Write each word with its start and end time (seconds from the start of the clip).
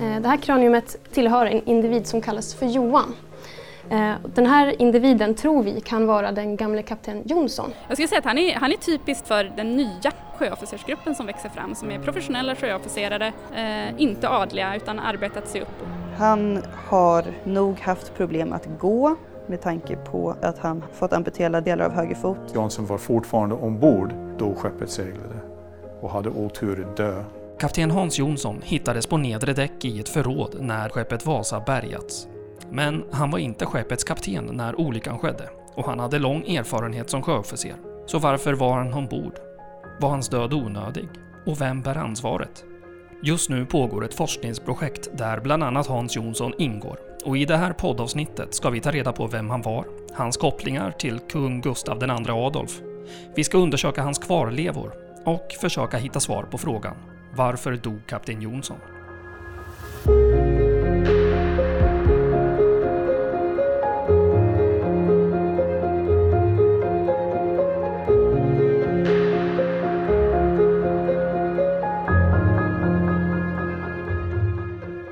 Eh, 0.00 0.22
det 0.22 0.28
här 0.28 0.36
kraniumet 0.36 0.96
tillhör 1.12 1.46
en 1.46 1.64
individ 1.64 2.06
som 2.06 2.20
kallas 2.20 2.54
för 2.54 2.66
Johan. 2.66 3.14
Eh, 3.90 4.12
den 4.34 4.46
här 4.46 4.82
individen 4.82 5.34
tror 5.34 5.62
vi 5.62 5.80
kan 5.80 6.06
vara 6.06 6.32
den 6.32 6.56
gamle 6.56 6.82
kapten 6.82 7.22
Jonsson. 7.24 7.70
Jag 7.88 7.96
skulle 7.96 8.08
säga 8.08 8.18
att 8.18 8.24
han 8.24 8.38
är, 8.38 8.54
han 8.54 8.72
är 8.72 8.76
typiskt 8.76 9.28
för 9.28 9.52
den 9.56 9.76
nya 9.76 10.12
sjöofficersgruppen 10.38 11.14
som 11.14 11.26
växer 11.26 11.48
fram 11.48 11.74
som 11.74 11.90
är 11.90 11.98
professionella 11.98 12.56
sjöofficerare, 12.56 13.32
eh, 13.56 14.02
inte 14.02 14.28
adliga 14.28 14.76
utan 14.76 14.98
arbetat 14.98 15.48
sig 15.48 15.60
upp. 15.60 15.86
Han 16.18 16.62
har 16.88 17.24
nog 17.44 17.80
haft 17.80 18.14
problem 18.14 18.52
att 18.52 18.68
gå 18.80 19.16
med 19.46 19.62
tanke 19.62 19.96
på 19.96 20.36
att 20.42 20.58
han 20.58 20.82
fått 20.92 21.12
amputera 21.12 21.60
delar 21.60 21.84
av 21.84 21.92
höger 21.92 22.14
fot. 22.14 22.38
Johnson 22.54 22.86
var 22.86 22.98
fortfarande 22.98 23.54
ombord 23.54 24.14
då 24.38 24.54
skeppet 24.54 24.90
seglade 24.90 25.36
och 26.00 26.10
hade 26.10 26.28
otur 26.28 26.86
att 26.90 26.96
dö. 26.96 27.24
Kapten 27.58 27.90
Hans 27.90 28.18
Jonsson 28.18 28.62
hittades 28.64 29.06
på 29.06 29.16
nedre 29.16 29.52
däck 29.52 29.84
i 29.84 30.00
ett 30.00 30.08
förråd 30.08 30.56
när 30.60 30.88
skeppet 30.88 31.26
Vasa 31.26 31.60
bärgats. 31.60 32.28
Men 32.70 33.04
han 33.10 33.30
var 33.30 33.38
inte 33.38 33.66
skeppets 33.66 34.04
kapten 34.04 34.50
när 34.52 34.80
olyckan 34.80 35.18
skedde 35.18 35.48
och 35.74 35.84
han 35.84 35.98
hade 35.98 36.18
lång 36.18 36.48
erfarenhet 36.48 37.10
som 37.10 37.22
sjöofficer. 37.22 37.76
Så 38.06 38.18
varför 38.18 38.52
var 38.52 38.78
han 38.78 38.94
ombord? 38.94 39.34
Var 40.00 40.08
hans 40.08 40.28
död 40.28 40.52
onödig? 40.52 41.08
Och 41.46 41.60
vem 41.60 41.82
bär 41.82 41.96
ansvaret? 41.96 42.64
Just 43.22 43.50
nu 43.50 43.66
pågår 43.66 44.04
ett 44.04 44.14
forskningsprojekt 44.14 45.08
där 45.12 45.40
bland 45.40 45.64
annat 45.64 45.86
Hans 45.86 46.16
Jonsson 46.16 46.52
ingår 46.58 46.98
och 47.24 47.36
i 47.36 47.44
det 47.44 47.56
här 47.56 47.72
poddavsnittet 47.72 48.54
ska 48.54 48.70
vi 48.70 48.80
ta 48.80 48.90
reda 48.90 49.12
på 49.12 49.26
vem 49.26 49.50
han 49.50 49.62
var, 49.62 49.86
hans 50.14 50.36
kopplingar 50.36 50.90
till 50.90 51.18
kung 51.18 51.60
Gustav 51.60 52.02
II 52.02 52.30
Adolf. 52.30 52.80
Vi 53.34 53.44
ska 53.44 53.58
undersöka 53.58 54.02
hans 54.02 54.18
kvarlevor 54.18 54.92
och 55.24 55.52
försöka 55.60 55.96
hitta 55.96 56.20
svar 56.20 56.42
på 56.42 56.58
frågan 56.58 56.94
varför 57.36 57.76
dog 57.76 58.06
kapten 58.06 58.42
Jonsson? 58.42 58.78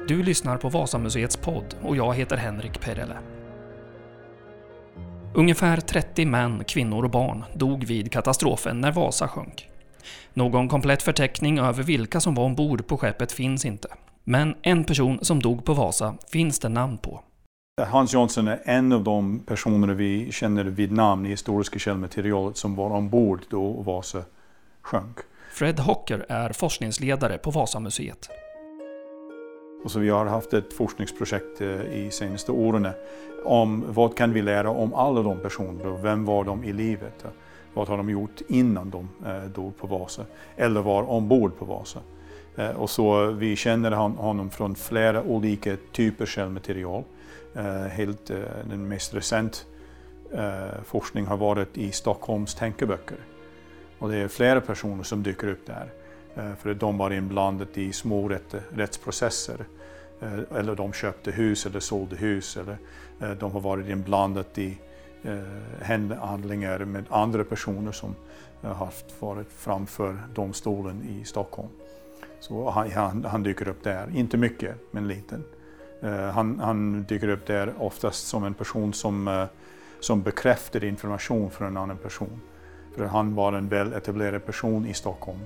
Du 0.09 0.23
lyssnar 0.23 0.57
på 0.57 0.69
Vasamuseets 0.69 1.37
podd 1.37 1.75
och 1.83 1.97
jag 1.97 2.15
heter 2.15 2.37
Henrik 2.37 2.81
Perele. 2.81 3.19
Ungefär 5.35 5.77
30 5.77 6.25
män, 6.27 6.65
kvinnor 6.65 7.05
och 7.05 7.11
barn 7.11 7.45
dog 7.55 7.85
vid 7.85 8.13
katastrofen 8.13 8.81
när 8.81 8.93
Vasa 8.93 9.29
sjönk. 9.29 9.72
Någon 10.35 10.69
komplett 10.69 11.03
förteckning 11.03 11.59
över 11.59 11.83
vilka 11.83 12.21
som 12.21 12.35
var 12.35 12.45
ombord 12.45 12.87
på 12.87 12.99
skeppet 12.99 13.33
finns 13.33 13.65
inte. 13.65 13.89
Men 14.25 14.55
en 14.63 14.85
person 14.85 15.19
som 15.23 15.43
dog 15.43 15.65
på 15.65 15.75
Vasa 15.75 16.15
finns 16.29 16.59
det 16.59 16.69
namn 16.69 16.99
på. 16.99 17.21
Hans 17.83 18.15
Jonsson 18.15 18.49
är 18.49 18.61
en 18.65 18.93
av 18.93 19.05
de 19.05 19.39
personer 19.39 19.95
vi 19.95 20.33
känner 20.33 20.65
vid 20.65 20.93
namn 20.93 21.27
i 21.27 21.29
historiska 21.29 21.79
källmaterialet 21.79 22.57
som 22.57 22.75
var 22.75 22.91
ombord 22.91 23.41
då 23.51 23.71
Vasa 23.71 24.23
sjönk. 24.83 25.19
Fred 25.53 25.81
Hocker 25.81 26.27
är 26.29 26.53
forskningsledare 26.53 27.39
på 27.39 27.51
Vasamuseet. 27.51 28.29
Och 29.85 29.91
så 29.91 29.99
vi 29.99 30.09
har 30.09 30.27
haft 30.27 30.53
ett 30.53 30.73
forskningsprojekt 30.73 31.61
eh, 31.61 31.69
i 31.69 32.09
senaste 32.11 32.53
åren 32.53 32.89
om 33.45 33.85
vad 33.89 34.17
kan 34.17 34.33
vi 34.33 34.43
lära 34.43 34.71
om 34.71 34.95
alla 34.95 35.23
de 35.23 35.39
personerna 35.39 35.97
vem 35.97 36.25
var 36.25 36.45
de 36.45 36.65
i 36.65 36.73
livet? 36.73 37.25
Vad 37.75 37.89
har 37.89 37.97
de 37.97 38.11
gjort 38.11 38.41
innan 38.49 38.91
de 38.91 39.09
eh, 39.27 39.45
dog 39.45 39.77
på 39.77 39.87
Vasa? 39.87 40.25
Eller 40.57 40.81
var 40.81 41.11
ombord 41.11 41.59
på 41.59 41.65
Vasa? 41.65 42.01
Eh, 42.57 42.71
och 42.71 42.91
så 42.91 43.27
vi 43.27 43.57
känner 43.57 43.91
honom 43.93 44.51
från 44.51 44.75
flera 44.75 45.23
olika 45.23 45.77
typer 45.93 46.27
källmaterial. 46.27 47.05
Eh, 47.55 47.65
helt, 47.73 48.31
eh, 48.31 48.39
den 48.71 48.89
mest 48.89 49.15
recent 49.15 49.67
eh, 50.33 50.83
forskning 50.85 51.27
har 51.27 51.37
varit 51.37 51.79
i 51.79 51.93
Stockholms 51.93 52.55
tänkeböcker. 52.55 53.19
Och 53.99 54.09
det 54.09 54.17
är 54.17 54.29
flera 54.29 54.61
personer 54.61 55.03
som 55.03 55.23
dyker 55.23 55.49
upp 55.49 55.67
där. 55.67 55.93
Eh, 56.35 56.55
för 56.55 56.75
de 56.75 56.99
var 56.99 57.11
inblandade 57.11 57.81
i 57.81 57.93
små 57.93 58.29
rätt, 58.29 58.55
rättsprocesser. 58.75 59.65
Eh, 60.21 60.59
eller 60.59 60.75
de 60.75 60.93
köpte 60.93 61.31
hus 61.31 61.67
eller 61.67 61.81
sålde 61.81 62.17
hus. 62.17 62.57
Eller 62.57 62.77
eh, 63.21 63.31
de 63.31 63.53
har 63.53 63.61
varit 63.61 63.89
inblandade 63.89 64.63
i 64.63 64.79
Eh, 65.25 66.19
handlingar 66.19 66.79
med 66.79 67.05
andra 67.09 67.45
personer 67.45 67.93
som 67.93 68.15
eh, 68.63 68.73
har 68.73 68.93
varit 69.21 69.53
framför 69.53 70.17
domstolen 70.35 71.03
i 71.03 71.25
Stockholm. 71.25 71.69
Så 72.41 72.71
han, 72.71 72.91
han, 72.91 73.25
han 73.25 73.43
dyker 73.43 73.69
upp 73.69 73.85
där, 73.85 74.09
inte 74.15 74.37
mycket, 74.37 74.77
men 74.91 75.09
liten. 75.09 75.45
Eh, 76.01 76.31
han, 76.31 76.61
han, 76.61 77.03
dyker 77.03 77.29
upp 77.29 77.47
där 77.47 77.75
oftast 77.79 78.29
som 78.29 78.45
en 78.45 78.55
person 78.55 78.93
som, 78.93 79.47
som 80.01 80.23
bekräftar 80.23 80.85
information 80.85 81.51
för 81.51 81.65
en 81.65 81.77
annan 81.77 81.97
person. 81.97 82.41
För 82.97 83.05
han 83.05 83.35
var 83.35 83.53
en 83.53 83.69
väl 83.69 83.93
etablerad 83.93 84.47
person 84.47 84.87
i 84.87 84.95
Stockholm 84.95 85.41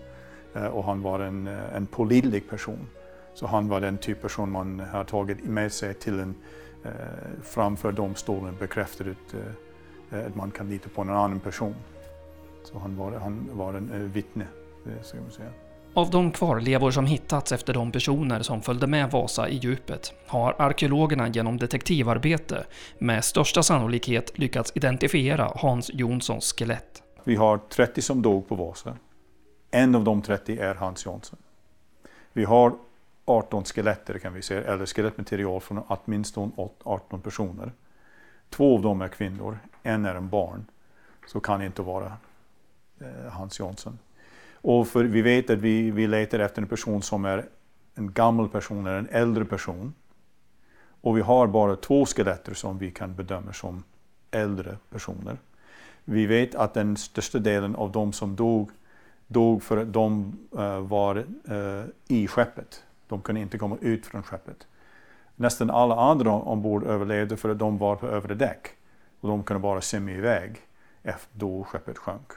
och 0.72 0.84
han 0.84 1.02
var 1.02 1.20
en, 1.20 1.46
en 1.46 1.86
pålitlig 1.86 2.50
person. 2.50 2.86
Så 3.34 3.46
han 3.46 3.68
var 3.68 3.80
den 3.80 3.98
typ 3.98 4.22
person 4.22 4.50
man 4.50 4.80
har 4.80 5.04
tagit 5.04 5.44
med 5.44 5.72
sig 5.72 5.94
till 5.94 6.20
en, 6.20 6.34
framför 7.42 7.92
domstolen 7.92 8.56
bekräftat 8.58 9.06
att 10.10 10.34
man 10.34 10.50
kan 10.50 10.70
lita 10.70 10.88
på 10.88 11.02
en 11.02 11.10
annan 11.10 11.40
person. 11.40 11.74
Så 12.64 12.78
han 12.78 12.96
var, 12.96 13.12
han 13.12 13.48
var 13.52 13.74
en 13.74 14.10
vittne, 14.12 14.46
ska 15.02 15.20
man 15.20 15.30
säga. 15.30 15.50
Av 15.94 16.10
de 16.10 16.32
kvarlevor 16.32 16.90
som 16.90 17.06
hittats 17.06 17.52
efter 17.52 17.74
de 17.74 17.92
personer 17.92 18.42
som 18.42 18.62
följde 18.62 18.86
med 18.86 19.10
Vasa 19.10 19.48
i 19.48 19.56
djupet 19.56 20.12
har 20.26 20.54
arkeologerna 20.58 21.28
genom 21.28 21.56
detektivarbete 21.56 22.66
med 22.98 23.24
största 23.24 23.62
sannolikhet 23.62 24.38
lyckats 24.38 24.72
identifiera 24.74 25.52
Hans 25.54 25.90
Jonssons 25.94 26.52
skelett. 26.52 27.02
Vi 27.24 27.36
har 27.36 27.58
30 27.58 28.02
som 28.02 28.22
dog 28.22 28.48
på 28.48 28.54
Vasa. 28.54 28.96
En 29.70 29.94
av 29.94 30.04
de 30.04 30.22
30 30.22 30.58
är 30.58 30.74
Hans 30.74 31.06
Jansson. 31.06 31.38
Vi 32.32 32.44
har 32.44 32.72
18 33.24 33.64
skeletter 33.64 34.18
kan 34.18 34.34
vi 34.34 34.42
säga, 34.42 34.72
eller 34.72 34.86
skelettmaterial 34.86 35.60
från 35.60 35.82
åtminstone 35.88 36.52
18 36.84 37.20
personer. 37.20 37.72
Två 38.50 38.74
av 38.76 38.82
dem 38.82 39.00
är 39.00 39.08
kvinnor, 39.08 39.58
en 39.82 40.04
är 40.04 40.14
en 40.14 40.28
barn. 40.28 40.64
Så 41.26 41.40
kan 41.40 41.60
det 41.60 41.66
inte 41.66 41.82
vara 41.82 42.12
eh, 43.00 43.32
Hans 43.32 43.58
Jansson. 43.58 43.98
Och 44.52 44.88
för 44.88 45.04
vi 45.04 45.22
vet 45.22 45.50
att 45.50 45.58
vi, 45.58 45.90
vi 45.90 46.06
letar 46.06 46.38
efter 46.38 46.62
en 46.62 46.68
person 46.68 47.02
som 47.02 47.24
är 47.24 47.48
en 47.94 48.12
gammal 48.12 48.48
person 48.48 48.86
eller 48.86 48.98
en 48.98 49.08
äldre 49.10 49.44
person. 49.44 49.94
Och 51.00 51.16
vi 51.16 51.20
har 51.20 51.46
bara 51.46 51.76
två 51.76 52.06
skeletter 52.06 52.54
som 52.54 52.78
vi 52.78 52.90
kan 52.90 53.14
bedöma 53.14 53.52
som 53.52 53.84
äldre 54.30 54.76
personer. 54.90 55.38
Vi 56.04 56.26
vet 56.26 56.54
att 56.54 56.74
den 56.74 56.96
största 56.96 57.38
delen 57.38 57.76
av 57.76 57.92
de 57.92 58.12
som 58.12 58.36
dog 58.36 58.70
dog 59.26 59.62
för 59.62 59.76
att 59.76 59.92
de 59.92 60.38
uh, 60.58 60.78
var 60.78 61.16
uh, 61.50 61.84
i 62.08 62.26
skeppet. 62.26 62.84
De 63.08 63.20
kunde 63.20 63.40
inte 63.40 63.58
komma 63.58 63.76
ut 63.80 64.06
från 64.06 64.22
skeppet. 64.22 64.66
Nästan 65.36 65.70
alla 65.70 65.96
andra 65.96 66.32
ombord 66.32 66.84
överlevde 66.84 67.36
för 67.36 67.48
att 67.48 67.58
de 67.58 67.78
var 67.78 67.96
på 67.96 68.06
övre 68.06 68.34
däck. 68.34 68.68
Och 69.20 69.28
de 69.28 69.44
kunde 69.44 69.60
bara 69.60 69.80
simma 69.80 70.10
iväg 70.10 70.56
efter 71.02 71.38
då 71.38 71.64
skeppet 71.64 71.98
sjönk. 71.98 72.32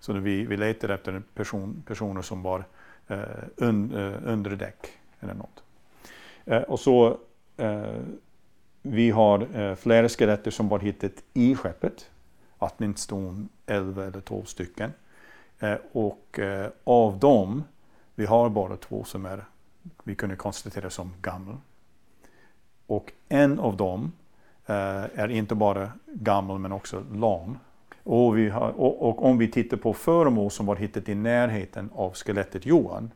Så 0.00 0.12
vi, 0.12 0.44
vi 0.46 0.56
letade 0.56 0.94
efter 0.94 1.22
person, 1.34 1.82
personer 1.86 2.22
som 2.22 2.42
var 2.42 2.64
eh, 3.08 3.18
un, 3.56 3.94
eh, 3.94 4.32
under 4.32 4.50
däck 4.50 4.86
eller 5.20 5.34
något. 5.34 5.62
Eh, 6.44 6.62
och 6.62 6.80
så 6.80 7.18
eh, 7.56 8.00
vi 8.82 9.10
har 9.10 9.74
flera 9.74 10.08
skeletter 10.08 10.50
som 10.50 10.68
var 10.68 10.78
hittat 10.78 11.12
i 11.34 11.54
skeppet. 11.54 12.10
Åtminstone 12.58 13.46
11 13.66 14.04
eller 14.04 14.20
12 14.20 14.44
stycken. 14.44 14.92
Eh, 15.62 15.76
och 15.92 16.38
eh, 16.38 16.70
av 16.84 17.18
dem, 17.18 17.64
vi 18.14 18.26
har 18.26 18.48
bara 18.48 18.76
två 18.76 19.04
som 19.04 19.26
är, 19.26 19.44
vi 20.04 20.14
kunde 20.14 20.36
konstatera 20.36 20.90
som 20.90 21.14
gamla. 21.22 21.58
Och 22.92 23.12
en 23.28 23.58
av 23.58 23.76
dem 23.76 24.12
eh, 24.66 25.04
är 25.14 25.30
inte 25.30 25.54
bara 25.54 25.92
gammal 26.06 26.58
men 26.58 26.72
också 26.72 27.04
lam. 27.12 27.58
Och, 28.02 28.38
vi 28.38 28.48
har, 28.48 28.70
och, 28.70 29.08
och, 29.08 29.24
om 29.24 29.38
vi 29.38 29.48
tittar 29.48 29.76
på 29.76 29.92
föremål 29.92 30.50
som 30.50 30.66
var 30.66 30.76
hittat 30.76 31.08
i 31.08 31.14
närheten 31.14 31.90
av 31.94 32.14
skelettet 32.14 32.66
Johan. 32.66 33.10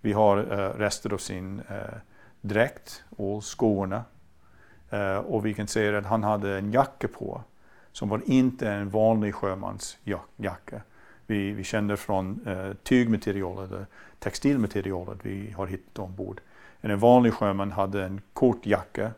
Vi 0.00 0.12
har 0.12 0.38
eh, 0.38 0.78
rester 0.78 1.12
av 1.12 1.18
sin 1.18 1.60
eh, 1.60 1.96
dräkt 2.40 3.04
och 3.16 3.44
skorna. 3.44 4.04
Eh, 4.90 5.16
och 5.16 5.46
vi 5.46 5.54
kan 5.54 5.68
se 5.68 5.96
att 5.96 6.06
han 6.06 6.22
hade 6.22 6.58
en 6.58 6.72
jacka 6.72 7.08
på 7.08 7.42
som 7.92 8.08
var 8.08 8.22
inte 8.24 8.68
en 8.68 8.90
vanlig 8.90 9.34
sjömansjacka. 9.34 10.82
vi, 11.26 11.52
vi 11.52 11.64
känner 11.64 11.96
från 11.96 12.46
eh, 12.46 12.72
tygmaterialet, 12.82 13.88
textilmaterialet 14.18 15.18
vi 15.22 15.50
har 15.56 15.66
hittat 15.66 15.98
ombord. 15.98 16.40
En 16.86 16.98
vanlig 16.98 17.32
sjöman 17.32 17.72
hade 17.72 18.04
en 18.04 18.20
kort 18.32 18.66
jacka 18.66 19.10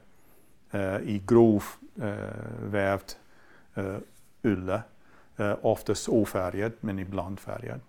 eh, 0.71 0.97
i 0.97 1.23
grov 1.27 1.65
eh, 2.03 2.15
vävt 2.63 3.19
eh, 3.75 3.97
ulle. 4.43 4.83
Eh, 5.37 5.55
oftast 5.63 6.09
ofärgad 6.09 6.73
men 6.81 6.99
ibland 6.99 7.41
färgad. 7.41 7.81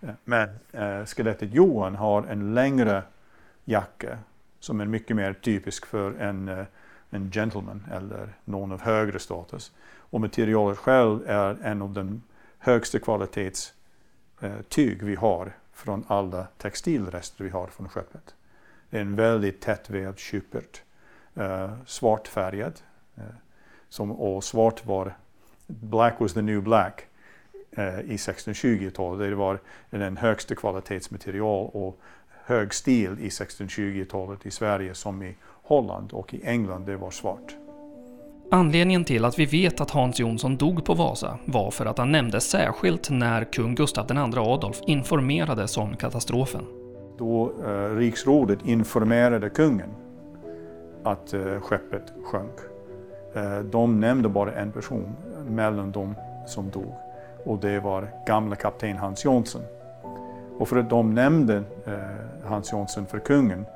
Eh, 0.00 0.08
men 0.24 0.48
eh, 0.72 1.04
skelettet 1.04 1.54
Johan 1.54 1.94
har 1.94 2.22
en 2.22 2.54
längre 2.54 3.02
jacka 3.64 4.18
som 4.60 4.80
är 4.80 4.86
mycket 4.86 5.16
mer 5.16 5.32
typisk 5.32 5.86
för 5.86 6.14
en, 6.14 6.48
eh, 6.48 6.64
en 7.10 7.30
gentleman 7.30 7.84
eller 7.92 8.28
någon 8.44 8.72
av 8.72 8.80
högre 8.80 9.18
status. 9.18 9.72
Och 9.98 10.20
materialet 10.20 10.78
själv 10.78 11.20
är 11.26 11.56
en 11.62 11.82
av 11.82 11.90
de 11.90 12.22
högsta 12.58 12.98
kvalitets 12.98 13.74
eh, 14.40 14.60
tyg 14.68 15.02
vi 15.02 15.14
har 15.14 15.52
från 15.72 16.04
alla 16.08 16.46
textilrester 16.58 17.44
vi 17.44 17.50
har 17.50 17.66
från 17.66 17.88
skeppet. 17.88 18.34
En 18.94 19.16
väldigt 19.16 19.60
tättvävd 19.60 20.18
kypert, 20.18 20.82
eh, 21.34 21.70
svartfärgad. 21.86 22.80
Eh, 23.16 23.22
som, 23.88 24.12
och 24.12 24.44
svart 24.44 24.86
var, 24.86 25.16
black 25.66 26.20
was 26.20 26.34
the 26.34 26.42
new 26.42 26.62
black 26.62 27.06
eh, 27.70 28.00
i 28.00 28.16
1620-talet. 28.16 29.30
Det 29.30 29.34
var 29.34 29.60
den 29.90 30.16
högsta 30.16 30.54
kvalitetsmaterial 30.54 31.70
och 31.72 32.00
hög 32.44 32.74
stil 32.74 33.16
i 33.20 33.28
1620-talet 33.28 34.46
i 34.46 34.50
Sverige 34.50 34.94
som 34.94 35.22
i 35.22 35.36
Holland 35.42 36.12
och 36.12 36.34
i 36.34 36.40
England, 36.44 36.86
det 36.86 36.96
var 36.96 37.10
svart. 37.10 37.56
Anledningen 38.50 39.04
till 39.04 39.24
att 39.24 39.38
vi 39.38 39.46
vet 39.46 39.80
att 39.80 39.90
Hans 39.90 40.20
Jonsson 40.20 40.56
dog 40.56 40.84
på 40.84 40.94
Vasa 40.94 41.38
var 41.44 41.70
för 41.70 41.86
att 41.86 41.98
han 41.98 42.12
nämndes 42.12 42.50
särskilt 42.50 43.10
när 43.10 43.52
kung 43.52 43.74
Gustav 43.74 44.06
II 44.10 44.38
Adolf 44.38 44.80
informerades 44.86 45.76
om 45.76 45.96
katastrofen. 45.96 46.83
Då 47.18 47.52
eh, 47.66 47.96
riksrådet 47.96 48.58
informerade 48.64 49.50
kungen 49.50 49.90
att 51.02 51.34
eh, 51.34 51.60
skeppet 51.60 52.12
sjönk. 52.24 52.58
Eh, 53.34 53.58
de 53.58 54.00
nämnde 54.00 54.28
bara 54.28 54.52
en 54.52 54.72
person 54.72 55.16
mellan 55.48 55.92
de 55.92 56.14
som 56.46 56.70
dog 56.70 56.94
och 57.44 57.58
det 57.58 57.80
var 57.80 58.08
gamla 58.26 58.56
kapten 58.56 58.96
Hans 58.96 59.24
Jonsson. 59.24 59.62
Och 60.58 60.68
för 60.68 60.76
att 60.76 60.90
de 60.90 61.14
nämnde 61.14 61.56
eh, 61.86 62.48
Hans 62.48 62.72
Jonsson 62.72 63.06
för 63.06 63.18
kungen, 63.18 63.66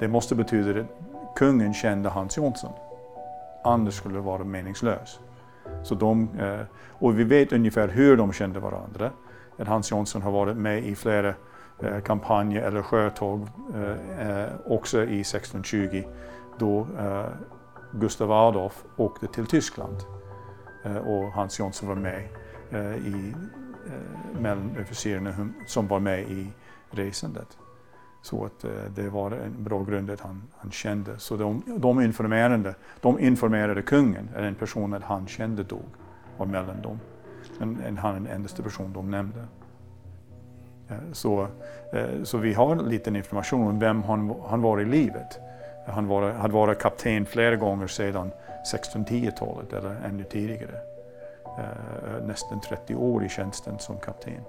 det 0.00 0.08
måste 0.08 0.34
betyda 0.34 0.80
att 0.80 0.86
kungen 1.36 1.74
kände 1.74 2.08
Hans 2.08 2.36
Jonsson. 2.36 2.72
Annars 3.64 3.94
skulle 3.94 4.14
det 4.14 4.20
vara 4.20 4.44
meningslöst. 4.44 5.20
Så 5.82 5.94
de, 5.94 6.28
eh, 6.40 6.60
och 6.98 7.18
vi 7.18 7.24
vet 7.24 7.52
ungefär 7.52 7.88
hur 7.88 8.16
de 8.16 8.32
kände 8.32 8.60
varandra. 8.60 9.10
Att 9.58 9.68
Hans 9.68 9.90
Jonsson 9.90 10.22
har 10.22 10.30
varit 10.30 10.56
med 10.56 10.84
i 10.84 10.94
flera 10.94 11.34
Eh, 11.82 12.00
kampanjer 12.00 12.62
eller 12.62 12.82
sjötåg 12.82 13.48
eh, 13.74 14.28
eh 14.28 14.48
också 14.66 14.98
i 14.98 15.20
1620 15.20 16.04
då 16.58 16.86
eh, 16.98 17.26
Gustav 17.92 18.32
Adolf 18.32 18.84
åkte 18.96 19.26
till 19.26 19.46
Tyskland 19.46 19.96
och 21.06 21.32
Hans 21.32 21.58
Jonsson 21.58 21.88
var 21.88 21.96
med 21.96 22.28
i 23.06 23.34
mellan 24.40 24.76
officerarna 24.82 25.48
som 25.66 25.88
var 25.88 26.00
med 26.00 26.20
i 26.20 26.52
resandet. 26.90 27.58
Så 28.22 28.44
att 28.44 28.64
det 28.94 29.08
var 29.08 29.30
en 29.30 29.64
bra 29.64 29.84
grund 29.84 30.10
att 30.10 30.20
han, 30.20 30.42
han 30.56 30.70
kände. 30.70 31.18
Så 31.18 31.36
de, 31.36 31.62
de, 31.78 32.00
informerade, 32.00 32.74
de 33.00 33.18
informerade 33.18 33.82
kungen, 33.82 34.28
eller 34.34 34.48
en 34.48 34.54
person 34.54 34.94
att 34.94 35.02
han 35.02 35.26
kände 35.26 35.62
dog, 35.62 35.88
var 36.36 36.46
mellan 36.46 36.82
dem. 36.82 37.00
Men 37.58 37.98
han 37.98 38.14
är 38.14 38.20
den 38.20 38.26
enda 38.26 38.62
person 38.62 38.92
de 38.92 39.10
nämnde. 39.10 39.46
Eh, 40.90 41.12
så, 41.12 41.48
eh, 41.92 42.22
så 42.22 42.38
vi 42.38 42.54
har 42.54 42.76
lite 42.76 43.10
information 43.10 43.68
om 43.68 43.78
vem 43.78 44.02
han, 44.02 44.34
han 44.46 44.62
var 44.62 44.80
i 44.80 44.84
livet. 44.84 45.40
Han 45.86 46.06
var, 46.06 46.32
hade 46.32 46.54
varit 46.54 46.78
kapten 46.78 47.26
flera 47.26 47.56
gånger 47.56 47.86
sedan 47.86 48.30
1610-talet 48.72 49.72
eller 49.72 49.96
ännu 50.04 50.24
tidigare. 50.24 50.78
Eh, 51.58 52.26
nästan 52.26 52.60
30 52.60 52.94
år 52.94 53.24
i 53.24 53.28
tjänsten 53.28 53.78
som 53.78 53.98
kapten. 53.98 54.44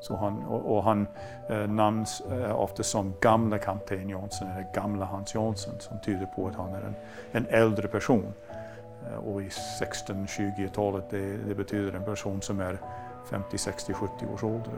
Så 0.00 0.16
han, 0.16 0.44
och, 0.44 0.76
och 0.76 0.84
han 0.84 1.06
eh, 1.48 1.66
namns 1.68 2.20
eh, 2.20 2.60
ofta 2.60 2.82
som 2.82 3.14
gamla 3.20 3.58
kapten 3.58 4.08
Jansson 4.08 4.48
eller 4.48 4.66
gamla 4.74 5.04
Hans 5.04 5.34
Jansson 5.34 5.74
som 5.78 6.00
tyder 6.00 6.26
på 6.26 6.48
att 6.48 6.54
han 6.54 6.74
är 6.74 6.82
en, 6.82 6.94
en 7.32 7.46
äldre 7.46 7.88
person. 7.88 8.32
Eh, 9.06 9.18
och 9.18 9.42
i 9.42 9.48
1620-talet 9.48 11.04
det, 11.10 11.36
det, 11.36 11.54
betyder 11.54 11.92
en 11.92 12.04
person 12.04 12.42
som 12.42 12.60
är 12.60 12.78
50, 13.30 13.58
60, 13.58 13.92
70 13.92 14.26
års 14.34 14.44
ålder. 14.44 14.72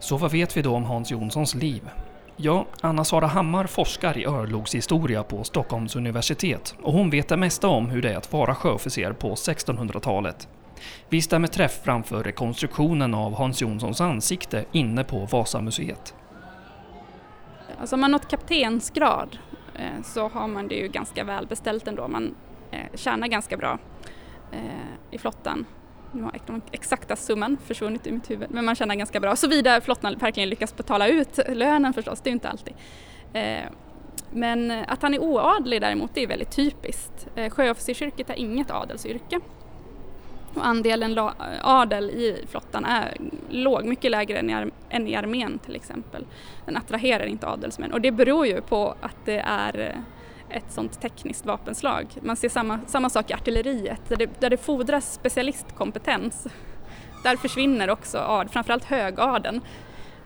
Så 0.00 0.16
vad 0.16 0.32
vet 0.32 0.56
vi 0.56 0.62
då 0.62 0.74
om 0.74 0.84
Hans 0.84 1.10
Jonssons 1.10 1.54
liv? 1.54 1.90
Ja, 2.36 2.66
Anna-Sara 2.80 3.26
Hammar 3.26 3.66
forskar 3.66 4.18
i 4.18 4.24
örlogshistoria 4.24 5.22
på 5.22 5.44
Stockholms 5.44 5.96
universitet 5.96 6.74
och 6.82 6.92
hon 6.92 7.10
vet 7.10 7.28
det 7.28 7.36
mesta 7.36 7.68
om 7.68 7.90
hur 7.90 8.02
det 8.02 8.12
är 8.12 8.16
att 8.16 8.32
vara 8.32 8.54
sjöofficer 8.54 9.12
på 9.12 9.34
1600-talet. 9.34 10.48
Vi 11.08 11.22
stämmer 11.22 11.48
träff 11.48 11.80
framför 11.84 12.24
rekonstruktionen 12.24 13.14
av 13.14 13.34
Hans 13.34 13.60
Jonssons 13.60 14.00
ansikte 14.00 14.64
inne 14.72 15.04
på 15.04 15.28
Vasamuseet. 15.30 16.14
Alltså 17.80 17.96
om 17.96 18.00
man 18.00 18.10
nått 18.10 18.28
kaptensgrad 18.28 19.38
eh, 19.74 20.02
så 20.04 20.28
har 20.28 20.48
man 20.48 20.68
det 20.68 20.74
ju 20.74 20.88
ganska 20.88 21.24
väl 21.24 21.46
beställt 21.46 21.88
ändå. 21.88 22.08
Man 22.08 22.34
eh, 22.70 22.78
tjänar 22.94 23.28
ganska 23.28 23.56
bra 23.56 23.78
eh, 24.52 24.60
i 25.10 25.18
flottan. 25.18 25.66
Nu 26.12 26.22
har 26.22 26.32
den 26.46 26.62
exakta 26.72 27.16
summan 27.16 27.56
försvunnit 27.64 28.06
i 28.06 28.12
mitt 28.12 28.30
huvud, 28.30 28.50
men 28.50 28.64
man 28.64 28.74
tjänar 28.74 28.94
ganska 28.94 29.20
bra. 29.20 29.36
Såvida 29.36 29.80
flottan 29.80 30.18
verkligen 30.18 30.48
lyckas 30.48 30.76
betala 30.76 31.08
ut 31.08 31.38
lönen 31.48 31.92
förstås, 31.92 32.20
det 32.20 32.28
är 32.28 32.30
ju 32.30 32.34
inte 32.34 32.48
alltid. 32.48 32.74
Eh, 33.32 33.64
men 34.30 34.70
att 34.70 35.02
han 35.02 35.14
är 35.14 35.18
oadlig 35.18 35.80
däremot, 35.80 36.14
det 36.14 36.22
är 36.22 36.26
väldigt 36.26 36.56
typiskt. 36.56 37.28
Eh, 37.34 37.50
sjöofficersyrket 37.50 38.30
är 38.30 38.34
inget 38.34 38.70
adelsyrke 38.70 39.40
och 40.54 40.66
andelen 40.66 41.30
adel 41.62 42.10
i 42.10 42.44
flottan 42.48 42.84
är 42.84 43.16
låg, 43.50 43.84
mycket 43.84 44.10
lägre 44.10 44.38
än 44.38 44.50
i, 44.50 44.70
än 44.90 45.06
i 45.06 45.16
armén 45.16 45.58
till 45.58 45.76
exempel. 45.76 46.26
Den 46.64 46.76
attraherar 46.76 47.24
inte 47.24 47.46
adelsmän 47.46 47.92
och 47.92 48.00
det 48.00 48.10
beror 48.10 48.46
ju 48.46 48.60
på 48.60 48.94
att 49.00 49.16
det 49.24 49.38
är 49.46 49.78
eh, 49.78 50.17
ett 50.50 50.72
sådant 50.72 51.00
tekniskt 51.00 51.46
vapenslag. 51.46 52.06
Man 52.22 52.36
ser 52.36 52.48
samma, 52.48 52.80
samma 52.86 53.10
sak 53.10 53.30
i 53.30 53.34
artilleriet 53.34 54.00
där 54.08 54.16
det, 54.16 54.40
där 54.40 54.50
det 54.50 54.56
fordras 54.56 55.14
specialistkompetens. 55.14 56.46
Där 57.22 57.36
försvinner 57.36 57.90
också 57.90 58.18
ad, 58.18 58.50
framförallt 58.50 58.84
högadeln. 58.84 59.60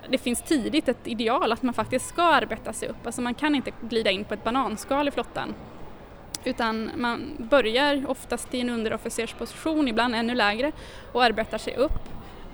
Det 0.08 0.18
finns 0.18 0.42
tidigt 0.42 0.88
ett 0.88 1.06
ideal 1.06 1.52
att 1.52 1.62
man 1.62 1.74
faktiskt 1.74 2.08
ska 2.08 2.22
arbeta 2.22 2.72
sig 2.72 2.88
upp, 2.88 3.06
alltså 3.06 3.22
man 3.22 3.34
kan 3.34 3.54
inte 3.54 3.72
glida 3.80 4.10
in 4.10 4.24
på 4.24 4.34
ett 4.34 4.44
bananskal 4.44 5.08
i 5.08 5.10
flottan 5.10 5.54
utan 6.44 6.90
man 6.96 7.36
börjar 7.38 8.10
oftast 8.10 8.54
i 8.54 8.60
en 8.60 8.70
underofficersposition, 8.70 9.88
ibland 9.88 10.14
ännu 10.14 10.34
lägre 10.34 10.72
och 11.12 11.24
arbetar 11.24 11.58
sig 11.58 11.76
upp. 11.76 12.08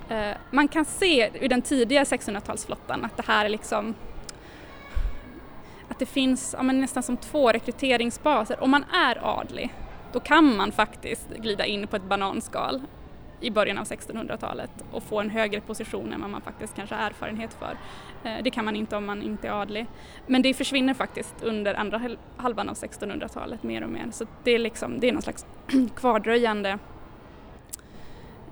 Eh, 0.09 0.31
man 0.51 0.67
kan 0.67 0.85
se 0.85 1.29
i 1.33 1.47
den 1.47 1.61
tidiga 1.61 2.03
1600-talsflottan 2.03 3.05
att 3.05 3.17
det 3.17 3.23
här 3.27 3.45
är 3.45 3.49
liksom 3.49 3.95
att 5.89 5.99
det 5.99 6.05
finns 6.05 6.55
ja, 6.57 6.63
nästan 6.63 7.03
som 7.03 7.17
två 7.17 7.51
rekryteringsbaser. 7.51 8.63
Om 8.63 8.71
man 8.71 8.83
är 8.83 9.39
adlig, 9.39 9.73
då 10.13 10.19
kan 10.19 10.57
man 10.57 10.71
faktiskt 10.71 11.29
glida 11.29 11.65
in 11.65 11.87
på 11.87 11.95
ett 11.95 12.03
bananskal 12.03 12.81
i 13.41 13.51
början 13.51 13.77
av 13.77 13.83
1600-talet 13.83 14.71
och 14.91 15.03
få 15.03 15.19
en 15.19 15.29
högre 15.29 15.61
position 15.61 16.13
än 16.13 16.21
vad 16.21 16.29
man 16.29 16.41
faktiskt 16.41 16.75
kanske 16.75 16.95
har 16.95 17.01
erfarenhet 17.01 17.53
för. 17.53 17.77
Eh, 18.23 18.43
det 18.43 18.51
kan 18.51 18.65
man 18.65 18.75
inte 18.75 18.95
om 18.95 19.05
man 19.05 19.21
inte 19.21 19.47
är 19.47 19.61
adlig. 19.61 19.85
Men 20.27 20.41
det 20.41 20.53
försvinner 20.53 20.93
faktiskt 20.93 21.35
under 21.43 21.75
andra 21.75 22.01
halvan 22.37 22.69
av 22.69 22.75
1600-talet 22.75 23.63
mer 23.63 23.83
och 23.83 23.89
mer 23.89 24.07
så 24.11 24.25
det 24.43 24.51
är, 24.51 24.59
liksom, 24.59 24.99
det 24.99 25.09
är 25.09 25.13
någon 25.13 25.21
slags 25.21 25.45
kvardröjande 25.95 26.79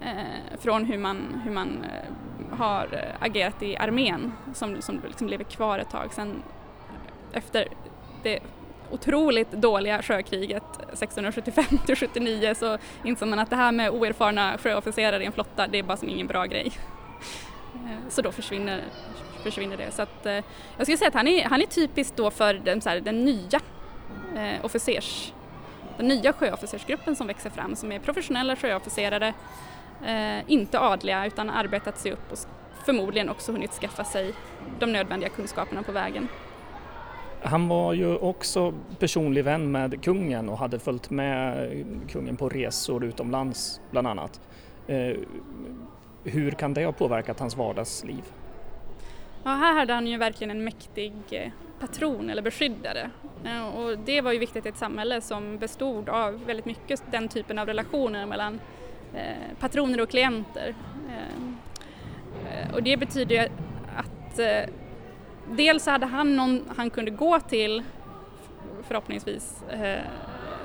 eh, 0.01 0.60
från 0.60 0.86
hur 0.86 0.98
man, 0.98 1.41
hur 1.44 1.51
man 1.51 1.84
eh, 1.84 2.58
har 2.58 2.88
eh, 2.94 3.25
agerat 3.25 3.63
i 3.63 3.77
armén 3.77 4.34
som, 4.53 4.82
som 4.82 5.01
liksom 5.08 5.27
lever 5.27 5.44
kvar 5.44 5.79
ett 5.79 5.89
tag. 5.89 6.13
Sen 6.13 6.44
efter 7.34 7.67
det 8.24 8.39
otroligt 8.91 9.51
dåliga 9.51 10.01
sjökriget 10.01 10.63
1675 10.93 11.63
79 11.96 12.53
så 12.55 12.77
insåg 13.03 13.27
man 13.29 13.39
att 13.39 13.50
det 13.50 13.55
här 13.55 13.72
med 13.72 13.89
oerfarna 13.89 14.57
sjöofficerare 14.57 15.24
i 15.24 15.25
en 15.25 15.31
flotta 15.31 15.67
det 15.67 15.77
är 15.77 15.84
bara 15.84 15.98
som 15.98 16.10
ingen 16.10 16.27
bra 16.27 16.46
grej. 16.46 16.72
Eh, 17.74 18.10
så 18.10 18.22
då 18.22 18.31
försvinner, 18.31 18.84
försvinner 19.43 19.77
det. 19.77 19.91
Så 19.91 20.01
att, 20.01 20.25
eh, 20.25 20.34
jag 20.77 20.81
skulle 20.81 20.98
säga 20.98 21.07
att 21.07 21.13
han 21.13 21.27
är, 21.27 21.43
han 21.43 21.62
är 21.62 21.65
typisk 21.65 22.15
då 22.15 22.31
för 22.31 22.53
den, 22.53 22.81
så 22.81 22.89
här, 22.89 23.00
den 23.00 23.25
nya 23.25 23.60
eh, 24.36 24.65
officers, 24.65 25.34
den 25.98 26.07
nya 26.07 26.34
sjöofficersgruppen 26.34 27.15
som 27.15 27.27
växer 27.27 27.50
fram 27.50 27.75
som 27.75 27.91
är 27.91 28.00
professionella 28.00 28.55
sjöofficerare, 28.55 29.34
eh, 30.05 30.51
inte 30.51 30.79
adliga 30.79 31.25
utan 31.25 31.50
arbetat 31.50 31.98
sig 31.98 32.12
upp 32.12 32.31
och 32.31 32.38
förmodligen 32.86 33.29
också 33.29 33.51
hunnit 33.51 33.72
skaffa 33.72 34.03
sig 34.03 34.34
de 34.79 34.91
nödvändiga 34.91 35.29
kunskaperna 35.29 35.84
på 35.84 35.91
vägen. 35.91 36.27
Han 37.48 37.68
var 37.68 37.94
ju 37.94 38.16
också 38.16 38.74
personlig 39.00 39.44
vän 39.44 39.72
med 39.72 40.04
kungen 40.04 40.50
och 40.50 40.58
hade 40.58 40.80
följt 40.80 41.10
med 41.10 41.70
kungen 42.10 42.38
på 42.38 42.50
resor 42.50 43.06
utomlands 43.06 43.82
bland 43.92 44.08
annat. 44.08 44.42
Eh, 44.88 45.18
hur 46.24 46.51
kan 46.51 46.74
det 46.74 46.86
ha 46.86 46.92
påverkat 46.92 47.39
hans 47.39 47.58
vardagsliv? 47.58 48.24
Ja, 49.44 49.50
här 49.50 49.74
hade 49.74 49.94
han 49.94 50.08
ju 50.08 50.18
verkligen 50.18 50.51
en 50.51 50.63
mäktig 50.63 51.13
eh, 51.30 51.51
patron 51.80 52.30
eller 52.30 52.42
beskyddare 52.42 53.10
eh, 53.46 53.68
och 53.68 53.98
det 53.98 54.22
var 54.22 54.32
ju 54.32 54.39
viktigt 54.39 54.66
i 54.66 54.70
ett 54.70 54.77
samhälle 54.77 55.22
som 55.22 55.58
bestod 55.58 56.10
av 56.10 56.46
väldigt 56.46 56.66
mycket 56.66 57.04
den 57.12 57.27
typen 57.27 57.60
av 57.60 57.68
relationer 57.68 58.25
mellan 58.25 58.60
patroner 59.60 60.01
och 60.01 60.10
klienter. 60.10 60.75
Och 62.74 62.84
det 62.84 62.98
betyder 62.98 63.50
att 63.96 64.39
dels 65.50 65.86
hade 65.86 66.06
han 66.06 66.36
någon 66.36 66.66
han 66.77 66.89
kunde 66.89 67.12
gå 67.12 67.39
till 67.39 67.84
förhoppningsvis 68.84 69.63
eh, 69.70 70.00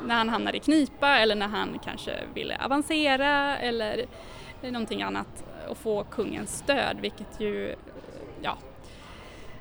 när 0.06 0.14
han 0.14 0.28
hamnade 0.28 0.56
i 0.56 0.60
knipa 0.60 1.18
eller 1.18 1.34
när 1.34 1.48
han 1.48 1.78
kanske 1.84 2.12
ville 2.34 2.58
avancera 2.64 3.58
eller 3.58 4.06
någonting 4.62 5.02
annat 5.02 5.44
och 5.68 5.78
få 5.78 6.04
kungens 6.04 6.58
stöd 6.58 6.96
vilket 7.00 7.40
ju 7.40 7.74
ja, 8.42 8.58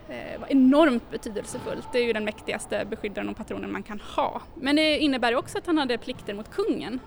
eh, 0.09 0.39
var 0.39 0.51
enormt 0.51 1.11
betydelsefullt. 1.11 1.87
Det 1.91 1.99
är 1.99 2.03
ju 2.03 2.13
den 2.13 2.25
mäktigaste 2.25 2.85
beskyddaren 2.89 3.29
och 3.29 3.37
patronen 3.37 3.71
man 3.71 3.83
kan 3.83 3.99
ha. 3.99 4.41
Men 4.55 4.75
det 4.75 4.97
innebär 4.97 5.35
också 5.35 5.57
att 5.57 5.65
han 5.65 5.77
hade 5.77 5.97
plikter 5.97 6.33
mot 6.33 6.51
kungen 6.51 6.99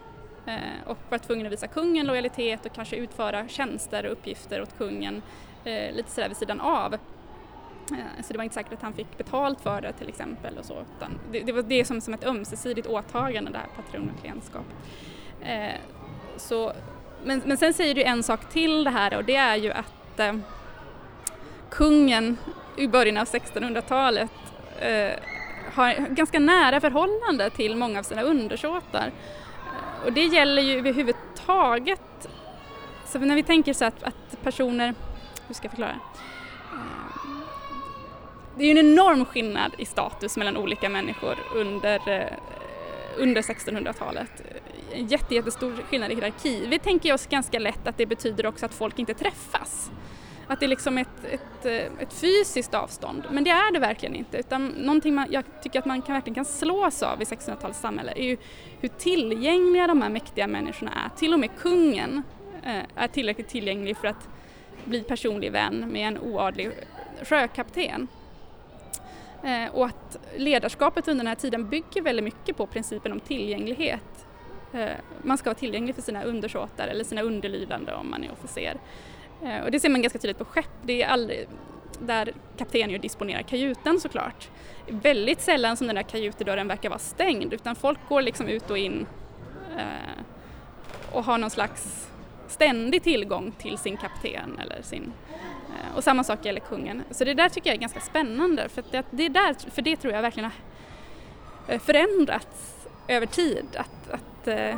eh, 0.46 0.56
och 0.86 0.98
var 1.10 1.18
tvungen 1.18 1.46
att 1.46 1.52
visa 1.52 1.66
kungen 1.66 2.06
lojalitet 2.06 2.66
och 2.66 2.72
kanske 2.72 2.96
utföra 2.96 3.48
tjänster 3.48 4.06
och 4.06 4.12
uppgifter 4.12 4.62
åt 4.62 4.78
kungen 4.78 5.22
eh, 5.64 5.94
lite 5.94 6.10
sådär 6.10 6.28
vid 6.28 6.36
sidan 6.36 6.60
av. 6.60 6.96
Eh, 7.92 8.22
så 8.22 8.32
det 8.32 8.36
var 8.36 8.44
inte 8.44 8.54
säkert 8.54 8.72
att 8.72 8.82
han 8.82 8.92
fick 8.92 9.18
betalt 9.18 9.60
för 9.60 9.80
det 9.80 9.92
till 9.92 10.08
exempel 10.08 10.58
och 10.58 10.64
så. 10.64 10.84
Utan 10.96 11.18
det, 11.32 11.40
det 11.40 11.52
var 11.52 11.62
det 11.62 11.84
som, 11.84 12.00
som 12.00 12.14
ett 12.14 12.24
ömsesidigt 12.24 12.86
åtagande 12.86 13.50
det 13.50 13.58
här 13.58 13.68
patron 13.76 14.10
och 14.14 14.20
klientskap. 14.20 14.66
Eh, 15.40 15.74
så, 16.36 16.72
men, 17.24 17.42
men 17.46 17.56
sen 17.56 17.74
säger 17.74 17.94
du 17.94 18.02
en 18.02 18.22
sak 18.22 18.52
till 18.52 18.84
det 18.84 18.90
här 18.90 19.16
och 19.16 19.24
det 19.24 19.36
är 19.36 19.56
ju 19.56 19.72
att 19.72 20.20
eh, 20.20 20.34
kungen 21.70 22.36
i 22.76 22.88
början 22.88 23.16
av 23.16 23.24
1600-talet 23.24 24.30
eh, 24.80 25.12
har 25.72 26.08
ganska 26.08 26.38
nära 26.38 26.80
förhållande 26.80 27.50
till 27.50 27.76
många 27.76 27.98
av 27.98 28.02
sina 28.02 28.22
undersåtar. 28.22 29.06
Eh, 29.06 30.06
och 30.06 30.12
det 30.12 30.24
gäller 30.24 30.62
ju 30.62 30.78
överhuvudtaget, 30.78 32.28
så 33.06 33.18
när 33.18 33.36
vi 33.36 33.42
tänker 33.42 33.72
så 33.72 33.84
att, 33.84 34.02
att 34.02 34.42
personer, 34.42 34.94
hur 35.46 35.54
ska 35.54 35.64
jag 35.64 35.70
förklara? 35.70 36.00
Det 38.56 38.64
är 38.64 38.74
ju 38.74 38.78
en 38.78 38.86
enorm 38.92 39.24
skillnad 39.24 39.72
i 39.78 39.84
status 39.84 40.36
mellan 40.36 40.56
olika 40.56 40.88
människor 40.88 41.38
under, 41.54 42.08
eh, 42.08 42.38
under 43.16 43.42
1600-talet. 43.42 44.42
En 44.92 45.06
jätte, 45.06 45.34
jättestor 45.34 45.72
skillnad 45.90 46.12
i 46.12 46.14
hierarki. 46.14 46.66
Vi 46.66 46.78
tänker 46.78 47.14
oss 47.14 47.26
ganska 47.26 47.58
lätt 47.58 47.86
att 47.86 47.98
det 47.98 48.06
betyder 48.06 48.46
också 48.46 48.66
att 48.66 48.74
folk 48.74 48.98
inte 48.98 49.14
träffas 49.14 49.90
att 50.46 50.60
det 50.60 50.66
är 50.66 50.68
liksom 50.68 50.98
ett, 50.98 51.24
ett, 51.24 51.66
eh, 51.66 52.02
ett, 52.02 52.12
fysiskt 52.12 52.74
avstånd. 52.74 53.24
Men 53.30 53.44
det 53.44 53.50
är 53.50 53.72
det 53.72 53.78
verkligen 53.78 54.14
inte 54.14 54.38
utan 54.38 54.66
någonting 54.66 55.14
man, 55.14 55.26
jag 55.30 55.44
tycker 55.62 55.78
att 55.78 55.84
man 55.84 56.02
kan, 56.02 56.14
verkligen 56.14 56.34
kan 56.34 56.44
slås 56.44 57.02
av 57.02 57.22
i 57.22 57.24
1600-talets 57.24 57.80
samhälle 57.80 58.12
är 58.16 58.24
ju 58.24 58.36
hur 58.80 58.88
tillgängliga 58.88 59.86
de 59.86 60.02
här 60.02 60.10
mäktiga 60.10 60.46
människorna 60.46 60.92
är. 60.92 61.18
Till 61.18 61.32
och 61.32 61.40
med 61.40 61.50
kungen 61.58 62.22
eh, 62.64 62.82
är 62.94 63.08
tillräckligt 63.08 63.48
tillgänglig 63.48 63.96
för 63.96 64.08
att 64.08 64.28
bli 64.84 65.00
personlig 65.00 65.52
vän 65.52 65.88
med 65.92 66.08
en 66.08 66.18
oadlig 66.18 66.70
sjökapten. 67.22 68.08
Eh, 69.44 69.74
och 69.74 69.86
att 69.86 70.18
ledarskapet 70.36 71.08
under 71.08 71.24
den 71.24 71.28
här 71.28 71.34
tiden 71.34 71.68
bygger 71.68 72.02
väldigt 72.02 72.24
mycket 72.24 72.56
på 72.56 72.66
principen 72.66 73.12
om 73.12 73.20
tillgänglighet. 73.20 74.26
Eh, 74.72 74.90
man 75.22 75.38
ska 75.38 75.50
vara 75.50 75.58
tillgänglig 75.58 75.94
för 75.94 76.02
sina 76.02 76.22
undersåtar 76.22 76.88
eller 76.88 77.04
sina 77.04 77.22
underlydande 77.22 77.92
om 77.92 78.10
man 78.10 78.24
är 78.24 78.32
officer. 78.32 78.76
Eh, 79.42 79.64
och 79.64 79.70
det 79.70 79.80
ser 79.80 79.88
man 79.88 80.02
ganska 80.02 80.18
tydligt 80.18 80.38
på 80.38 80.44
skepp, 80.44 80.70
det 80.82 81.02
är 81.02 81.08
aldrig, 81.08 81.48
där 82.00 82.32
kaptenen 82.56 83.00
disponerar 83.00 83.42
kajuten 83.42 84.00
såklart. 84.00 84.50
Väldigt 84.88 85.40
sällan 85.40 85.76
som 85.76 85.86
den 85.86 85.96
där 85.96 86.02
kajutedörren 86.02 86.68
verkar 86.68 86.88
vara 86.88 86.98
stängd 86.98 87.52
utan 87.52 87.76
folk 87.76 87.98
går 88.08 88.22
liksom 88.22 88.48
ut 88.48 88.70
och 88.70 88.78
in 88.78 89.06
eh, 89.76 90.22
och 91.12 91.24
har 91.24 91.38
någon 91.38 91.50
slags 91.50 92.10
ständig 92.48 93.02
tillgång 93.02 93.52
till 93.58 93.78
sin 93.78 93.96
kapten 93.96 94.58
eller 94.58 94.82
sin 94.82 95.12
Eh, 95.74 95.96
och 95.96 96.04
samma 96.04 96.24
sak 96.24 96.44
gäller 96.44 96.60
kungen. 96.60 97.02
Så 97.10 97.24
det 97.24 97.34
där 97.34 97.48
tycker 97.48 97.70
jag 97.70 97.76
är 97.76 97.80
ganska 97.80 98.00
spännande 98.00 98.68
för 98.68 98.84
det, 98.90 99.04
det, 99.10 99.28
där, 99.28 99.70
för 99.70 99.82
det 99.82 99.96
tror 99.96 100.14
jag 100.14 100.22
verkligen 100.22 100.50
har 100.50 101.74
eh, 101.74 101.80
förändrats 101.80 102.86
över 103.08 103.26
tid. 103.26 103.66
Att, 103.76 104.10
att 104.10 104.48
eh, 104.48 104.76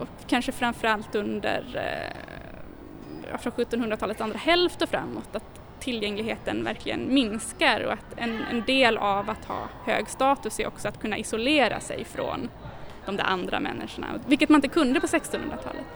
och 0.00 0.08
kanske 0.26 0.52
framförallt 0.52 1.14
under 1.14 1.64
från 3.38 3.52
1700-talets 3.52 4.20
andra 4.20 4.38
hälft 4.38 4.82
och 4.82 4.88
framåt 4.88 5.36
att 5.36 5.60
tillgängligheten 5.80 6.64
verkligen 6.64 7.14
minskar 7.14 7.80
och 7.80 7.92
att 7.92 8.14
en, 8.16 8.40
en, 8.50 8.62
del 8.62 8.98
av 8.98 9.30
att 9.30 9.44
ha 9.44 9.68
hög 9.84 10.08
status 10.08 10.60
är 10.60 10.66
också 10.66 10.88
att 10.88 11.00
kunna 11.00 11.18
isolera 11.18 11.80
sig 11.80 12.04
från 12.04 12.48
de 13.06 13.16
där 13.16 13.24
andra 13.24 13.60
människorna, 13.60 14.06
vilket 14.26 14.48
man 14.48 14.56
inte 14.58 14.68
kunde 14.68 15.00
på 15.00 15.06
1600-talet. 15.06 15.86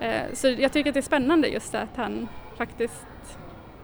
Eh, 0.00 0.22
så 0.32 0.48
jag 0.48 0.72
tycker 0.72 0.90
att 0.90 0.94
det 0.94 1.00
är 1.00 1.02
spännande 1.02 1.48
just 1.48 1.74
att 1.74 1.96
han 1.96 2.28
faktiskt 2.56 3.06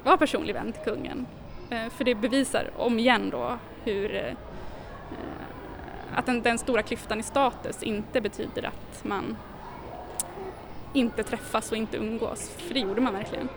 var 0.04 0.16
personlig 0.16 0.54
vän 0.54 0.73
till 0.73 0.83
kungen. 0.83 1.26
Eh, 1.71 1.88
för 1.90 2.04
det 2.04 2.14
bevisar 2.14 2.71
om 2.76 2.99
igen 2.99 3.30
då 3.30 3.59
hur 3.85 4.16
eh, 4.16 4.33
att 6.14 6.26
den, 6.26 6.42
den 6.42 6.59
stora 6.59 6.83
klyftan 6.83 7.21
i 7.21 7.23
status 7.23 7.83
inte 7.83 8.21
betyder 8.21 8.62
att 8.62 9.04
man 9.04 9.37
inte 10.92 11.23
träffas 11.23 11.71
och 11.71 11.76
inte 11.76 11.97
umgås, 11.97 12.50
för 12.50 12.75
det 12.75 12.80
gjorde 12.80 13.00
man 13.00 13.12
verkligen. 13.12 13.49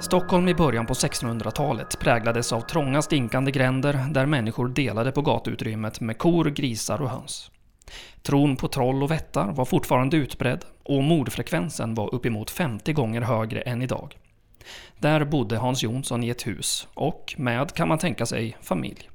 Stockholm 0.00 0.48
i 0.48 0.54
början 0.54 0.86
på 0.86 0.94
1600-talet 0.94 1.98
präglades 2.00 2.52
av 2.52 2.60
trånga 2.60 3.02
stinkande 3.02 3.50
gränder 3.50 4.06
där 4.10 4.26
människor 4.26 4.68
delade 4.68 5.12
på 5.12 5.22
gatuutrymmet 5.22 6.00
med 6.00 6.18
kor, 6.18 6.44
grisar 6.44 7.02
och 7.02 7.10
höns. 7.10 7.50
Tron 8.22 8.56
på 8.56 8.68
troll 8.68 9.02
och 9.02 9.10
vättar 9.10 9.52
var 9.52 9.64
fortfarande 9.64 10.16
utbredd 10.16 10.64
och 10.82 11.02
mordfrekvensen 11.02 11.94
var 11.94 12.14
uppemot 12.14 12.50
50 12.50 12.92
gånger 12.92 13.20
högre 13.20 13.60
än 13.60 13.82
idag. 13.82 14.18
Där 14.98 15.24
bodde 15.24 15.56
Hans 15.56 15.82
Jonsson 15.82 16.24
i 16.24 16.28
ett 16.28 16.46
hus 16.46 16.88
och 16.94 17.34
med, 17.38 17.74
kan 17.74 17.88
man 17.88 17.98
tänka 17.98 18.26
sig, 18.26 18.56
familj. 18.62 19.10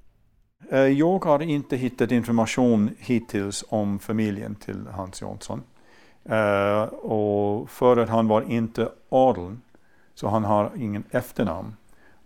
Eh, 0.72 0.80
jag 0.80 1.26
har 1.26 1.42
inte 1.42 1.78
hittat 1.78 2.12
information 2.12 2.96
hittills 3.00 3.66
om 3.70 4.00
familjen 4.00 4.56
till 4.56 4.88
Hans 4.92 5.22
Jonsson. 5.22 5.64
Eh, 6.30 6.82
och 6.84 7.70
för 7.70 7.98
att 7.98 8.10
han 8.10 8.28
var 8.28 8.52
inte 8.52 8.90
adeln, 9.10 9.62
så 10.16 10.28
han 10.28 10.44
har 10.44 10.72
ingen 10.76 11.04
efternamn. 11.12 11.76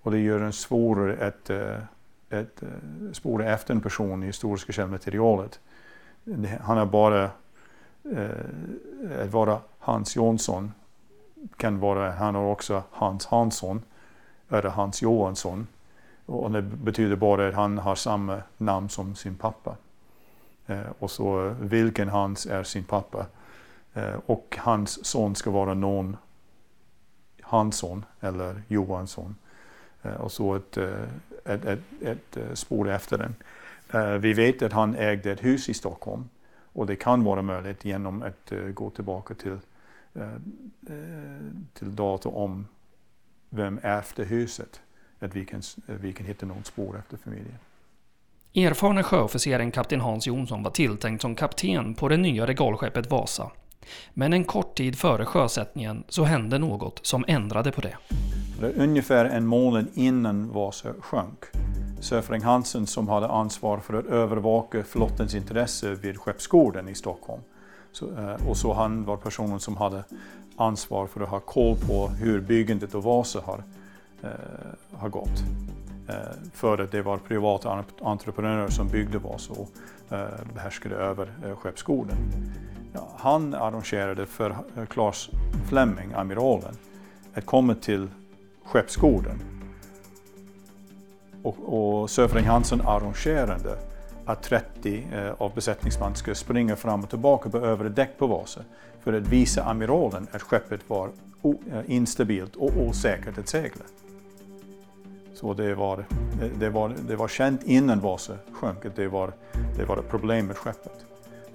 Och 0.01 0.12
det 0.12 0.20
gör 0.20 0.39
det 0.39 0.51
svårare 0.51 1.27
att, 1.27 1.50
att 1.50 1.50
eh, 1.50 2.39
eh, 2.39 3.12
spåra 3.13 3.53
efter 3.53 3.74
en 3.74 3.82
person 3.82 4.24
i 4.24 4.25
historiska 4.25 4.74
källmaterialet. 4.74 5.60
Han 6.62 6.77
är 6.77 6.86
bara 6.86 7.24
eh, 8.15 9.24
att 9.24 9.32
vara 9.32 9.60
Hans 9.79 10.15
Jonsson 10.15 10.72
kan 11.58 11.79
vara, 11.79 12.12
han 12.12 12.36
har 12.36 12.46
också 12.46 12.84
Hans 12.91 13.25
Hansson, 13.25 13.82
eller 14.50 14.70
Hans 14.70 15.01
Johansson. 15.01 15.67
Och 16.25 16.51
det 16.51 16.62
betyder 16.62 17.15
bara 17.15 17.48
att 17.48 17.56
han 17.56 17.77
har 17.77 17.96
samma 17.96 18.41
namn 18.58 18.89
som 18.89 19.15
sin 19.15 19.36
pappa. 19.36 19.75
Eh, 20.67 20.82
och 21.00 21.12
så 21.12 21.56
vilken 21.60 22.10
Hans 22.10 22.46
är 22.46 22.63
sin 22.63 22.84
pappa. 22.84 23.25
Eh, 23.94 24.15
och 24.25 24.58
hans 24.60 25.06
son 25.06 25.36
ska 25.36 25.51
vara 25.51 25.74
någon 25.74 26.17
Hansson 27.48 28.06
eller 28.20 28.62
Johansson. 28.68 29.36
Eh, 30.04 30.13
och 30.13 30.32
så 30.32 30.56
ett, 30.56 30.77
eh, 30.77 31.04
ett, 31.46 31.66
ett, 31.66 31.80
ett, 32.01 32.38
eh, 32.38 32.54
spår 32.54 32.89
efter 32.89 33.18
den. 33.18 33.36
Vi 34.22 34.34
vet 34.34 34.62
att 34.62 34.74
han 34.74 34.96
ägde 34.96 35.32
ett 35.32 35.44
hus 35.44 35.70
i 35.70 35.74
Stockholm. 35.74 36.30
Och 36.74 36.86
det 36.86 36.96
kan 36.96 37.24
vara 37.24 37.42
möjligt 37.42 37.86
genom 37.86 38.24
att 38.24 38.54
gå 38.74 38.89
tillbaka 38.89 39.34
till 39.34 39.58
till 41.74 41.96
data 41.96 42.30
om 42.30 42.68
vem 43.50 43.80
ärvde 43.84 44.24
huset. 44.24 44.82
Att 45.20 45.36
vi 45.36 45.46
kan, 45.46 45.62
vi 45.86 46.13
kan 46.13 46.25
hitta 46.25 46.46
något 46.46 46.66
spår 46.66 46.98
efter 47.00 47.18
familjen. 47.18 47.58
Erfarne 48.54 49.04
sjöofficeren 49.04 49.72
kapten 49.72 50.01
Hans 50.01 50.27
Jonsson 50.27 50.63
var 50.63 50.72
tilltänkt 50.72 51.22
som 51.22 51.36
kapten 51.36 51.96
på 51.96 52.10
det 52.10 52.18
nya 52.18 52.48
regalskeppet 52.48 53.12
Vasa. 53.12 53.51
Men 54.14 54.34
en 54.34 54.44
kort 54.44 54.78
tid 54.78 54.98
före 54.98 55.26
sjösättningen 55.26 56.04
så 56.10 56.24
hände 56.24 56.60
något 56.60 57.00
som 57.02 57.26
ändrade 57.28 57.72
på 57.72 57.82
det. 57.82 57.98
Ungefär 58.76 59.26
en 59.26 59.46
månad 59.46 59.88
innan 59.94 60.54
Vasa 60.54 60.90
sjönk. 61.00 61.44
Söfring 62.00 62.42
Hansen 62.42 62.88
som 62.88 63.08
hade 63.08 63.28
ansvar 63.28 63.80
för 63.80 63.94
att 63.94 64.06
övervaka 64.06 64.84
flottens 64.84 65.36
intresse 65.36 65.96
vid 65.96 66.18
Skeppsgården 66.18 66.90
i 66.90 66.96
Stockholm 66.96 67.42
så, 67.92 68.06
eh, 68.06 68.50
och 68.50 68.58
så 68.58 68.74
han 68.74 69.06
var 69.06 69.18
personen 69.18 69.60
som 69.60 69.78
hade 69.78 70.04
ansvar 70.56 71.08
för 71.08 71.22
att 71.22 71.30
ha 71.30 71.40
koll 71.40 71.76
på 71.88 72.08
hur 72.08 72.42
byggandet 72.42 72.96
av 72.96 73.04
Vasa 73.04 73.42
har, 73.46 73.64
eh, 74.24 74.30
har 74.98 75.10
gått. 75.10 75.44
Eh, 76.08 76.16
för 76.54 76.78
att 76.78 76.92
det 76.92 77.02
var 77.02 77.18
privata 77.18 77.86
entreprenörer 78.02 78.70
som 78.70 78.88
byggde 78.88 79.18
Vasa 79.18 79.54
och 79.54 79.70
eh, 80.10 80.28
behärskade 80.54 80.96
över 80.96 81.32
eh, 81.46 81.56
Skeppsgården. 81.56 82.18
Ja, 82.98 83.08
han 83.18 83.54
arrangerade 83.54 84.25
för 84.25 84.56
Claes 84.89 85.30
Fleming, 85.70 86.13
amiralen, 86.13 86.75
att 87.34 87.46
komma 87.46 87.75
till 87.75 88.08
Skeppsgården. 88.66 89.39
Och, 91.44 91.58
och 91.60 92.10
Söfring 92.10 92.46
Hansen 92.46 92.82
arrangerade 92.82 93.77
att 94.25 94.44
30 94.44 95.08
eh, 95.13 95.32
av 95.38 95.54
besättningsmän 95.56 96.16
skulle 96.16 96.36
springa 96.36 96.75
fram 96.75 97.04
och 97.04 97.10
tillbaka 97.10 97.50
på 97.50 97.58
övre 97.58 97.89
däck 97.89 98.18
på 98.18 98.27
Vasa 98.27 98.62
för 99.04 99.13
att 99.13 99.27
visa 99.27 99.63
amiralen 99.63 100.27
att 100.32 100.42
skeppet 100.42 100.89
var 100.89 101.10
eh, 101.44 101.80
instabilt 101.86 102.56
och 102.56 102.72
osäkert 102.77 103.38
att 103.38 103.48
segla. 103.48 103.84
Så 105.34 105.54
det 105.54 105.75
var, 105.75 106.00
eh, 106.00 106.50
det, 106.60 106.70
var, 106.70 106.96
det 107.08 107.16
var 107.16 107.27
känt 107.27 107.63
innan 107.63 108.00
Vasa 108.00 108.38
sjönk 108.51 108.86
att 108.86 108.96
det 108.96 109.08
var, 109.08 109.34
det 109.77 109.86
var 109.86 109.98
ett 109.98 110.10
problem 110.10 110.48
med 110.48 110.58
skeppet. 110.58 111.08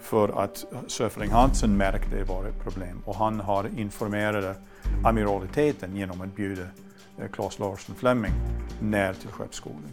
För 0.02 0.42
att 0.44 0.64
Söfring 0.87 1.30
Hansen 1.30 1.76
märkte 1.76 2.06
att 2.06 2.12
det 2.12 2.25
var 2.25 2.44
ett 2.44 2.62
problem 2.62 3.02
och 3.04 3.16
han 3.16 3.40
har 3.40 3.78
informerat 3.78 4.56
amiraliteten 5.04 5.97
genom 5.97 6.21
att 6.21 6.37
bjuda 6.37 6.62
eh, 7.18 7.28
Claes 7.32 7.59
Larsson 7.59 7.94
Fleming 7.97 8.32
ner 8.80 9.14
till 9.14 9.28
skeppsskolan. 9.28 9.92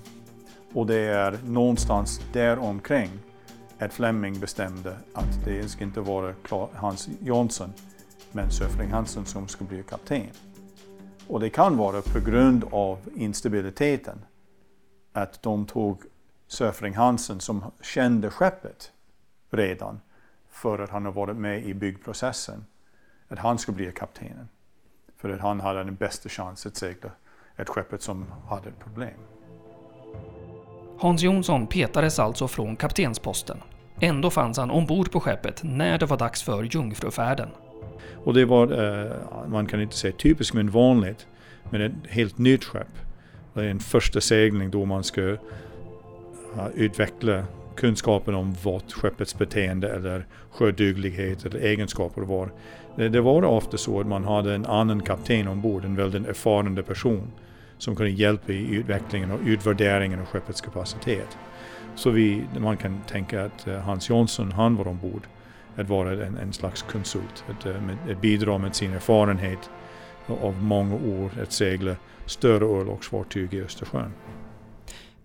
Och 0.73 0.87
det 0.87 0.99
är 0.99 1.39
någonstans 1.45 2.21
där 2.33 2.59
omkring 2.59 3.09
att 3.79 3.93
Fleming 3.93 4.39
bestämde 4.39 4.97
att 5.13 5.45
det 5.45 5.69
ska 5.69 5.83
inte 5.83 6.01
vara 6.01 6.33
Hans 6.73 7.09
Jonsson 7.21 7.73
men 8.31 8.51
Söfring 8.51 8.91
Hansen 8.91 9.25
som 9.25 9.47
ska 9.47 9.65
bli 9.65 9.83
kapten. 9.83 10.27
Och 11.27 11.39
det 11.39 11.49
kan 11.49 11.77
vara 11.77 12.01
på 12.01 12.19
grund 12.19 12.65
av 12.71 12.97
instabiliteten 13.15 14.25
att 15.13 15.43
de 15.43 15.65
tog 15.65 16.03
Söfring 16.47 16.95
Hansen 16.95 17.39
som 17.39 17.63
kände 17.81 18.29
skeppet 18.29 18.91
redan 19.49 19.99
för 20.49 20.79
att 20.79 20.89
han 20.89 21.05
har 21.05 21.11
varit 21.11 21.37
med 21.37 21.65
i 21.65 21.73
byggprocessen. 21.73 22.65
Att 23.27 23.39
han 23.39 23.57
skulle 23.57 23.75
bli 23.75 23.91
kaptenen. 23.91 24.47
För 25.17 25.29
att 25.29 25.39
han 25.39 25.59
hade 25.59 25.83
den 25.83 25.95
bästa 25.95 26.29
chansen 26.29 26.69
att 26.69 26.77
segla 26.77 27.09
ett 27.55 27.69
skeppet 27.69 28.01
som 28.01 28.25
hade 28.47 28.69
ett 28.69 28.79
problem. 28.79 29.19
Hans 30.99 31.21
Jonsson 31.21 31.67
petades 31.67 32.19
alltså 32.19 32.47
från 32.47 32.75
kaptensposten. 32.75 33.57
Ändå 33.99 34.29
fanns 34.29 34.57
han 34.57 34.71
ombord 34.71 35.11
på 35.11 35.19
skeppet 35.19 35.61
när 35.63 35.97
det 35.97 36.05
var 36.05 36.17
dags 36.17 36.43
för 36.43 36.63
jungfrufärden. 36.63 37.49
Och 38.23 38.33
det 38.33 38.45
var, 38.45 38.71
eh, 38.71 39.11
man 39.47 39.65
kan 39.65 39.81
inte 39.81 39.95
säga 39.95 40.13
typiskt 40.13 40.53
men 40.53 40.69
vanligt, 40.69 41.27
men 41.69 41.81
ett 41.81 41.93
helt 42.09 42.37
nytt 42.37 42.63
skepp. 42.63 42.97
Det 43.53 43.61
är 43.61 43.69
en 43.69 43.79
första 43.79 44.21
segling 44.21 44.71
då 44.71 44.85
man 44.85 45.03
ska 45.03 45.37
utveckla 46.75 47.43
kunskapen 47.79 48.35
om 48.35 48.55
vad 48.63 48.91
skeppets 48.91 49.37
beteende 49.37 49.89
eller 49.89 50.25
sjöduglighet 50.51 51.45
eller 51.45 51.59
egenskaper 51.59 52.21
var. 52.21 52.51
Det, 52.95 53.09
det 53.09 53.21
var 53.21 53.43
ofta 53.43 53.77
så 53.77 53.99
att 53.99 54.07
man 54.07 54.23
hade 54.23 54.55
en 54.55 54.65
annan 54.65 55.01
kapten 55.01 55.47
ombord, 55.47 55.85
en 55.85 55.95
väldigt 55.95 56.27
erfaren 56.27 56.83
person 56.83 57.31
som 57.77 57.95
kunde 57.95 58.11
hjälpa 58.11 58.51
i 58.51 58.75
utvecklingen 58.75 59.31
och 59.31 59.39
utvärderingen 59.45 60.19
av 60.19 60.25
skeppets 60.25 60.61
kapacitet. 60.61 61.37
Så 61.95 62.09
vi, 62.09 62.43
man 62.59 62.77
kan 62.77 63.01
tänka 63.07 63.45
att 63.45 63.67
eh, 63.67 63.79
Hans 63.79 64.09
Jonsson, 64.09 64.51
han 64.51 64.75
var 64.75 64.87
ombord 64.87 65.21
att 65.75 65.89
vara 65.89 66.25
en, 66.25 66.37
en 66.37 66.53
slags 66.53 66.81
konsult, 66.81 67.43
att, 67.49 67.65
eh, 67.65 67.75
att 68.11 68.21
bidra 68.21 68.57
med 68.57 68.75
sin 68.75 68.93
erfarenhet 68.93 69.69
av 70.41 70.63
många 70.63 70.95
år 70.95 71.31
att 71.41 71.51
segla 71.51 71.95
större 72.25 72.65
örlogsfartyg 72.65 73.53
i 73.53 73.61
Östersjön. 73.61 74.13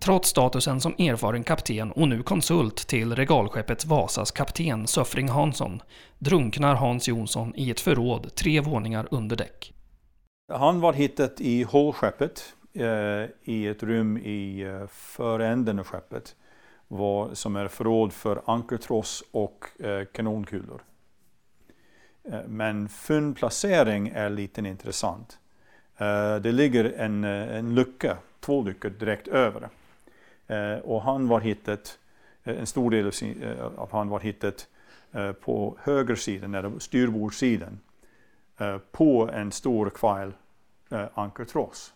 Trots 0.05 0.29
statusen 0.29 0.81
som 0.81 0.93
erfaren 0.99 1.45
kapten 1.45 1.93
och 1.93 2.09
nu 2.09 2.23
konsult 2.23 2.77
till 2.77 3.15
regalskeppet 3.15 3.85
Vasas 3.85 4.31
kapten 4.31 4.87
Söffring 4.87 5.29
Hansson 5.29 5.83
drunknar 6.19 6.75
Hans 6.75 7.09
Jonsson 7.09 7.53
i 7.57 7.71
ett 7.71 7.81
förråd 7.81 8.35
tre 8.35 8.61
våningar 8.61 9.09
under 9.11 9.37
däck. 9.37 9.75
Han 10.53 10.81
var 10.81 10.93
hittad 10.93 11.31
i 11.39 11.63
hålskeppet 11.63 12.55
eh, 12.73 12.87
i 13.45 13.67
ett 13.67 13.83
rum 13.83 14.19
i 14.19 14.61
eh, 14.61 14.87
föränden 14.87 15.79
av 15.79 15.85
skeppet 15.85 16.37
var, 16.89 17.35
som 17.35 17.57
är 17.57 17.69
förråd 17.69 18.13
för 18.13 18.43
ankertross 18.47 19.25
och 19.31 19.85
eh, 19.85 20.05
kanonkulor. 20.05 20.83
Eh, 22.25 22.41
men 22.47 22.89
fyndplacering 22.89 24.09
är 24.09 24.31
lite 24.31 24.61
intressant. 24.61 25.39
Eh, 25.97 26.37
det 26.37 26.53
ligger 26.53 26.85
en, 26.85 27.25
eh, 27.25 27.57
en 27.57 27.75
lucka, 27.75 28.17
två 28.41 28.63
luckor 28.63 28.91
direkt 28.91 29.29
över. 29.29 29.69
Eh, 30.47 30.79
och 30.79 31.03
han 31.03 31.29
var 31.29 31.41
hittet, 31.41 31.99
eh, 32.45 32.59
en 32.59 32.67
stor 32.67 32.91
del 32.91 33.07
av, 33.07 33.11
sin, 33.11 33.43
eh, 33.43 33.65
av 33.65 33.93
han 33.93 34.09
var 34.09 34.21
hittat 34.21 34.69
eh, 35.13 35.33
på 35.33 35.77
högersidan, 35.83 36.55
eller 36.55 36.79
styrbordssidan 36.79 37.79
Eh, 38.59 38.79
på 38.79 39.31
en 39.33 39.53
stor 39.53 39.91
kvail 39.91 40.33
eh, 40.91 41.07
ankertross. 41.15 41.95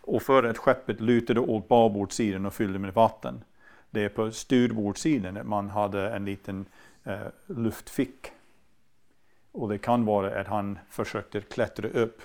Och 0.00 0.22
för 0.22 0.42
att 0.42 0.58
skeppet 0.58 1.00
lutade 1.00 1.40
åt 1.40 1.68
babordssidan 1.68 2.46
och 2.46 2.54
fyllde 2.54 2.78
med 2.78 2.94
vatten. 2.94 3.44
Det 3.90 4.04
är 4.04 4.08
på 4.08 4.30
styrbordssidan 4.30 5.48
man 5.48 5.70
hade 5.70 6.10
en 6.10 6.24
liten 6.24 6.66
eh, 7.04 7.26
luftfick. 7.46 8.32
Och 9.52 9.68
det 9.68 9.78
kan 9.78 10.04
vara 10.04 10.40
att 10.40 10.46
han 10.46 10.78
försökte 10.90 11.40
klättra 11.40 11.88
upp 11.88 12.22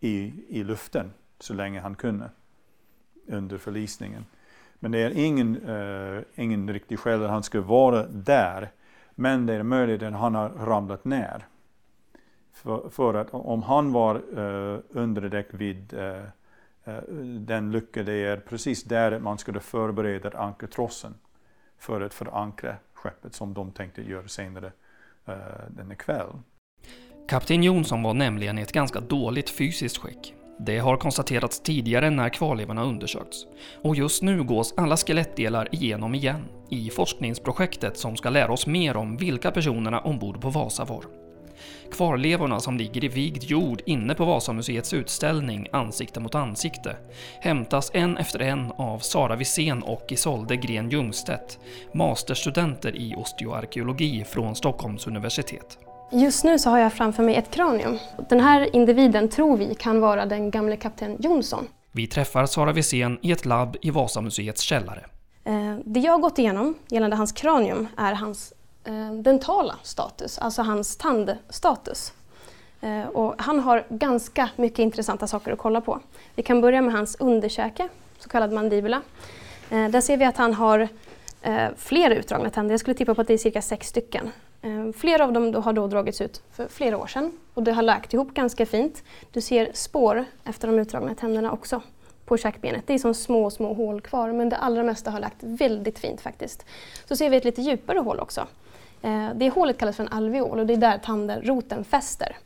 i, 0.00 0.32
i 0.48 0.64
luften 0.64 1.12
så 1.38 1.54
länge 1.54 1.80
han 1.80 1.94
kunde 1.94 2.30
under 3.26 3.58
förlisningen. 3.58 4.24
Men 4.78 4.90
det 4.90 4.98
är 4.98 5.10
ingen, 5.10 5.68
eh, 5.68 6.22
ingen 6.34 6.72
riktig 6.72 6.98
skäl 6.98 7.24
att 7.24 7.30
han 7.30 7.42
skulle 7.42 7.62
vara 7.62 8.06
där. 8.06 8.70
Men 9.14 9.46
det 9.46 9.54
är 9.54 9.62
möjligt 9.62 10.02
att 10.02 10.12
han 10.12 10.34
har 10.34 10.48
ramlat 10.48 11.04
ner. 11.04 11.46
För, 12.52 12.88
för 12.88 13.14
att 13.14 13.28
om 13.30 13.62
han 13.62 13.92
var 13.92 14.14
eh, 14.14 14.80
under 14.90 15.22
däck 15.22 15.46
vid 15.50 15.94
eh, 15.94 16.22
eh, 16.84 17.02
den 17.38 17.72
lucka 17.72 18.02
det 18.02 18.12
är 18.12 18.36
precis 18.36 18.84
där 18.84 19.18
man 19.18 19.38
skulle 19.38 19.60
förbereda 19.60 20.38
ankertrossen 20.38 21.14
för 21.78 22.00
att 22.00 22.14
förankra 22.14 22.76
skeppet 22.92 23.34
som 23.34 23.54
de 23.54 23.72
tänkte 23.72 24.02
göra 24.02 24.28
senare 24.28 24.72
eh, 25.26 25.34
denna 25.68 25.94
kväll. 25.94 26.28
Kapten 27.28 27.62
Jonsson 27.62 28.02
var 28.02 28.14
nämligen 28.14 28.58
i 28.58 28.62
ett 28.62 28.72
ganska 28.72 29.00
dåligt 29.00 29.50
fysiskt 29.50 29.98
skick. 29.98 30.34
Det 30.60 30.78
har 30.78 30.96
konstaterats 30.96 31.60
tidigare 31.60 32.10
när 32.10 32.28
kvarlevorna 32.28 32.84
undersökts. 32.84 33.46
Och 33.82 33.96
just 33.96 34.22
nu 34.22 34.42
gås 34.42 34.74
alla 34.76 34.96
skelettdelar 34.96 35.68
igenom 35.74 36.14
igen 36.14 36.44
i 36.70 36.90
forskningsprojektet 36.90 37.98
som 37.98 38.16
ska 38.16 38.30
lära 38.30 38.52
oss 38.52 38.66
mer 38.66 38.96
om 38.96 39.16
vilka 39.16 39.50
personerna 39.50 40.00
ombord 40.00 40.40
på 40.40 40.50
Vasa 40.50 40.84
var. 40.84 41.04
Kvarlevorna 41.92 42.60
som 42.60 42.78
ligger 42.78 43.04
i 43.04 43.08
vigd 43.08 43.44
jord 43.44 43.82
inne 43.86 44.14
på 44.14 44.24
Vasamuseets 44.24 44.92
utställning 44.92 45.68
Ansikte 45.72 46.20
mot 46.20 46.34
ansikte 46.34 46.96
hämtas 47.40 47.90
en 47.94 48.16
efter 48.16 48.38
en 48.38 48.72
av 48.72 48.98
Sara 48.98 49.36
Wisén 49.36 49.82
och 49.82 50.04
Isolde 50.08 50.56
Gren 50.56 50.90
Ljungstedt, 50.90 51.58
masterstudenter 51.94 52.96
i 52.96 53.14
osteoarkeologi 53.16 54.24
från 54.24 54.54
Stockholms 54.54 55.06
universitet. 55.06 55.78
Just 56.10 56.44
nu 56.44 56.58
så 56.58 56.70
har 56.70 56.78
jag 56.78 56.92
framför 56.92 57.22
mig 57.22 57.36
ett 57.36 57.50
kranium. 57.50 57.98
Den 58.28 58.40
här 58.40 58.76
individen 58.76 59.28
tror 59.28 59.56
vi 59.56 59.74
kan 59.74 60.00
vara 60.00 60.26
den 60.26 60.50
gamle 60.50 60.76
kapten 60.76 61.16
Jonsson. 61.20 61.66
Vi 61.92 62.06
träffar 62.06 62.46
Sara 62.46 62.72
Wisén 62.72 63.18
i 63.22 63.32
ett 63.32 63.44
labb 63.44 63.76
i 63.82 63.90
Vasamuseets 63.90 64.62
källare. 64.62 65.04
Eh, 65.44 65.76
det 65.84 66.00
jag 66.00 66.12
har 66.12 66.18
gått 66.18 66.38
igenom 66.38 66.74
gällande 66.88 67.16
hans 67.16 67.32
kranium 67.32 67.88
är 67.96 68.12
hans 68.12 68.52
Eh, 68.88 69.12
dentala 69.12 69.74
status, 69.82 70.38
alltså 70.38 70.62
hans 70.62 70.96
tandstatus. 70.96 72.12
Eh, 72.80 73.06
och 73.06 73.34
han 73.38 73.60
har 73.60 73.86
ganska 73.88 74.48
mycket 74.56 74.78
intressanta 74.78 75.26
saker 75.26 75.52
att 75.52 75.58
kolla 75.58 75.80
på. 75.80 76.00
Vi 76.34 76.42
kan 76.42 76.60
börja 76.60 76.82
med 76.82 76.94
hans 76.94 77.16
underkäke, 77.20 77.88
så 78.18 78.28
kallad 78.28 78.52
mandibula. 78.52 79.02
Där 79.68 80.00
ser 80.00 80.16
vi 80.16 80.24
att 80.24 80.36
han 80.36 80.54
har 80.54 80.88
flera 81.76 82.14
utdragna 82.14 82.50
tänder. 82.50 82.72
Jag 82.72 82.80
skulle 82.80 82.94
tippa 82.94 83.14
på 83.14 83.20
att 83.20 83.26
det 83.26 83.34
är 83.34 83.38
cirka 83.38 83.62
sex 83.62 83.88
stycken. 83.88 84.30
Eh, 84.62 84.92
flera 84.96 85.24
av 85.24 85.32
dem 85.32 85.54
har 85.54 85.72
då 85.72 85.86
dragits 85.86 86.20
ut 86.20 86.42
för 86.52 86.68
flera 86.68 86.98
år 86.98 87.06
sedan 87.06 87.32
och 87.54 87.62
det 87.62 87.72
har 87.72 87.82
läkt 87.82 88.14
ihop 88.14 88.34
ganska 88.34 88.66
fint. 88.66 89.02
Du 89.32 89.40
ser 89.40 89.70
spår 89.74 90.24
efter 90.44 90.68
de 90.68 90.78
utdragna 90.78 91.14
tänderna 91.14 91.52
också 91.52 91.82
på 92.24 92.36
käkbenet. 92.36 92.86
Det 92.86 92.94
är 92.94 92.98
som 92.98 93.14
små, 93.14 93.50
små 93.50 93.74
hål 93.74 94.00
kvar 94.00 94.32
men 94.32 94.48
det 94.48 94.56
allra 94.56 94.82
mesta 94.82 95.10
har 95.10 95.20
läkt 95.20 95.36
väldigt 95.40 95.98
fint 95.98 96.20
faktiskt. 96.20 96.66
Så 97.04 97.16
ser 97.16 97.30
vi 97.30 97.36
ett 97.36 97.44
lite 97.44 97.62
djupare 97.62 97.98
hål 97.98 98.20
också. 98.20 98.46
Eh, 99.02 99.28
det 99.34 99.50
hålet 99.50 99.78
kallas 99.78 99.96
för 99.96 100.02
en 100.02 100.12
alveol 100.12 100.58
och 100.58 100.66
det 100.66 100.72
är 100.72 100.76
där 100.76 100.98
tandroten 100.98 101.84
fäster. 101.84 102.36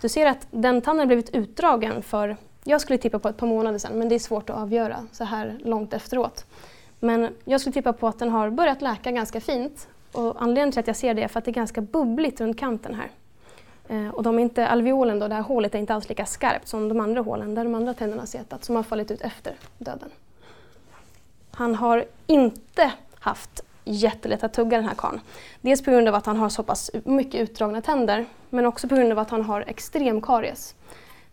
Du 0.00 0.08
ser 0.08 0.26
att 0.26 0.46
den 0.50 0.80
tanden 0.80 0.98
har 0.98 1.06
blivit 1.06 1.34
utdragen 1.34 2.02
för, 2.02 2.36
jag 2.64 2.80
skulle 2.80 2.98
tippa 2.98 3.18
på 3.18 3.28
ett 3.28 3.36
par 3.36 3.46
månader 3.46 3.78
sedan, 3.78 3.98
men 3.98 4.08
det 4.08 4.14
är 4.14 4.18
svårt 4.18 4.50
att 4.50 4.56
avgöra 4.56 5.06
så 5.12 5.24
här 5.24 5.58
långt 5.64 5.92
efteråt. 5.92 6.44
Men 6.98 7.28
jag 7.44 7.60
skulle 7.60 7.74
tippa 7.74 7.92
på 7.92 8.08
att 8.08 8.18
den 8.18 8.30
har 8.30 8.50
börjat 8.50 8.82
läka 8.82 9.10
ganska 9.10 9.40
fint 9.40 9.88
och 10.12 10.42
anledningen 10.42 10.72
till 10.72 10.80
att 10.80 10.86
jag 10.86 10.96
ser 10.96 11.14
det 11.14 11.22
är 11.22 11.28
för 11.28 11.38
att 11.38 11.44
det 11.44 11.50
är 11.50 11.52
ganska 11.52 11.80
bubbligt 11.80 12.40
runt 12.40 12.58
kanten 12.58 12.94
här. 12.94 13.10
Eh, 13.88 14.08
och 14.08 14.22
de 14.22 14.38
inte, 14.38 14.68
alveolen, 14.68 15.18
då, 15.18 15.28
det 15.28 15.34
här 15.34 15.42
hålet, 15.42 15.74
är 15.74 15.78
inte 15.78 15.94
alls 15.94 16.08
lika 16.08 16.26
skarpt 16.26 16.68
som 16.68 16.88
de 16.88 17.00
andra 17.00 17.20
hålen 17.20 17.54
där 17.54 17.64
de 17.64 17.74
andra 17.74 17.94
tänderna 17.94 18.26
setat 18.26 18.64
som 18.64 18.76
har 18.76 18.82
fallit 18.82 19.10
ut 19.10 19.20
efter 19.20 19.54
döden. 19.78 20.08
Han 21.50 21.74
har 21.74 22.04
inte 22.26 22.92
haft 23.14 23.64
jättelätt 23.84 24.44
att 24.44 24.52
tugga 24.52 24.76
den 24.76 24.86
här 24.86 24.94
karln. 24.94 25.20
Dels 25.60 25.84
på 25.84 25.90
grund 25.90 26.08
av 26.08 26.14
att 26.14 26.26
han 26.26 26.36
har 26.36 26.48
så 26.48 26.62
pass 26.62 26.90
mycket 27.04 27.40
utdragna 27.40 27.80
tänder 27.80 28.26
men 28.50 28.66
också 28.66 28.88
på 28.88 28.94
grund 28.94 29.12
av 29.12 29.18
att 29.18 29.30
han 29.30 29.42
har 29.42 29.64
extrem 29.66 30.20
karies. 30.20 30.74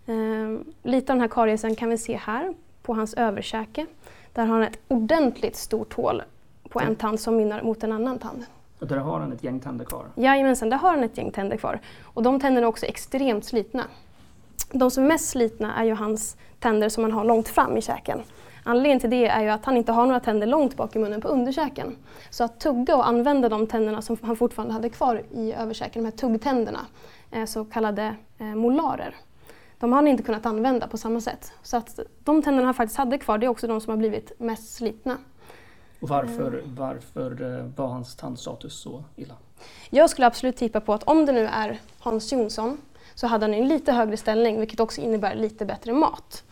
Eh, 0.05 0.59
lite 0.83 1.11
av 1.11 1.15
den 1.15 1.21
här 1.21 1.27
kariesen 1.27 1.75
kan 1.75 1.89
vi 1.89 1.97
se 1.97 2.17
här 2.17 2.53
på 2.81 2.93
hans 2.93 3.13
överkäke. 3.13 3.85
Där 4.33 4.45
har 4.45 4.53
han 4.53 4.63
ett 4.63 4.79
ordentligt 4.87 5.55
stort 5.55 5.93
hål 5.93 6.23
på 6.63 6.69
på 6.69 6.79
en 6.79 6.95
tand 6.95 7.19
som 7.19 7.37
mynnar 7.37 7.61
mot 7.61 7.83
en 7.83 7.91
annan 7.91 8.19
tand. 8.19 8.45
Och 8.79 8.87
där 8.87 8.97
har 8.97 9.19
han 9.19 9.31
ett 9.31 9.43
gäng 9.43 9.59
tänder 9.59 9.85
kvar? 9.85 10.05
Jajamensan, 10.15 10.69
där 10.69 10.77
har 10.77 10.89
han 10.89 11.03
ett 11.03 11.17
gäng 11.17 11.31
tänder 11.31 11.57
kvar. 11.57 11.79
Och 12.03 12.23
de 12.23 12.39
tänderna 12.39 12.67
är 12.67 12.69
också 12.69 12.85
extremt 12.85 13.45
slitna. 13.45 13.83
De 14.71 14.91
som 14.91 15.03
är 15.03 15.07
mest 15.07 15.29
slitna 15.29 15.75
är 15.75 15.83
ju 15.83 15.93
hans 15.93 16.37
tänder 16.59 16.89
som 16.89 17.03
han 17.03 17.11
har 17.11 17.23
långt 17.23 17.47
fram 17.47 17.77
i 17.77 17.81
käken. 17.81 18.21
Anledningen 18.63 18.99
till 18.99 19.09
det 19.09 19.27
är 19.27 19.41
ju 19.41 19.49
att 19.49 19.65
han 19.65 19.77
inte 19.77 19.91
har 19.91 20.05
några 20.05 20.19
tänder 20.19 20.47
långt 20.47 20.77
bak 20.77 20.95
i 20.95 20.99
munnen 20.99 21.21
på 21.21 21.27
underkäken. 21.27 21.95
Så 22.29 22.43
att 22.43 22.59
tugga 22.59 22.95
och 22.95 23.07
använda 23.07 23.49
de 23.49 23.67
tänderna 23.67 24.01
som 24.01 24.17
han 24.21 24.35
fortfarande 24.35 24.73
hade 24.73 24.89
kvar 24.89 25.23
i 25.31 25.53
överkäken, 25.53 26.03
de 26.03 26.09
här 26.09 26.17
tuggtänderna, 26.17 26.79
eh, 27.31 27.45
så 27.45 27.65
kallade 27.65 28.15
eh, 28.37 28.45
molarer, 28.45 29.15
de 29.79 29.91
har 29.91 29.97
han 29.97 30.07
inte 30.07 30.23
kunnat 30.23 30.45
använda 30.45 30.87
på 30.87 30.97
samma 30.97 31.21
sätt. 31.21 31.53
Så 31.61 31.77
att 31.77 31.99
de 32.23 32.41
tänderna 32.41 32.65
han 32.65 32.73
faktiskt 32.73 32.97
hade 32.97 33.17
kvar, 33.17 33.37
det 33.37 33.45
är 33.45 33.49
också 33.49 33.67
de 33.67 33.81
som 33.81 33.91
har 33.91 33.97
blivit 33.97 34.31
mest 34.39 34.75
slitna. 34.75 35.17
Och 35.99 36.09
varför, 36.09 36.63
varför 36.65 37.57
eh, 37.57 37.65
var 37.75 37.87
hans 37.87 38.15
tandstatus 38.15 38.73
så 38.73 39.03
illa? 39.15 39.33
Jag 39.89 40.09
skulle 40.09 40.27
absolut 40.27 40.55
tippa 40.55 40.81
på 40.81 40.93
att 40.93 41.03
om 41.03 41.25
det 41.25 41.31
nu 41.31 41.45
är 41.45 41.79
Hans 41.99 42.31
Jonsson 42.31 42.77
så 43.15 43.27
hade 43.27 43.45
han 43.45 43.53
en 43.53 43.67
lite 43.67 43.91
högre 43.91 44.17
ställning 44.17 44.59
vilket 44.59 44.79
också 44.79 45.01
innebär 45.01 45.35
lite 45.35 45.65
bättre 45.65 45.93
mat. 45.93 46.43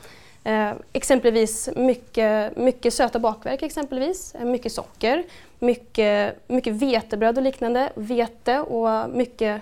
Eh, 0.43 0.71
exempelvis 0.93 1.69
mycket, 1.75 2.58
mycket 2.58 2.93
söta 2.93 3.19
bakverk, 3.19 3.62
exempelvis, 3.62 4.36
eh, 4.36 4.45
mycket 4.45 4.71
socker, 4.71 5.23
mycket, 5.60 6.49
mycket 6.49 6.73
vetebröd 6.73 7.38
och 7.38 7.43
liknande, 7.43 7.91
vete 7.95 8.60
och 8.60 9.10
mycket 9.10 9.62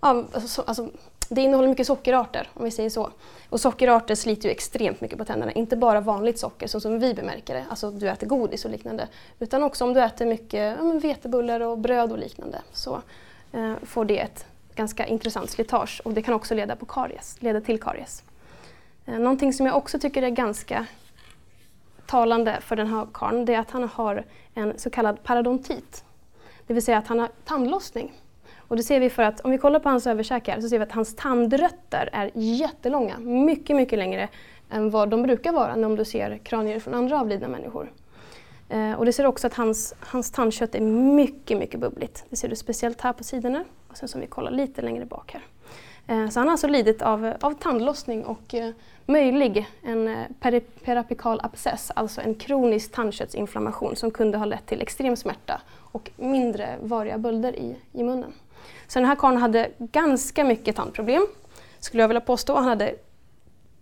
ja, 0.00 0.24
alltså, 0.32 0.62
alltså, 0.62 0.90
det 1.34 1.40
innehåller 1.40 1.68
mycket 1.68 1.86
sockerarter 1.86 2.48
om 2.54 2.64
vi 2.64 2.70
säger 2.70 2.90
så. 2.90 3.10
Och 3.48 3.60
sockerarter 3.60 4.14
sliter 4.14 4.48
ju 4.48 4.52
extremt 4.52 5.00
mycket 5.00 5.18
på 5.18 5.24
tänderna. 5.24 5.52
Inte 5.52 5.76
bara 5.76 6.00
vanligt 6.00 6.38
socker 6.38 6.66
så 6.66 6.80
som 6.80 6.98
vi 6.98 7.14
bemärker 7.14 7.54
det, 7.54 7.64
alltså 7.70 7.90
du 7.90 8.08
äter 8.08 8.26
godis 8.26 8.64
och 8.64 8.70
liknande. 8.70 9.08
Utan 9.38 9.62
också 9.62 9.84
om 9.84 9.94
du 9.94 10.02
äter 10.02 10.26
mycket 10.26 10.76
ja, 10.80 10.92
vetebullar 11.02 11.60
och 11.60 11.78
bröd 11.78 12.12
och 12.12 12.18
liknande 12.18 12.58
så 12.72 13.02
eh, 13.52 13.74
får 13.82 14.04
det 14.04 14.18
ett 14.18 14.46
ganska 14.74 15.06
intressant 15.06 15.50
slitage 15.50 16.00
och 16.04 16.12
det 16.12 16.22
kan 16.22 16.34
också 16.34 16.54
leda, 16.54 16.76
på 16.76 16.86
karies, 16.86 17.36
leda 17.40 17.60
till 17.60 17.80
karies. 17.80 18.24
Eh, 19.06 19.18
någonting 19.18 19.52
som 19.52 19.66
jag 19.66 19.76
också 19.76 19.98
tycker 19.98 20.22
är 20.22 20.30
ganska 20.30 20.86
talande 22.06 22.58
för 22.60 22.76
den 22.76 22.86
här 22.86 23.06
karln 23.12 23.44
det 23.44 23.54
är 23.54 23.58
att 23.58 23.70
han 23.70 23.88
har 23.88 24.24
en 24.54 24.78
så 24.78 24.90
kallad 24.90 25.22
parodontit. 25.22 26.04
Det 26.66 26.74
vill 26.74 26.84
säga 26.84 26.98
att 26.98 27.06
han 27.06 27.18
har 27.18 27.28
tandlossning. 27.44 28.12
Och 28.72 28.76
det 28.76 28.82
ser 28.82 29.00
vi 29.00 29.10
för 29.10 29.22
att 29.22 29.40
om 29.40 29.50
vi 29.50 29.58
kollar 29.58 29.80
på 29.80 29.88
hans 29.88 30.06
överkäkar 30.06 30.60
så 30.60 30.68
ser 30.68 30.78
vi 30.78 30.82
att 30.82 30.92
hans 30.92 31.16
tandrötter 31.16 32.08
är 32.12 32.30
jättelånga, 32.34 33.18
mycket, 33.18 33.76
mycket 33.76 33.98
längre 33.98 34.28
än 34.70 34.90
vad 34.90 35.08
de 35.08 35.22
brukar 35.22 35.52
vara 35.52 35.86
om 35.86 35.96
du 35.96 36.04
ser 36.04 36.38
kranier 36.38 36.80
från 36.80 36.94
andra 36.94 37.20
avlidna 37.20 37.48
människor. 37.48 37.92
Eh, 38.68 38.92
och 38.92 39.04
det 39.04 39.12
ser 39.12 39.26
också 39.26 39.46
att 39.46 39.54
hans, 39.54 39.94
hans 40.00 40.30
tandkött 40.30 40.74
är 40.74 40.80
mycket, 40.80 41.58
mycket 41.58 41.80
bubbligt. 41.80 42.24
Det 42.30 42.36
ser 42.36 42.48
du 42.48 42.56
speciellt 42.56 43.00
här 43.00 43.12
på 43.12 43.24
sidorna 43.24 43.64
och 43.88 43.96
sen 43.96 44.08
som 44.08 44.20
vi 44.20 44.26
kollar 44.26 44.50
lite 44.50 44.82
längre 44.82 45.04
bak 45.04 45.32
här. 45.32 45.42
Eh, 46.06 46.28
så 46.28 46.40
han 46.40 46.46
har 46.46 46.52
alltså 46.52 46.66
lidit 46.66 47.02
av, 47.02 47.32
av 47.40 47.52
tandlossning 47.54 48.24
och 48.24 48.54
eh, 48.54 48.70
möjlig 49.06 49.68
en 49.82 50.08
eh, 50.08 50.26
peri 50.40 50.60
perapikal 50.60 51.40
abscess, 51.42 51.90
alltså 51.94 52.20
en 52.20 52.34
kronisk 52.34 52.92
tandköttsinflammation 52.92 53.96
som 53.96 54.10
kunde 54.10 54.38
ha 54.38 54.44
lett 54.44 54.66
till 54.66 54.82
extrem 54.82 55.16
smärta 55.16 55.60
och 55.78 56.10
mindre 56.16 56.76
variga 56.82 57.18
bölder 57.18 57.56
i, 57.56 57.76
i 57.92 58.02
munnen. 58.02 58.32
Så 58.86 58.98
den 58.98 59.08
här 59.08 59.16
karln 59.16 59.36
hade 59.36 59.70
ganska 59.78 60.44
mycket 60.44 60.76
tandproblem, 60.76 61.26
skulle 61.78 62.02
jag 62.02 62.08
vilja 62.08 62.20
påstå. 62.20 62.54
Han 62.54 62.64
hade 62.64 62.94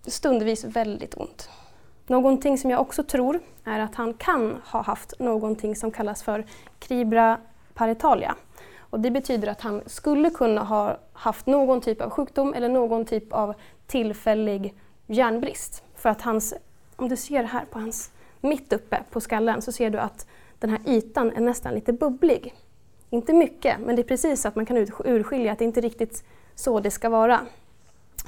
stundvis 0.06 0.64
väldigt 0.64 1.14
ont. 1.14 1.50
Någonting 2.06 2.58
som 2.58 2.70
jag 2.70 2.80
också 2.80 3.02
tror 3.02 3.40
är 3.64 3.80
att 3.80 3.94
han 3.94 4.14
kan 4.14 4.60
ha 4.64 4.82
haft 4.82 5.18
någonting 5.18 5.76
som 5.76 5.90
kallas 5.90 6.22
för 6.22 6.46
cribra 6.78 7.38
paritalia. 7.74 8.34
Och 8.78 9.00
det 9.00 9.10
betyder 9.10 9.48
att 9.48 9.60
han 9.60 9.82
skulle 9.86 10.30
kunna 10.30 10.62
ha 10.62 10.98
haft 11.12 11.46
någon 11.46 11.80
typ 11.80 12.00
av 12.00 12.10
sjukdom 12.10 12.54
eller 12.54 12.68
någon 12.68 13.04
typ 13.04 13.32
av 13.32 13.54
tillfällig 13.86 14.74
järnbrist. 15.06 15.84
För 15.94 16.08
att 16.08 16.22
hans, 16.22 16.54
om 16.96 17.08
du 17.08 17.16
ser 17.16 17.42
här 17.42 17.64
på 17.64 17.78
hans, 17.78 18.10
mitt 18.40 18.72
uppe 18.72 19.02
på 19.10 19.20
skallen 19.20 19.62
så 19.62 19.72
ser 19.72 19.90
du 19.90 19.98
att 19.98 20.26
den 20.58 20.70
här 20.70 20.80
ytan 20.86 21.32
är 21.32 21.40
nästan 21.40 21.74
lite 21.74 21.92
bubblig. 21.92 22.54
Inte 23.10 23.32
mycket, 23.32 23.80
men 23.80 23.96
det 23.96 24.02
är 24.02 24.04
precis 24.04 24.42
så 24.42 24.48
att 24.48 24.56
man 24.56 24.66
kan 24.66 24.76
urskilja 25.04 25.52
att 25.52 25.58
det 25.58 25.64
inte 25.64 25.80
är 25.80 25.82
riktigt 25.82 26.24
så 26.54 26.80
det 26.80 26.90
ska 26.90 27.08
vara. 27.08 27.40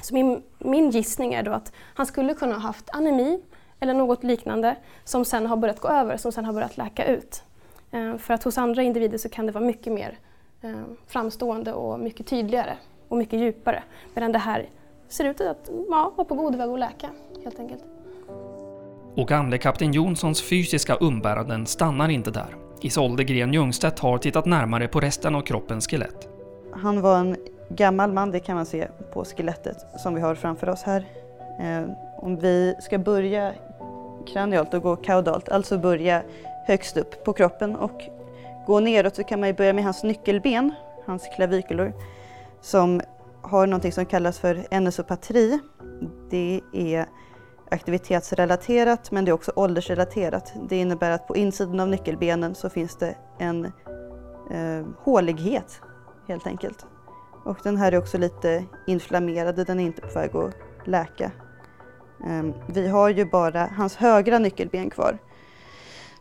Så 0.01 0.13
min, 0.13 0.43
min 0.59 0.89
gissning 0.89 1.33
är 1.33 1.43
då 1.43 1.51
att 1.51 1.71
han 1.93 2.05
skulle 2.05 2.33
kunna 2.33 2.53
ha 2.53 2.61
haft 2.61 2.89
anemi 2.89 3.41
eller 3.79 3.93
något 3.93 4.23
liknande 4.23 4.75
som 5.03 5.25
sen 5.25 5.45
har 5.45 5.57
börjat 5.57 5.79
gå 5.79 5.87
över, 5.87 6.17
som 6.17 6.31
sen 6.31 6.45
har 6.45 6.53
börjat 6.53 6.77
läka 6.77 7.05
ut. 7.05 7.43
Eh, 7.91 8.17
för 8.17 8.33
att 8.33 8.43
hos 8.43 8.57
andra 8.57 8.83
individer 8.83 9.17
så 9.17 9.29
kan 9.29 9.45
det 9.45 9.51
vara 9.51 9.63
mycket 9.63 9.93
mer 9.93 10.17
eh, 10.61 10.83
framstående 11.07 11.73
och 11.73 11.99
mycket 11.99 12.27
tydligare 12.27 12.77
och 13.07 13.17
mycket 13.17 13.39
djupare. 13.39 13.83
Medan 14.13 14.31
det 14.31 14.39
här 14.39 14.69
ser 15.07 15.25
ut 15.25 15.41
att 15.41 15.69
ja, 15.89 16.13
vara 16.15 16.25
på 16.25 16.35
god 16.35 16.55
väg 16.55 16.69
att 16.69 16.79
läka 16.79 17.09
helt 17.43 17.59
enkelt. 17.59 17.83
Och 19.15 19.27
gamle 19.27 19.57
kapten 19.57 19.93
Jonssons 19.93 20.41
fysiska 20.41 20.97
umbäranden 21.01 21.65
stannar 21.65 22.09
inte 22.09 22.31
där. 22.31 22.55
Isolde 22.83 23.23
Gren 23.23 23.53
Ljungstedt 23.53 23.99
har 23.99 24.17
tittat 24.17 24.45
närmare 24.45 24.87
på 24.87 24.99
resten 24.99 25.35
av 25.35 25.41
kroppens 25.41 25.87
skelett. 25.87 26.29
Han 26.73 27.01
var 27.01 27.17
en 27.17 27.35
gammal 27.69 28.13
man, 28.13 28.31
det 28.31 28.39
kan 28.39 28.55
man 28.55 28.65
se 28.65 28.87
på 29.13 29.25
skelettet 29.25 29.77
som 29.97 30.15
vi 30.15 30.21
har 30.21 30.35
framför 30.35 30.69
oss 30.69 30.83
här. 30.83 31.05
Eh, 31.59 31.89
om 32.17 32.39
vi 32.39 32.75
ska 32.79 32.97
börja 32.97 33.53
kranialt 34.33 34.73
och 34.73 34.81
gå 34.81 34.95
kaudalt, 34.95 35.49
alltså 35.49 35.77
börja 35.77 36.23
högst 36.67 36.97
upp 36.97 37.23
på 37.23 37.33
kroppen 37.33 37.75
och 37.75 38.01
gå 38.67 38.79
neråt 38.79 39.15
så 39.15 39.23
kan 39.23 39.39
man 39.39 39.53
börja 39.53 39.73
med 39.73 39.83
hans 39.83 40.03
nyckelben, 40.03 40.73
hans 41.05 41.29
klavikulor, 41.35 41.93
som 42.61 43.01
har 43.41 43.67
något 43.67 43.93
som 43.93 44.05
kallas 44.05 44.39
för 44.39 44.67
enesopatri. 44.71 45.59
Det 46.29 46.61
är 46.73 47.05
aktivitetsrelaterat 47.73 49.11
men 49.11 49.25
det 49.25 49.31
är 49.31 49.33
också 49.33 49.51
åldersrelaterat. 49.55 50.53
Det 50.69 50.77
innebär 50.77 51.11
att 51.11 51.27
på 51.27 51.35
insidan 51.35 51.79
av 51.79 51.87
nyckelbenen 51.87 52.55
så 52.55 52.69
finns 52.69 52.95
det 52.95 53.15
en 53.39 53.65
eh, 54.51 54.85
hålighet 54.97 55.81
helt 56.27 56.47
enkelt. 56.47 56.85
Och 57.45 57.57
den 57.63 57.77
här 57.77 57.91
är 57.91 57.97
också 57.97 58.17
lite 58.17 58.65
inflammerad, 58.87 59.65
den 59.65 59.79
är 59.79 59.83
inte 59.83 60.01
på 60.01 60.19
väg 60.19 60.35
att 60.35 60.53
läka. 60.85 61.31
Eh, 62.25 62.43
vi 62.67 62.87
har 62.87 63.09
ju 63.09 63.25
bara 63.25 63.65
hans 63.65 63.95
högra 63.95 64.39
nyckelben 64.39 64.89
kvar. 64.89 65.17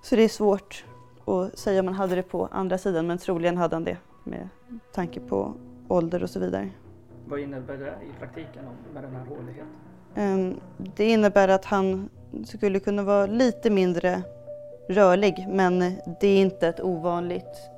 Så 0.02 0.16
det 0.16 0.22
är 0.22 0.28
svårt 0.28 0.84
att 1.24 1.58
säga 1.58 1.80
om 1.80 1.86
han 1.86 1.96
hade 1.96 2.14
det 2.14 2.22
på 2.22 2.46
andra 2.46 2.78
sidan 2.78 3.06
men 3.06 3.18
troligen 3.18 3.56
hade 3.56 3.76
han 3.76 3.84
det 3.84 3.96
med 4.24 4.48
tanke 4.92 5.20
på 5.20 5.54
ålder 5.88 6.22
och 6.22 6.30
så 6.30 6.40
vidare. 6.40 6.70
Vad 7.26 7.40
innebär 7.40 7.76
det 7.76 7.94
i 8.02 8.18
praktiken 8.18 8.64
med 8.94 9.02
den 9.02 9.16
här 9.16 9.24
håligheten? 9.24 9.91
Ehm, 10.16 10.60
det 10.96 11.04
innebär 11.04 11.48
att 11.48 11.64
han 11.64 12.08
skulle 12.44 12.80
kunna 12.80 13.02
vara 13.02 13.26
lite 13.26 13.70
mindre 13.70 14.22
rörlig 14.88 15.46
men 15.48 15.78
det 16.20 16.26
är 16.26 16.40
inte 16.40 16.68
ett 16.68 16.80
ovanligt 16.80 17.70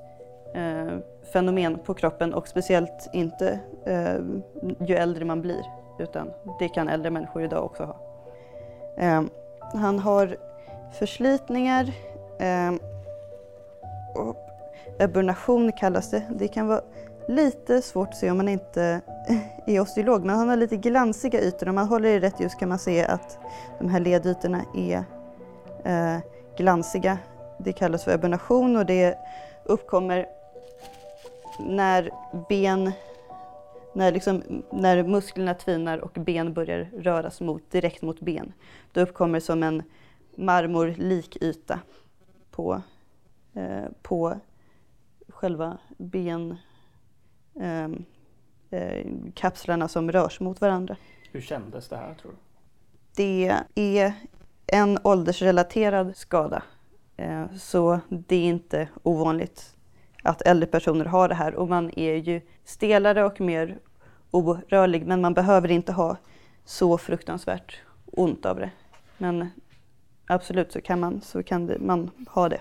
eh, 0.54 0.98
fenomen 1.32 1.78
på 1.78 1.94
kroppen 1.94 2.34
och 2.34 2.48
speciellt 2.48 3.10
inte 3.12 3.60
eh, 3.86 4.16
ju 4.86 4.96
äldre 4.96 5.24
man 5.24 5.42
blir 5.42 5.62
utan 5.98 6.30
det 6.58 6.68
kan 6.68 6.88
äldre 6.88 7.10
människor 7.10 7.42
idag 7.42 7.64
också 7.64 7.84
ha. 7.84 7.96
Ehm, 8.98 9.30
han 9.60 9.98
har 9.98 10.36
förslitningar 10.92 11.92
ehm, 12.38 12.78
och 14.14 14.36
eburnation 14.98 15.72
kallas 15.72 16.10
det. 16.10 16.22
Det 16.30 16.48
kan 16.48 16.66
vara 16.66 16.80
lite 17.28 17.82
svårt 17.82 18.08
att 18.08 18.16
se 18.16 18.30
om 18.30 18.36
man 18.36 18.48
inte 18.48 19.00
är 19.66 19.80
osteolog, 19.80 20.24
men 20.24 20.36
han 20.36 20.48
har 20.48 20.56
lite 20.56 20.76
glansiga 20.76 21.40
ytor. 21.40 21.68
Om 21.68 21.74
man 21.74 21.88
håller 21.88 22.08
i 22.08 22.20
rätt 22.20 22.40
ljus 22.40 22.54
kan 22.54 22.68
man 22.68 22.78
se 22.78 23.04
att 23.04 23.38
de 23.78 23.88
här 23.88 24.00
ledytorna 24.00 24.64
är 24.74 25.04
eh, 25.84 26.18
glansiga. 26.56 27.18
Det 27.58 27.72
kallas 27.72 28.04
för 28.04 28.14
eburnation 28.14 28.76
och 28.76 28.86
det 28.86 29.18
uppkommer 29.64 30.26
när 31.60 32.10
ben 32.48 32.92
när, 33.94 34.12
liksom, 34.12 34.62
när 34.72 35.02
musklerna 35.02 35.54
tvinar 35.54 35.98
och 35.98 36.12
ben 36.12 36.52
börjar 36.52 36.90
röras 36.98 37.40
mot, 37.40 37.70
direkt 37.70 38.02
mot 38.02 38.20
ben. 38.20 38.52
Då 38.92 39.00
uppkommer 39.00 39.40
som 39.40 39.62
en 39.62 39.82
marmorlik 40.36 41.36
yta 41.42 41.80
på, 42.50 42.82
eh, 43.54 43.84
på 44.02 44.40
själva 45.28 45.78
ben, 45.96 46.56
eh, 47.60 49.06
kapslarna 49.34 49.88
som 49.88 50.12
rörs 50.12 50.40
mot 50.40 50.60
varandra. 50.60 50.96
Hur 51.32 51.40
kändes 51.40 51.88
det 51.88 51.96
här 51.96 52.14
tror 52.14 52.30
du? 52.32 52.36
Det 53.16 53.54
är 53.74 54.12
en 54.66 54.98
åldersrelaterad 55.04 56.16
skada. 56.16 56.62
Eh, 57.16 57.44
så 57.58 58.00
det 58.08 58.36
är 58.36 58.44
inte 58.48 58.88
ovanligt 59.02 59.76
att 60.22 60.42
äldre 60.42 60.66
personer 60.66 61.04
har 61.04 61.28
det 61.28 61.34
här 61.34 61.54
och 61.54 61.68
man 61.68 61.90
är 61.98 62.14
ju 62.14 62.40
stelare 62.64 63.24
och 63.24 63.40
mer 63.40 63.78
orörlig 64.30 65.06
men 65.06 65.20
man 65.20 65.34
behöver 65.34 65.70
inte 65.70 65.92
ha 65.92 66.16
så 66.64 66.98
fruktansvärt 66.98 67.80
ont 68.06 68.46
av 68.46 68.56
det. 68.56 68.70
Men 69.18 69.48
absolut 70.26 70.72
så 70.72 70.80
kan 70.80 71.00
man, 71.00 71.20
så 71.20 71.42
kan 71.42 71.66
det, 71.66 71.78
man 71.78 72.10
ha 72.28 72.48
det. 72.48 72.60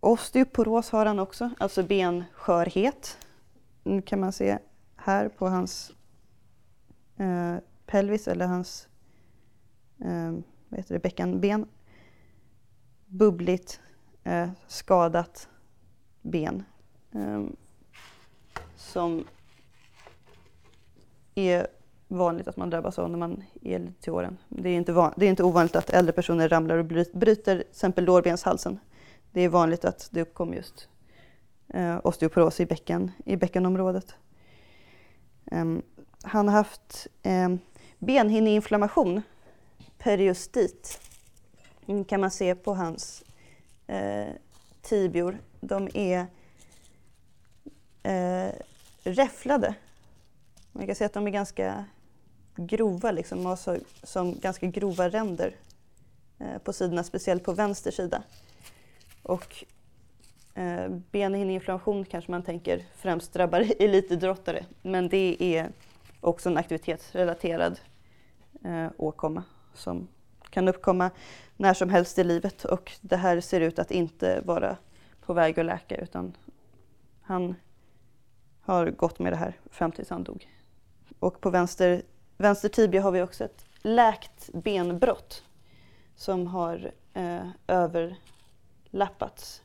Osteoporos 0.00 0.90
har 0.90 1.06
han 1.06 1.18
också, 1.18 1.50
alltså 1.58 1.82
benskörhet. 1.82 3.18
Nu 3.90 4.02
kan 4.02 4.20
man 4.20 4.32
se 4.32 4.58
här 4.96 5.28
på 5.28 5.48
hans 5.48 5.92
eh, 7.16 7.56
pelvis 7.86 8.28
eller 8.28 8.46
hans 8.46 8.88
eh, 10.00 10.32
vad 10.68 10.80
heter 10.80 10.94
det, 10.94 10.98
bäckenben. 10.98 11.66
Bubbligt, 13.06 13.80
eh, 14.24 14.50
skadat 14.66 15.48
ben. 16.22 16.64
Eh, 17.12 17.44
som 18.76 19.24
är 21.34 21.66
vanligt 22.08 22.48
att 22.48 22.56
man 22.56 22.70
drabbas 22.70 22.98
av 22.98 23.10
när 23.10 23.18
man 23.18 23.42
är 23.62 23.78
lite 23.78 24.02
till 24.02 24.12
åren. 24.12 24.38
Det 24.48 24.68
är, 24.68 24.76
inte 24.76 24.92
van, 24.92 25.12
det 25.16 25.26
är 25.26 25.30
inte 25.30 25.44
ovanligt 25.44 25.76
att 25.76 25.90
äldre 25.90 26.12
personer 26.12 26.48
ramlar 26.48 26.76
och 26.76 26.84
bryter 26.84 27.34
till 27.44 27.60
exempel 27.60 28.04
lårbenshalsen. 28.04 28.78
Det 29.32 29.40
är 29.40 29.48
vanligt 29.48 29.84
att 29.84 30.08
det 30.12 30.22
uppkommer 30.22 30.56
just 30.56 30.88
Eh, 31.74 32.00
osteoporos 32.04 32.60
i, 32.60 32.66
bäcken, 32.66 33.10
i 33.24 33.36
bäckenområdet. 33.36 34.14
Ehm, 35.50 35.82
han 36.22 36.48
har 36.48 36.54
haft 36.54 37.06
ehm, 37.22 37.58
benhinneinflammation, 37.98 39.22
periostit, 39.98 41.00
mm, 41.86 42.04
kan 42.04 42.20
man 42.20 42.30
se 42.30 42.54
på 42.54 42.74
hans 42.74 43.24
eh, 43.86 44.28
tibior. 44.82 45.38
De 45.60 45.88
är 45.94 46.26
eh, 48.02 48.54
räfflade. 49.02 49.74
Man 50.72 50.86
kan 50.86 50.94
säga 50.94 51.06
att 51.06 51.12
de 51.12 51.26
är 51.26 51.30
ganska 51.30 51.84
grova, 52.56 53.10
liksom, 53.10 53.46
och 53.46 53.58
så, 53.58 53.76
som 54.02 54.38
ganska 54.40 54.66
grova 54.66 55.08
ränder 55.08 55.54
eh, 56.38 56.58
på 56.58 56.72
sidorna, 56.72 57.04
speciellt 57.04 57.44
på 57.44 57.52
vänster 57.52 57.90
sida. 57.90 58.22
Och 59.22 59.64
eh, 60.60 60.88
benhinneinflammation 61.10 62.04
kanske 62.04 62.30
man 62.30 62.42
tänker 62.42 62.84
främst 62.94 63.32
drabbar 63.32 63.66
elitidrottare, 63.78 64.64
men 64.82 65.08
det 65.08 65.36
är 65.38 65.70
också 66.20 66.48
en 66.48 66.56
aktivitetsrelaterad 66.56 67.80
eh, 68.64 68.86
åkomma 68.96 69.42
som 69.74 70.08
kan 70.50 70.68
uppkomma 70.68 71.10
när 71.56 71.74
som 71.74 71.90
helst 71.90 72.18
i 72.18 72.24
livet 72.24 72.64
och 72.64 72.92
det 73.00 73.16
här 73.16 73.40
ser 73.40 73.60
ut 73.60 73.78
att 73.78 73.90
inte 73.90 74.40
vara 74.44 74.76
på 75.20 75.32
väg 75.32 75.60
att 75.60 75.66
läka 75.66 75.96
utan 75.96 76.36
han 77.22 77.54
har 78.60 78.90
gått 78.90 79.18
med 79.18 79.32
det 79.32 79.36
här 79.36 79.58
fram 79.70 79.92
tills 79.92 80.10
han 80.10 80.24
dog. 80.24 80.48
Och 81.18 81.40
på 81.40 81.50
vänster, 81.50 82.02
vänster 82.36 82.68
tibia 82.68 83.02
har 83.02 83.10
vi 83.10 83.22
också 83.22 83.44
ett 83.44 83.64
läkt 83.82 84.50
benbrott 84.52 85.44
som 86.16 86.46
har 86.46 86.92
eh, 87.14 87.48
överlappats. 87.66 89.62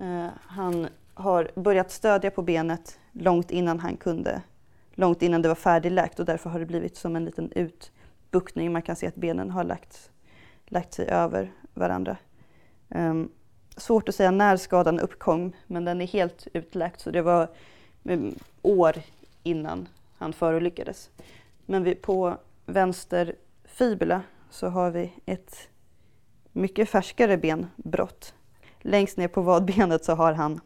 Eh, 0.00 0.28
han 0.46 0.88
har 1.14 1.50
börjat 1.54 1.90
stödja 1.90 2.30
på 2.30 2.42
benet 2.42 2.98
långt 3.12 3.50
innan 3.50 3.80
han 3.80 3.96
kunde, 3.96 4.42
långt 4.94 5.22
innan 5.22 5.42
det 5.42 5.48
var 5.48 5.54
färdigläkt 5.54 6.20
och 6.20 6.26
därför 6.26 6.50
har 6.50 6.58
det 6.58 6.66
blivit 6.66 6.96
som 6.96 7.16
en 7.16 7.24
liten 7.24 7.52
utbuktning. 7.52 8.72
Man 8.72 8.82
kan 8.82 8.96
se 8.96 9.06
att 9.06 9.14
benen 9.14 9.50
har 9.50 9.64
lagt, 9.64 10.10
lagt 10.66 10.94
sig 10.94 11.08
över 11.08 11.52
varandra. 11.74 12.16
Um, 12.88 13.30
svårt 13.76 14.08
att 14.08 14.14
säga 14.14 14.30
när 14.30 14.56
skadan 14.56 15.00
uppkom 15.00 15.52
men 15.66 15.84
den 15.84 16.00
är 16.00 16.06
helt 16.06 16.46
utläkt 16.52 17.00
så 17.00 17.10
det 17.10 17.22
var 17.22 17.48
um, 18.02 18.34
år 18.62 18.96
innan 19.42 19.88
han 20.18 20.32
förolyckades. 20.32 21.10
Men 21.66 21.84
vi, 21.84 21.94
på 21.94 22.36
vänster 22.66 23.34
fibula 23.64 24.22
så 24.50 24.68
har 24.68 24.90
vi 24.90 25.12
ett 25.26 25.68
mycket 26.52 26.88
färskare 26.88 27.36
benbrott. 27.36 28.34
Längst 28.88 29.16
ner 29.16 29.28
på 29.28 29.40
vadbenet 29.42 30.04
så 30.04 30.12
har 30.14 30.32
han 30.32 30.60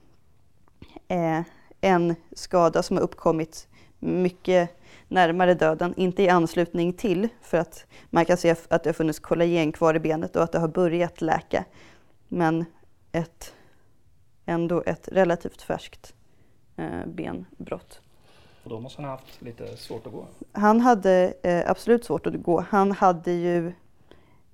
eh, 1.08 1.40
en 1.80 2.14
skada 2.32 2.82
som 2.82 2.96
har 2.96 3.04
uppkommit 3.04 3.68
mycket 3.98 4.70
närmare 5.08 5.54
döden, 5.54 5.94
inte 5.96 6.22
i 6.22 6.28
anslutning 6.28 6.92
till 6.92 7.28
för 7.40 7.58
att 7.58 7.86
man 8.10 8.24
kan 8.24 8.36
se 8.36 8.50
att 8.50 8.82
det 8.82 8.88
har 8.88 8.92
funnits 8.94 9.18
kollagen 9.18 9.72
kvar 9.72 9.94
i 9.94 10.00
benet 10.00 10.36
och 10.36 10.42
att 10.42 10.52
det 10.52 10.58
har 10.58 10.68
börjat 10.68 11.20
läka. 11.20 11.64
Men 12.28 12.64
ett, 13.12 13.54
ändå 14.46 14.82
ett 14.86 15.08
relativt 15.12 15.62
färskt 15.62 16.14
eh, 16.76 17.06
benbrott. 17.06 18.00
Och 18.64 18.70
då 18.70 18.80
måste 18.80 19.02
han 19.02 19.10
ha 19.10 19.16
haft 19.16 19.42
lite 19.42 19.76
svårt 19.76 20.06
att 20.06 20.12
gå? 20.12 20.26
Han 20.52 20.80
hade 20.80 21.34
eh, 21.42 21.70
absolut 21.70 22.04
svårt 22.04 22.26
att 22.26 22.42
gå. 22.42 22.64
Han 22.68 22.92
hade 22.92 23.32
ju 23.32 23.72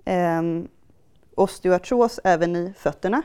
eh, 0.04 0.42
osteoartros 1.34 2.20
även 2.24 2.56
i 2.56 2.72
fötterna. 2.76 3.22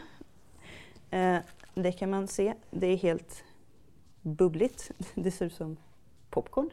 Eh, 1.13 1.39
det 1.73 1.91
kan 1.91 2.09
man 2.09 2.27
se. 2.27 2.53
Det 2.71 2.87
är 2.87 2.97
helt 2.97 3.43
bubbligt. 4.21 4.91
Det 5.15 5.31
ser 5.31 5.45
ut 5.45 5.53
som 5.53 5.77
popcorn. 6.29 6.69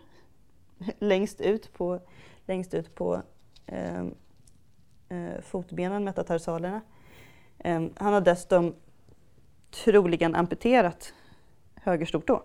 längst 0.98 1.40
ut 1.40 1.72
på, 1.72 2.00
längst 2.46 2.74
ut 2.74 2.94
på 2.94 3.22
ehm, 3.66 4.14
eh, 5.08 5.40
fotbenen, 5.40 6.04
metatarsalerna. 6.04 6.80
Eh, 7.58 7.82
han 7.96 8.12
har 8.12 8.20
dessutom 8.20 8.74
troligen 9.70 10.34
amputerat 10.34 11.14
höger 11.74 12.06
stortå. 12.06 12.42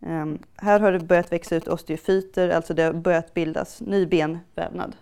Um, 0.00 0.10
ehm, 0.10 0.38
här 0.56 0.80
har 0.80 0.92
det 0.92 1.00
börjat 1.00 1.32
växa 1.32 1.56
ut 1.56 1.68
osteofyter, 1.68 2.48
alltså 2.48 2.74
det 2.74 2.82
har 2.82 2.92
börjat 2.92 3.34
bildas 3.34 3.80
ny 3.80 4.06
benvävnad. 4.06 4.96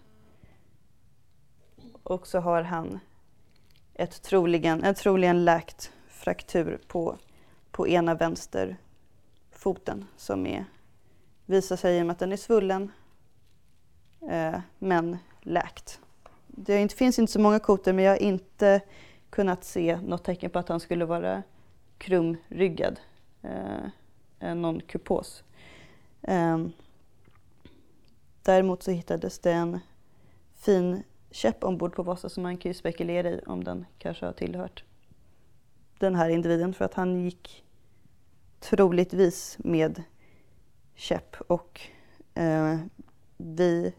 Och 2.03 2.27
så 2.27 2.39
har 2.39 2.63
han 2.63 3.01
ett 3.95 4.23
troligen, 4.23 4.85
en 4.85 4.95
troligen 4.95 5.45
läkt 5.45 5.93
fraktur 6.09 6.79
på, 6.87 7.19
på 7.71 7.89
ena 7.89 8.15
vänsterfoten 8.15 10.07
som 10.17 10.47
är, 10.47 10.65
visar 11.47 11.77
sig 11.77 11.95
genom 11.95 12.11
att 12.11 12.19
den 12.19 12.33
är 12.33 12.37
svullen 12.37 12.93
eh, 14.31 14.61
men 14.79 15.19
läkt. 15.41 16.01
Det 16.47 16.93
finns 16.93 17.19
inte 17.19 17.33
så 17.33 17.41
många 17.41 17.59
kotor 17.59 17.93
men 17.93 18.05
jag 18.05 18.13
har 18.13 18.23
inte 18.23 18.81
kunnat 19.31 19.65
se 19.65 19.97
något 19.97 20.25
tecken 20.25 20.51
på 20.51 20.59
att 20.59 20.69
han 20.69 20.81
skulle 20.81 21.05
vara 21.05 21.43
krumryggad. 21.99 23.01
Eh, 23.43 24.55
någon 24.55 24.81
kupos. 24.81 25.45
Eh, 26.23 26.59
däremot 28.43 28.83
så 28.83 28.91
hittades 28.91 29.39
det 29.39 29.53
en 29.53 29.81
fin 30.55 31.03
käpp 31.35 31.65
ombord 31.65 31.95
på 31.95 32.03
Vasa 32.03 32.29
som 32.29 32.43
man 32.43 32.57
kan 32.57 32.71
ju 32.71 32.75
spekulera 32.75 33.31
i 33.31 33.41
om 33.47 33.65
den 33.65 33.87
kanske 33.99 34.27
har 34.27 34.33
tillhört 34.33 34.85
den 35.99 36.15
här 36.15 36.29
individen. 36.29 36.75
För 36.75 36.85
att 36.85 36.95
han 36.95 37.25
gick 37.25 37.65
troligtvis 38.61 39.57
med 39.59 40.03
käpp 40.95 41.37
och 41.41 41.81
eh, 42.35 42.79
vi 43.37 43.95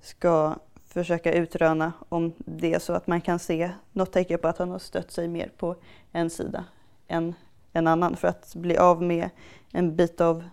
ska 0.00 0.56
försöka 0.84 1.32
utröna 1.32 1.92
om 2.08 2.32
det 2.38 2.74
är 2.74 2.78
så 2.78 2.92
att 2.92 3.06
man 3.06 3.20
kan 3.20 3.38
se 3.38 3.70
något 3.92 4.12
tecken 4.12 4.38
på 4.38 4.48
att 4.48 4.58
han 4.58 4.70
har 4.70 4.78
stött 4.78 5.10
sig 5.10 5.28
mer 5.28 5.52
på 5.56 5.76
en 6.12 6.30
sida 6.30 6.64
än 7.08 7.34
en 7.72 7.86
annan. 7.86 8.16
För 8.16 8.28
att 8.28 8.54
bli 8.54 8.76
av 8.76 9.02
med 9.02 9.30
en 9.70 9.96
bit 9.96 10.20
av 10.20 10.44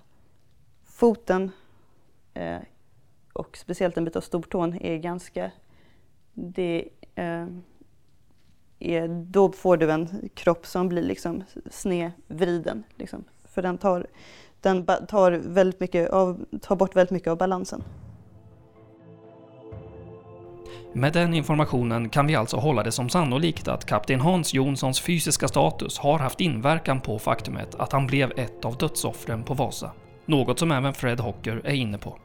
foten 0.86 1.52
eh, 2.34 2.60
och 3.40 3.58
speciellt 3.58 3.98
en 3.98 4.06
bit 4.06 4.16
av 4.16 4.22
stortån 4.22 4.78
är 4.82 4.98
ganska... 4.98 5.52
Det, 6.34 6.90
eh, 7.16 7.46
är, 8.80 9.08
då 9.08 9.52
får 9.52 9.78
du 9.78 9.92
en 9.92 10.30
kropp 10.34 10.66
som 10.66 10.90
blir 10.90 11.04
liksom 11.04 11.44
snedvriden. 11.72 12.84
Liksom, 12.96 13.24
för 13.44 13.62
den 13.62 13.78
tar, 13.78 14.08
den 14.62 14.86
tar, 14.86 15.32
väldigt 15.32 15.80
mycket 15.80 16.10
av, 16.10 16.46
tar 16.62 16.76
bort 16.76 16.96
väldigt 16.96 17.12
mycket 17.12 17.28
av 17.28 17.38
balansen. 17.38 17.84
Med 20.94 21.14
den 21.14 21.34
informationen 21.34 22.10
kan 22.10 22.28
vi 22.28 22.36
alltså 22.36 22.58
hålla 22.58 22.84
det 22.84 22.92
som 22.92 23.10
sannolikt 23.10 23.68
att 23.68 23.86
kapten 23.86 24.20
Hans 24.20 24.54
Jonssons 24.54 25.02
fysiska 25.02 25.48
status 25.48 26.00
har 26.00 26.20
haft 26.20 26.42
inverkan 26.42 27.02
på 27.02 27.20
faktumet 27.20 27.76
att 27.76 27.92
han 27.92 28.08
blev 28.08 28.32
ett 28.40 28.66
av 28.66 28.78
dödsoffren 28.78 29.44
på 29.44 29.54
Vasa. 29.54 29.92
Något 30.26 30.60
som 30.60 30.72
även 30.72 30.94
Fred 30.94 31.20
Hocker 31.20 31.62
är 31.64 31.74
inne 31.74 31.98
på. 31.98 32.18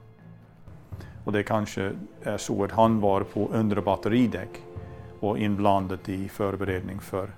Och 1.25 1.33
det 1.33 1.43
kanske 1.43 1.93
är 2.23 2.39
så 2.39 2.65
att 2.65 2.71
han 2.71 3.01
var 3.01 3.21
på 3.21 3.49
undre 3.53 3.81
batteridäck 3.83 4.63
och 5.21 5.39
inblandad 5.39 5.99
i 6.09 6.29
förberedning 6.29 7.01
för 7.01 7.31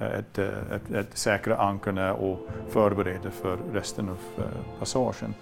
eh, 0.00 0.06
ett, 0.06 0.38
eh, 0.38 0.46
ett, 0.46 0.90
ett 0.90 1.18
säkra 1.18 1.56
ankarna 1.56 2.14
och 2.14 2.38
förbereda 2.68 3.30
för 3.30 3.58
resten 3.72 4.08
av 4.08 4.18
eh, 4.38 4.44
passagen. 4.78 5.34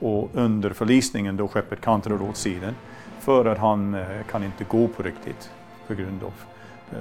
Och 0.00 0.30
under 0.32 0.70
förlisningen 0.70 1.36
då 1.36 1.48
skeppet 1.48 1.80
kantrar 1.80 2.22
åt 2.22 2.36
sidan 2.36 2.74
för 3.18 3.44
att 3.44 3.58
han 3.58 4.04
kan 4.30 4.44
inte 4.44 4.64
gå 4.64 4.88
på 4.88 5.02
riktigt 5.02 5.50
på 5.86 5.94
grund 5.94 6.22
av 6.22 6.32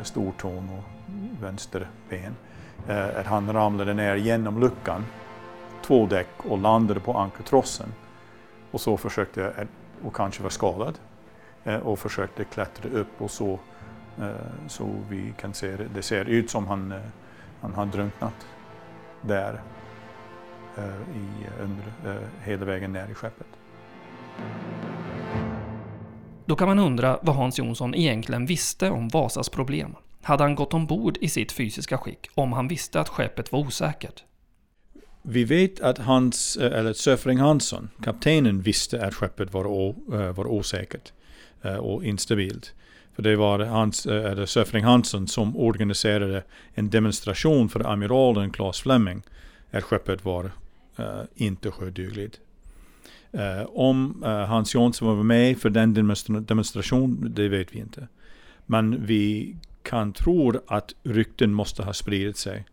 stortån 0.04 0.69
och 0.69 0.84
vänster 1.43 1.88
ben. 2.10 2.36
Att 3.15 3.26
han 3.26 3.54
ramlade 3.54 3.93
ner 3.93 4.15
genom 4.15 4.60
luckan, 4.60 5.06
två 5.82 6.06
däck 6.06 6.30
och 6.38 6.58
landade 6.58 7.00
på 7.00 7.17
ankartrossen. 7.17 7.93
Och 8.72 8.82
så 8.82 8.98
försökte, 8.98 9.67
och 10.04 10.16
kanske 10.16 10.44
var 10.44 10.50
skadad, 10.50 11.00
eh, 11.64 11.78
och 11.78 12.00
försökte 12.00 12.44
klättra 12.44 12.90
upp 12.90 13.22
och 13.22 13.32
så 13.32 13.60
Eh, 14.22 14.68
så 14.68 14.90
vi 15.10 15.34
kan 15.40 15.54
se 15.54 15.76
det, 15.76 15.88
det 15.94 16.02
ser 16.02 16.26
ut 16.26 16.50
som 16.50 16.68
han, 16.68 16.92
eh, 16.92 17.00
han 17.62 17.74
har 17.74 17.86
drunknat 17.86 18.48
där 19.22 19.62
eh, 20.78 21.18
i, 21.18 21.48
under, 21.62 22.16
eh, 22.16 22.28
hela 22.44 22.66
vägen 22.66 22.94
ner 22.94 23.08
i 23.12 23.14
skeppet. 23.14 23.48
Då 26.46 26.56
kan 26.56 26.68
man 26.68 26.80
undra 26.80 27.20
vad 27.22 27.36
Hans 27.36 27.60
Jonsson 27.60 27.96
egentligen 27.96 28.46
visste 28.46 28.90
om 28.90 29.08
Vasas 29.08 29.50
problem. 29.50 29.96
Hade 30.22 30.44
han 30.44 30.56
gått 30.56 30.74
ombord 30.74 31.18
i 31.18 31.30
sitt 31.30 31.52
fysiska 31.52 31.98
skick 31.98 32.30
om 32.36 32.54
han 32.54 32.68
visste 32.68 33.00
att 33.00 33.10
skeppet 33.10 33.52
var 33.52 33.60
osäkert? 33.60 34.24
Vi 35.32 35.44
vet 35.44 35.80
att 35.80 35.98
Hans, 35.98 36.58
eh, 36.58 36.80
eller 36.80 36.94
Söfring 36.94 37.38
Hansson, 37.38 37.89
kaptenen, 38.04 38.62
visste 38.62 39.06
att 39.06 39.13
skeppet 39.13 39.54
var, 39.54 39.68
o, 39.68 39.96
eh, 40.13 40.32
var 40.32 40.48
osäkert 40.48 41.13
eh, 41.62 41.76
och 41.76 42.06
instabilt. 42.06 42.74
För 43.15 43.24
det 43.24 43.36
var 43.36 43.60
hans, 43.60 44.06
eller 44.06 44.46
Söfring 44.46 44.84
Hansson 44.84 45.28
som 45.28 45.58
organiserade 45.58 46.44
en 46.74 46.89
demonstration 46.89 47.70
för 47.70 47.92
amiralen 47.92 48.52
Claes 48.52 48.82
Fleming 48.82 49.22
att 49.72 49.84
skeppet 49.84 50.26
var 50.26 50.52
inte 51.36 51.72
sjödugligt. 51.72 52.39
Om 53.68 54.24
Hans 54.48 54.76
Jonsson 54.76 55.18
var 55.18 55.24
med 55.24 55.58
för 55.58 55.70
den 55.70 55.94
demonstrationen, 56.46 57.34
det 57.36 57.50
vet 57.50 57.76
vi 57.76 57.80
inte. 57.80 58.08
Men 58.65 59.06
vi 59.06 59.56
kan 59.84 60.13
tro 60.13 60.54
att 60.68 60.94
rykten 61.04 61.54
måste 61.54 61.84
ha 61.84 61.94
spridit 61.94 62.38
sig 62.38 62.65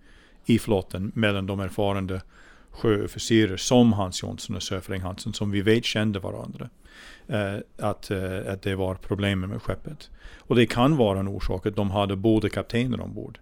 i 0.44 0.58
flotten 0.58 1.12
mellan 1.14 1.46
de 1.46 1.60
erfarna 1.60 2.20
sjöofficerare 2.76 3.58
som 3.58 3.92
Hans 3.92 4.22
Jonsson 4.22 4.56
och 4.56 4.62
Söfring 4.62 5.00
Hansson, 5.00 5.34
som 5.34 5.50
vi 5.50 5.62
vet 5.62 5.84
kände 5.84 6.18
varandra. 6.18 6.68
Eh, 7.28 7.56
att, 7.78 8.10
eh, 8.10 8.52
att 8.52 8.62
det 8.62 8.74
var 8.74 8.94
problem 8.94 9.40
med 9.40 9.62
skeppet. 9.62 10.10
Och 10.38 10.56
det 10.56 10.66
kan 10.66 10.96
vara 10.96 11.20
en 11.20 11.28
orsak 11.28 11.66
att 11.66 11.76
de 11.76 11.90
hade 11.90 12.16
båda 12.16 12.48
kaptener 12.48 13.00
ombord. 13.00 13.38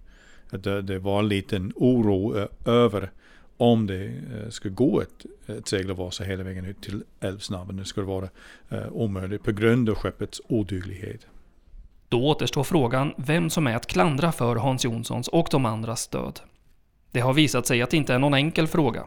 Att 0.51 0.63
det, 0.63 0.83
det 0.83 0.99
var 0.99 1.19
en 1.19 1.29
liten 1.29 1.73
oro 1.77 2.39
eh, 2.39 2.47
över 2.65 3.11
om 3.57 3.87
det 3.87 4.05
eh, 4.05 4.49
skulle 4.51 4.75
gå 4.75 5.01
ett, 5.01 5.27
ett 5.47 5.69
segla 5.69 5.95
Vasa 5.95 6.25
hela 6.25 6.45
vägen 6.45 6.65
ut 6.65 6.83
till 6.83 7.03
Älvsnabben. 7.21 7.77
Det 7.77 7.85
skulle 7.85 8.07
vara 8.07 8.29
eh, 8.69 8.89
omöjligt 8.93 9.43
på 9.43 9.53
grund 9.53 9.89
av 9.89 9.95
skeppets 9.95 10.41
oduglighet. 10.49 11.27
Då 12.09 12.29
återstår 12.29 12.65
frågan 12.65 13.15
vem 13.17 13.51
som 13.51 13.67
är 13.67 13.77
att 13.77 13.87
klandra 13.87 14.33
för 14.33 14.57
Hans 14.57 14.85
Jonssons 14.85 15.29
och 15.29 15.49
de 15.51 15.67
andras 15.67 16.09
död. 16.09 16.41
Det 17.11 17.21
har 17.21 17.33
visat 17.33 17.67
sig 17.67 17.83
att 17.83 17.91
det 17.91 17.97
inte 17.97 18.15
är 18.15 18.19
någon 18.19 18.35
enkel 18.35 18.67
fråga. 18.67 19.07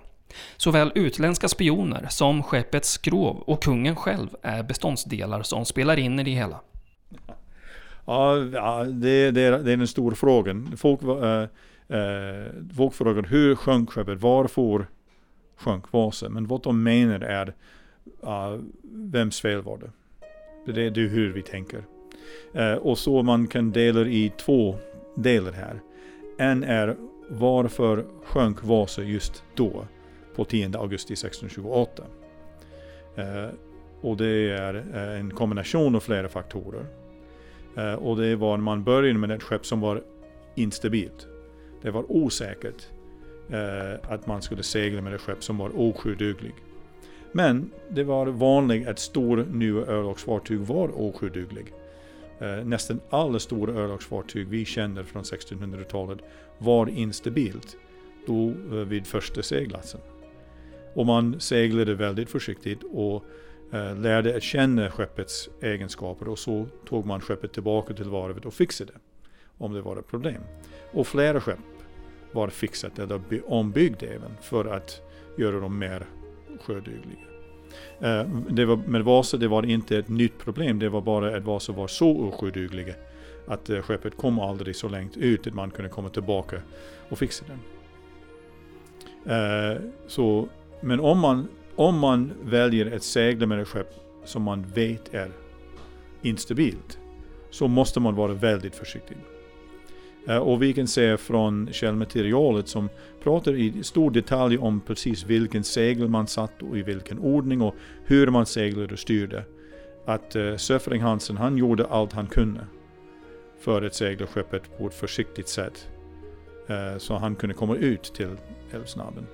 Såväl 0.58 0.92
utländska 0.96 1.48
spioner 1.48 2.08
som 2.10 2.44
skeppets 2.44 2.90
skrov 2.90 3.38
och 3.38 3.64
kungen 3.64 3.96
själv 3.96 4.28
är 4.42 4.64
beståndsdelar 4.64 5.42
som 5.44 5.66
spelar 5.66 6.00
in 6.00 6.20
i 6.20 6.24
det 6.24 6.32
hela. 6.32 6.62
Ja, 8.06 8.36
det, 8.84 9.32
det, 9.32 9.42
är, 9.42 9.52
det 9.52 9.72
är 9.72 9.78
den 9.78 9.88
stora 9.88 10.16
frågan. 10.16 10.78
Folk, 10.78 11.02
äh, 11.04 11.42
äh, 12.00 12.46
folk 12.76 12.94
frågar 12.94 13.24
hur 13.24 13.56
sjönk 13.56 13.90
skeppet? 13.90 14.22
Varför 14.22 14.88
sjönk 15.58 15.92
Vasa? 15.92 16.30
Men 16.30 16.48
vad 16.48 16.64
de 16.64 16.84
menar 16.84 17.20
är 17.22 17.54
uh, 18.24 18.62
vems 18.84 19.42
fel 19.42 19.62
var 19.62 19.78
det? 19.78 19.92
Det, 20.74 20.90
det 20.90 21.02
är 21.02 21.08
hur 21.08 21.34
vi 21.34 21.42
tänker. 21.42 21.84
Uh, 22.56 22.74
och 22.74 22.98
så 22.98 23.24
man 23.24 23.48
kan 23.48 23.72
dela 23.72 24.02
i 24.02 24.32
två 24.38 24.76
delar 25.16 25.52
här. 25.52 25.80
En 26.38 26.64
är 26.64 26.96
varför 27.30 28.06
sjönk 28.24 28.64
Vasa 28.64 29.04
just 29.04 29.44
då? 29.56 29.86
På 30.38 30.46
10 30.46 30.78
augusti 30.78 31.14
1628. 31.14 32.04
Eh, 33.16 33.50
och 34.02 34.18
det 34.18 34.52
är 34.52 34.74
eh, 34.94 35.20
en 35.20 35.32
kombination 35.32 35.96
av 35.96 36.00
flera 36.00 36.30
faktorer. 36.30 36.86
Eh, 37.78 37.94
och 37.94 38.18
det 38.18 38.36
var 38.36 38.58
man 38.58 38.84
började 38.84 39.20
med 39.20 39.32
ett 39.32 39.44
skepp 39.44 39.66
som 39.66 39.82
var 39.82 40.04
instabilt. 40.56 41.28
Det 41.82 41.92
var 41.92 42.12
osäkert 42.12 42.88
eh, 43.50 44.12
att 44.14 44.28
man 44.28 44.42
skulle 44.42 44.64
segla 44.64 45.02
med 45.02 45.14
ett 45.14 45.22
skepp 45.22 45.44
som 45.44 45.58
var 45.58 45.72
osjöduglig. 45.76 46.54
Men 47.32 47.72
det 47.90 48.04
var 48.04 48.28
vanligt 48.28 48.88
att 48.88 49.00
stora 49.00 49.44
nya 49.44 49.86
örlogsfartyg 49.86 50.60
var 50.60 51.02
osjöduglig. 51.02 51.74
Eh, 52.40 52.66
nästan 52.66 53.00
alla 53.10 53.40
stora 53.40 53.74
örlogsfartyg 53.74 54.48
vi 54.48 54.66
känner 54.66 55.04
från 55.04 55.24
1600-talet 55.24 56.20
var 56.58 56.88
instabilt 56.90 57.78
då 58.26 58.48
eh, 58.48 58.86
vid 58.86 59.08
första 59.08 59.42
seglatsen. 59.42 60.02
Och 60.98 61.06
man 61.06 61.40
seglade 61.40 61.96
väldigt 61.96 62.30
försiktigt 62.30 62.84
och 62.84 63.26
eh, 63.72 63.98
lärde 64.00 64.36
att 64.36 64.44
känna 64.44 64.90
skeppets 64.90 65.50
egenskaper 65.62 66.28
och 66.28 66.40
så 66.40 66.66
tog 66.90 67.06
man 67.06 67.22
skeppet 67.22 67.54
tillbaka 67.54 67.94
till 67.94 68.10
varvet 68.10 68.46
och 68.46 68.54
fixade 68.54 68.92
det. 68.92 69.00
Om 69.58 69.74
det 69.74 69.82
var 69.82 69.98
ett 69.98 70.08
problem. 70.08 70.42
Och 70.92 71.08
flera 71.08 71.42
skepp 71.42 71.60
var 72.32 72.48
fixat 72.48 73.00
eller 73.00 73.22
ombyggda 73.48 74.06
även 74.06 74.32
för 74.42 74.66
att 74.66 75.02
göra 75.38 75.60
dem 75.60 75.80
mer 75.80 76.06
sjödugliga. 76.62 77.20
Eh, 78.00 78.28
det 78.50 78.66
var, 78.66 78.78
med 78.78 79.04
Vasa 79.04 79.38
det 79.38 79.48
var 79.48 79.66
inte 79.66 79.98
ett 79.98 80.10
nytt 80.10 80.38
problem, 80.40 80.80
det 80.80 80.90
var 80.90 81.02
bara 81.02 81.38
att 81.38 81.44
Vasa 81.44 81.74
var 81.74 81.88
så 81.88 82.18
osjödugliga 82.18 82.94
att 83.48 83.70
eh, 83.70 83.82
skeppet 83.82 84.18
kom 84.18 84.40
aldrig 84.40 84.76
så 84.76 84.90
långt 84.90 85.18
ut 85.18 85.48
att 85.48 85.54
man 85.54 85.72
kunde 85.72 85.90
komma 85.90 86.10
tillbaka 86.10 86.62
och 87.10 87.18
fixa 87.18 87.46
den. 87.48 87.60
Eh, 89.26 89.82
så 90.08 90.50
men 90.82 91.00
om 91.00 91.20
man, 91.20 91.48
om 91.76 92.00
man 92.00 92.32
väljer 92.44 92.86
ett 92.86 93.04
segla 93.04 93.46
med 93.46 93.60
ett 93.60 93.68
skepp 93.68 93.94
som 94.26 94.44
man 94.44 94.66
vet 94.74 95.14
är 95.14 95.32
instabilt 96.22 97.00
så 97.50 97.68
måste 97.68 98.00
man 98.00 98.16
vara 98.16 98.34
väldigt 98.34 98.76
försiktig. 98.76 99.18
Eh, 100.28 100.38
och 100.38 100.62
vi 100.62 100.74
kan 100.74 100.88
se 100.88 101.18
från 101.18 101.70
källmaterialet 101.72 102.68
som 102.68 102.90
pratar 103.24 103.54
i 103.54 103.84
stor 103.84 104.12
detalj 104.12 104.58
om 104.58 104.82
precis 104.82 105.26
vilken 105.26 105.64
segel 105.64 106.08
man 106.08 106.28
satt 106.28 106.62
och 106.62 106.78
i 106.78 106.84
vilken 106.84 107.20
ordning 107.20 107.62
och 107.62 107.76
hur 108.04 108.28
man 108.28 108.46
seglade 108.46 108.94
och 108.94 109.00
styrde. 109.00 109.44
Att 110.06 110.36
uh, 110.36 110.56
Söfring 110.56 111.02
Hansen, 111.02 111.38
han 111.38 111.58
gjorde 111.58 111.86
allt 111.86 112.14
han 112.14 112.28
kunde 112.28 112.68
för 113.60 113.82
att 113.82 113.94
segla 113.94 114.28
skeppet 114.28 114.78
på 114.78 114.88
ett 114.88 114.94
försiktigt 114.94 115.50
sätt. 115.50 115.88
Uh, 116.70 116.98
så 116.98 117.18
han 117.18 117.36
kunde 117.36 117.56
komma 117.56 117.76
ut 117.76 118.04
till 118.04 118.30
Älvsnabben. 118.72 119.28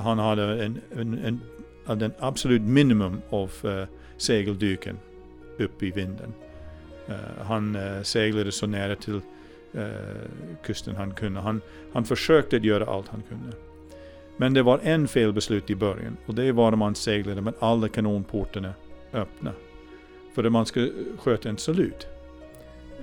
Han 0.00 0.18
hade 0.18 0.64
en, 0.64 0.80
en, 0.96 1.40
en, 1.86 2.02
en 2.02 2.12
absolut 2.18 2.62
minimum 2.62 3.20
av 3.30 3.52
uh, 3.64 3.84
segeldyken 4.16 4.98
upp 5.58 5.82
i 5.82 5.90
vinden. 5.90 6.32
Uh, 7.08 7.14
han 7.42 7.76
uh, 7.76 8.02
seglade 8.02 8.52
så 8.52 8.66
nära 8.66 8.96
till 8.96 9.20
uh, 9.74 9.82
kusten 10.64 10.96
han 10.96 11.14
kunde. 11.14 11.40
Han, 11.40 11.60
han 11.92 12.04
försökte 12.04 12.56
göra 12.56 12.86
allt 12.86 13.08
han 13.08 13.22
kunde. 13.28 13.56
Men 14.36 14.54
det 14.54 14.62
var 14.62 14.80
en 14.82 15.08
felbeslut 15.08 15.70
i 15.70 15.74
början 15.74 16.16
och 16.26 16.34
det 16.34 16.52
var 16.52 16.70
när 16.70 16.76
man 16.76 16.94
seglade 16.94 17.40
med 17.40 17.54
alla 17.58 17.88
kanonportarna 17.88 18.74
öppna. 19.12 19.52
För 20.34 20.44
att 20.44 20.52
man 20.52 20.66
skulle 20.66 20.92
sköta 21.18 21.48
en 21.48 21.58
salut. 21.58 22.06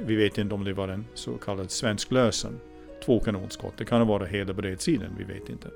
Vi 0.06 0.16
vet 0.16 0.38
inte 0.38 0.56
om 0.56 0.64
det 0.64 0.74
var 0.74 0.88
en 0.88 1.06
så 1.14 1.38
kallad 1.38 1.72
svensk 1.72 2.12
lösen. 2.12 2.60
Två 3.06 3.20
kanonskott. 3.20 3.74
Det 3.78 3.86
kan 3.86 3.98
ha 3.98 4.06
varit 4.06 4.30
hela 4.30 4.54
bredsidan, 4.54 5.16
vi 5.18 5.24
vet 5.24 5.50
inte. 5.50 5.68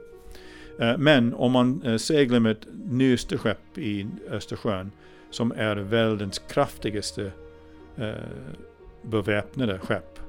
Eh, 0.80 0.98
men 0.98 1.34
om 1.34 1.52
man 1.52 1.82
eh, 1.84 1.98
seglar 1.98 2.40
med 2.40 2.52
ett 2.52 2.68
nyaste 2.90 3.38
skepp 3.38 3.78
i 3.78 4.08
Östersjön 4.30 4.92
som 5.30 5.52
är 5.52 5.76
världens 5.76 6.40
kraftigaste 6.40 7.32
eh, 7.98 8.12
beväpnade 9.02 9.80
skepp. 9.80 10.20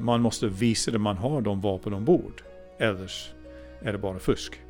Man 0.00 0.20
måste 0.20 0.46
visa 0.46 0.90
att 0.90 1.00
man 1.00 1.16
har 1.16 1.40
de 1.40 1.60
vapen 1.60 1.94
ombord. 1.94 2.42
Ellers 2.78 3.30
är 3.80 3.92
det 3.92 3.98
bara 3.98 4.18
fusk. 4.18 4.60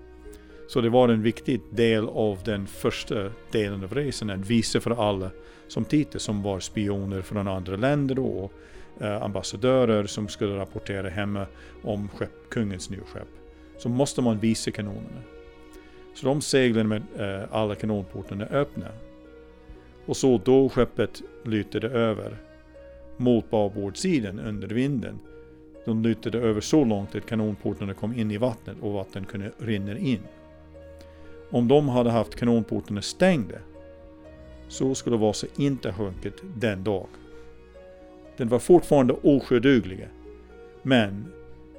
Så 0.68 0.80
det 0.80 0.88
var 0.88 1.08
en 1.08 1.22
viktig 1.22 1.60
del 1.70 2.08
av 2.08 2.38
den 2.44 2.66
första 2.66 3.30
delen 3.50 3.84
av 3.84 3.94
resan 3.94 4.30
att 4.30 4.50
visa 4.50 4.80
för 4.80 5.10
alla 5.10 5.30
som 5.68 5.84
tittade, 5.84 6.18
som 6.18 6.42
var 6.42 6.60
spioner 6.60 7.22
från 7.22 7.48
andra 7.48 7.76
länder 7.76 8.18
och 8.18 8.52
ambassadörer 9.00 10.06
som 10.06 10.28
skulle 10.28 10.56
rapportera 10.56 11.08
hemma 11.08 11.46
om 11.82 12.08
skepp, 12.08 12.50
kungens 12.50 12.90
nya 12.90 13.04
skepp 13.04 13.41
så 13.82 13.88
måste 13.88 14.22
man 14.22 14.38
visa 14.38 14.70
kanonerna. 14.70 15.22
Så 16.14 16.26
de 16.26 16.40
seglade 16.40 16.88
med 16.88 17.02
eh, 17.18 17.48
alla 17.50 17.74
kanonportarna 17.74 18.44
öppna. 18.44 18.86
Och 20.06 20.16
så 20.16 20.40
då 20.44 20.68
skeppet 20.68 21.22
lutade 21.44 21.88
över 21.88 22.36
mot 23.16 23.50
babordsidan 23.50 24.40
under 24.40 24.68
vinden. 24.68 25.18
De 25.84 26.02
lutade 26.02 26.38
över 26.38 26.60
så 26.60 26.84
långt 26.84 27.14
att 27.14 27.26
kanonportarna 27.26 27.94
kom 27.94 28.14
in 28.14 28.30
i 28.30 28.36
vattnet 28.36 28.76
och 28.80 28.92
vatten 28.92 29.24
kunde 29.24 29.50
rinna 29.58 29.98
in. 29.98 30.20
Om 31.50 31.68
de 31.68 31.88
hade 31.88 32.10
haft 32.10 32.34
kanonportarna 32.34 33.02
stängda 33.02 33.58
så 34.68 34.94
skulle 34.94 35.16
Vasa 35.16 35.46
inte 35.56 35.90
ha 35.90 35.94
sjunkit 35.96 36.42
den 36.56 36.84
dag. 36.84 37.06
Den 38.36 38.48
var 38.48 38.58
fortfarande 38.58 39.14
osjödugliga. 39.22 40.08
Men 40.82 41.32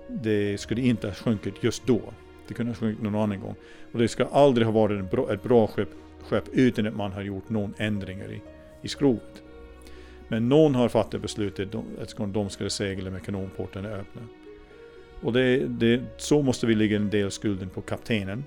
det 0.07 0.57
skulle 0.57 0.81
inte 0.81 1.07
ha 1.07 1.13
sjunkit 1.13 1.63
just 1.63 1.87
då. 1.87 2.01
Det 2.47 2.53
kunde 2.53 2.71
ha 2.71 2.77
sjunkit 2.77 3.03
någon 3.03 3.15
annan 3.15 3.39
gång. 3.39 3.55
Och 3.91 3.99
det 3.99 4.07
ska 4.07 4.25
aldrig 4.25 4.67
ha 4.67 4.71
varit 4.71 5.11
bra, 5.11 5.33
ett 5.33 5.43
bra 5.43 5.67
skepp, 5.67 5.89
skepp 6.21 6.49
utan 6.51 6.87
att 6.87 6.95
man 6.95 7.11
har 7.11 7.21
gjort 7.21 7.49
någon 7.49 7.73
ändringar 7.77 8.31
i, 8.31 8.41
i 8.81 8.87
skrovet. 8.87 9.43
Men 10.27 10.49
någon 10.49 10.75
har 10.75 10.89
fattat 10.89 11.21
beslutet 11.21 11.75
att 12.01 12.33
de 12.33 12.49
skulle 12.49 12.69
segla 12.69 13.11
med 13.11 13.23
kanonporten 13.23 13.85
öppna. 13.85 14.21
Och 15.21 15.33
det, 15.33 15.57
det, 15.57 16.01
så 16.17 16.41
måste 16.41 16.67
vi 16.67 16.75
lägga 16.75 16.95
en 16.95 17.09
del 17.09 17.31
skulden 17.31 17.69
på 17.69 17.81
kaptenen. 17.81 18.43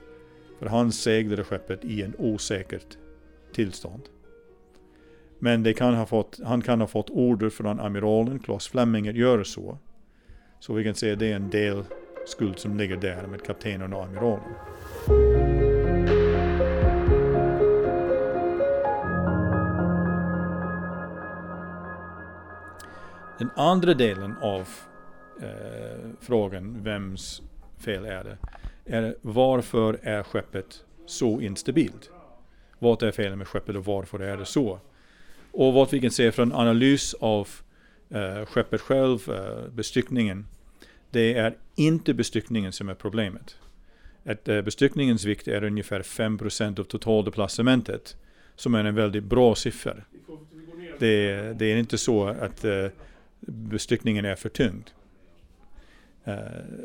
För 0.59 0.67
han 0.67 0.93
seglade 0.93 1.45
skeppet 1.45 1.85
i 1.85 2.03
en 2.03 2.15
osäkert 2.19 2.99
tillstånd. 3.53 4.03
Men 5.39 5.63
det 5.63 5.75
kan 5.75 5.95
ha 5.95 6.07
fått, 6.07 6.41
han 6.45 6.63
kan 6.63 6.81
ha 6.81 6.87
fått 6.87 7.11
order 7.11 7.51
från 7.51 7.81
amiralen, 7.81 8.39
Klas 8.39 8.69
Fleming, 8.69 9.09
att 9.09 9.17
göra 9.17 9.45
så. 9.45 9.79
Så 10.61 10.73
vi 10.73 10.85
kan 10.85 10.95
säga 10.95 11.13
att 11.13 11.19
det 11.19 11.33
är 11.33 11.37
en 11.37 11.51
del 11.51 11.85
skuld 12.27 12.59
som 12.59 12.77
ligger 12.77 12.97
där 12.97 13.27
med 13.27 13.43
kaptenen 13.43 13.93
och 13.93 14.05
amiralen. 14.05 14.55
Den 23.39 23.51
andra 23.57 23.95
delen 23.95 24.35
av 24.43 24.69
eh, 25.41 26.11
frågan, 26.21 26.83
vems 26.83 27.43
fel 27.79 28.05
är 28.05 28.25
det? 28.25 28.39
Är 28.85 29.17
varför 29.23 29.99
är 30.03 30.23
skeppet 30.23 30.85
så 31.07 31.41
instabilt? 31.41 32.11
Vad 32.79 33.03
är 33.03 33.13
felet 33.13 33.39
med 33.39 33.49
skeppet 33.49 33.77
och 33.77 33.85
varför 33.85 34.19
är 34.19 34.37
det 34.37 34.45
så? 34.45 34.81
Och 35.53 35.73
vad 35.73 35.91
vi 35.91 36.01
kan 36.01 36.11
se 36.11 36.33
från 36.33 36.53
analys 36.53 37.15
av 37.15 37.49
eh, 38.11 38.47
skeppet 38.47 38.81
själv, 38.81 39.31
eh, 39.31 39.69
bestyckningen, 39.73 40.47
det 41.11 41.35
är 41.35 41.55
inte 41.75 42.15
bestyckningen 42.15 42.73
som 42.73 42.89
är 42.89 42.95
problemet. 42.95 43.57
Att, 44.25 44.49
eh, 44.49 44.63
bestyckningens 44.63 45.25
vikt 45.25 45.49
är 45.49 45.65
ungefär 45.65 46.03
5% 46.03 46.79
av 46.79 46.85
totaldeplacementet, 46.85 48.17
som 48.57 48.75
är 48.75 48.85
en 48.85 48.95
väldigt 48.95 49.25
bra 49.25 49.55
siffra. 49.55 49.95
Det, 50.99 51.53
det 51.59 51.67
är 51.67 51.77
inte 51.77 51.99
så 51.99 52.27
att 52.27 52.65
eh, 52.65 52.87
bestyckningen 53.41 54.25
är 54.25 54.35
för 54.35 54.49
tyngd. 54.49 54.91
Eh, 56.25 56.35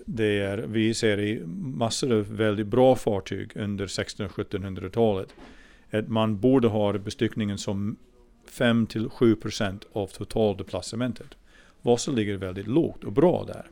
det 0.05 0.39
är, 0.39 0.57
vi 0.57 0.93
ser 0.93 1.19
i 1.19 1.43
massor 1.76 2.13
av 2.13 2.36
väldigt 2.36 2.67
bra 2.67 2.95
fartyg 2.95 3.51
under 3.55 3.86
1600 3.86 4.34
1700-talet 4.36 5.34
att 5.91 6.07
man 6.07 6.39
borde 6.39 6.67
ha 6.67 6.93
bestyckningen 6.93 7.57
som 7.57 7.97
5-7% 8.52 9.84
av 9.93 10.08
totaldeplacementet. 10.08 11.28
Vasa 11.82 12.12
ligger 12.12 12.38
väldigt 12.38 12.68
lågt 12.68 13.04
och 13.04 13.12
bra 13.12 13.43
där. 13.47 13.66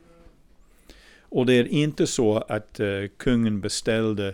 Och 1.21 1.45
det 1.45 1.53
är 1.53 1.67
inte 1.67 2.07
så 2.07 2.37
att 2.37 2.79
eh, 2.79 2.87
kungen 3.17 3.61
beställde 3.61 4.27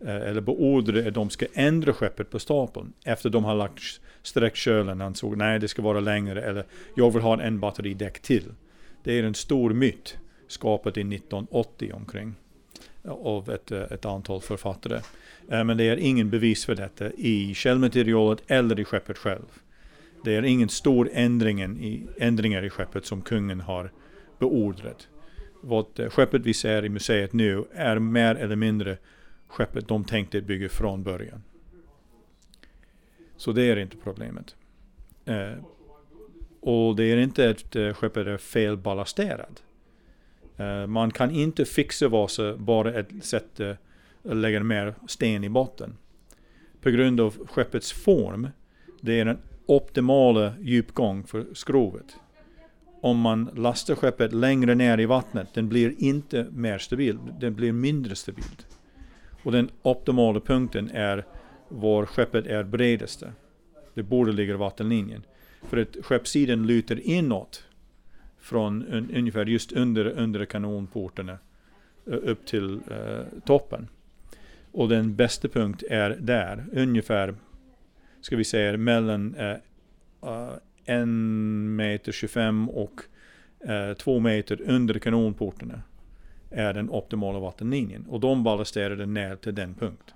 eh, 0.00 0.16
eller 0.16 0.40
beordrade 0.40 1.08
att 1.08 1.14
de 1.14 1.30
ska 1.30 1.46
ändra 1.54 1.92
skeppet 1.92 2.30
på 2.30 2.38
stapeln 2.38 2.92
efter 3.04 3.30
de 3.30 3.44
har 3.44 3.54
lagt 3.54 4.00
sträckkölen. 4.22 5.00
Han 5.00 5.14
såg 5.14 5.36
nej 5.36 5.58
det 5.58 5.68
ska 5.68 5.82
vara 5.82 6.00
längre 6.00 6.42
eller 6.42 6.64
jag 6.96 7.10
vill 7.10 7.22
ha 7.22 7.42
en 7.42 7.60
batteridäck 7.60 8.20
till. 8.20 8.44
Det 9.02 9.18
är 9.18 9.22
en 9.22 9.34
stor 9.34 9.70
myt 9.72 10.18
skapat 10.48 10.96
i 10.96 11.00
1980 11.00 11.92
omkring 11.94 12.34
eh, 13.04 13.10
av 13.10 13.50
ett, 13.50 13.72
eh, 13.72 13.82
ett 13.82 14.04
antal 14.04 14.40
författare. 14.40 15.00
Eh, 15.48 15.64
men 15.64 15.76
det 15.76 15.84
är 15.84 15.96
ingen 15.96 16.30
bevis 16.30 16.64
för 16.64 16.74
detta 16.74 17.12
i 17.12 17.54
källmaterialet 17.54 18.42
eller 18.46 18.80
i 18.80 18.84
skeppet 18.84 19.18
själv. 19.18 19.61
Det 20.24 20.36
är 20.36 20.42
ingen 20.42 20.68
stor 20.68 21.08
ändringen 21.12 21.76
i, 21.76 22.06
ändringar 22.18 22.64
i 22.64 22.70
skeppet 22.70 23.06
som 23.06 23.22
kungen 23.22 23.60
har 23.60 23.92
beordrat. 24.38 25.08
Vad 25.60 26.00
eh, 26.00 26.10
skeppet 26.10 26.42
vi 26.42 26.54
ser 26.54 26.84
i 26.84 26.88
museet 26.88 27.32
nu 27.32 27.64
är 27.72 27.98
mer 27.98 28.34
eller 28.34 28.56
mindre 28.56 28.98
skeppet 29.48 29.88
de 29.88 30.04
tänkte 30.04 30.40
bygga 30.40 30.68
från 30.68 31.02
början. 31.02 31.42
Så 33.36 33.52
det 33.52 33.62
är 33.62 33.76
inte 33.76 33.96
problemet. 33.96 34.56
Eh, 35.24 35.52
och 36.60 36.96
det 36.96 37.04
är 37.04 37.16
inte 37.16 37.50
att 37.50 37.76
eh, 37.76 37.92
skeppet 37.92 38.26
är 38.26 38.36
felballasterat. 38.36 39.62
Eh, 40.56 40.86
man 40.86 41.10
kan 41.10 41.30
inte 41.30 41.64
fixa 41.64 42.08
Vasa 42.08 42.56
bara 42.56 42.98
eh, 42.98 43.04
att 44.24 44.36
lägga 44.36 44.62
mer 44.62 44.94
sten 45.08 45.44
i 45.44 45.48
botten. 45.48 45.96
På 46.80 46.90
grund 46.90 47.20
av 47.20 47.46
skeppets 47.48 47.92
form, 47.92 48.48
det 49.00 49.20
är 49.20 49.26
en 49.26 49.38
optimala 49.66 50.52
djupgång 50.60 51.24
för 51.24 51.46
skrovet. 51.52 52.16
Om 53.00 53.20
man 53.20 53.50
lastar 53.56 53.94
skeppet 53.94 54.32
längre 54.32 54.74
ner 54.74 55.00
i 55.00 55.06
vattnet, 55.06 55.54
den 55.54 55.68
blir 55.68 55.94
inte 55.98 56.46
mer 56.52 56.78
stabil, 56.78 57.18
den 57.40 57.54
blir 57.54 57.72
mindre 57.72 58.16
stabil. 58.16 58.44
Och 59.42 59.52
den 59.52 59.70
optimala 59.82 60.40
punkten 60.40 60.90
är 60.90 61.24
var 61.68 62.06
skeppet 62.06 62.46
är 62.46 62.64
bredaste. 62.64 63.32
Det 63.94 64.02
borde 64.02 64.32
ligga 64.32 64.54
i 64.54 64.56
vattenlinjen. 64.56 65.22
För 65.62 65.76
att 65.76 65.96
skeppssidan 66.02 66.66
lutar 66.66 67.00
inåt 67.06 67.64
från 68.38 68.86
un, 68.86 69.10
ungefär 69.14 69.46
just 69.46 69.72
under, 69.72 70.06
under 70.06 70.44
kanonportarna 70.44 71.38
eh, 72.06 72.18
upp 72.22 72.46
till 72.46 72.80
uh, 72.90 73.40
toppen. 73.44 73.88
Och 74.72 74.88
den 74.88 75.16
bästa 75.16 75.48
punkt 75.48 75.82
är 75.90 76.10
där, 76.10 76.64
ungefär 76.72 77.34
ska 78.22 78.36
vi 78.36 78.44
säga 78.44 78.76
mellan 78.76 79.34
eh, 79.34 79.56
uh, 80.24 80.52
en 80.84 81.76
meter 81.76 82.12
25 82.12 82.68
och 82.70 83.00
uh, 83.68 83.94
två 83.94 84.18
meter 84.18 84.60
under 84.62 84.98
kanonportarna 84.98 85.82
är 86.50 86.74
den 86.74 86.90
optimala 86.90 87.38
vattenlinjen. 87.38 88.06
Och 88.06 88.20
de 88.20 88.44
ballasterade 88.44 89.06
ner 89.06 89.36
till 89.36 89.54
den 89.54 89.74
punkt. 89.74 90.14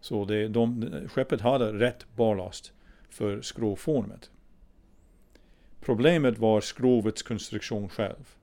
Så 0.00 0.24
det, 0.24 0.48
de, 0.48 0.90
skeppet 1.08 1.40
hade 1.40 1.72
rätt 1.72 2.06
ballast 2.16 2.72
för 3.10 3.40
skrovformet. 3.40 4.30
Problemet 5.80 6.38
var 6.38 6.60
skrovets 6.60 7.22
konstruktion 7.22 7.88
själv. 7.88 8.34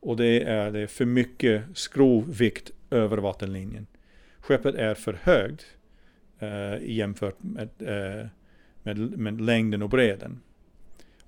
Och 0.00 0.16
det 0.16 0.42
är, 0.42 0.70
det 0.70 0.80
är 0.80 0.86
för 0.86 1.04
mycket 1.04 1.62
skrovvikt 1.74 2.70
över 2.90 3.18
vattenlinjen. 3.18 3.86
Skeppet 4.38 4.74
är 4.74 4.94
för 4.94 5.18
högt 5.22 5.75
eh, 6.38 6.90
jämfört 6.90 7.36
med, 7.38 7.68
eh, 7.78 8.26
med, 8.82 8.98
med, 9.18 9.40
längden 9.40 9.82
och 9.82 9.88
bredden. 9.88 10.40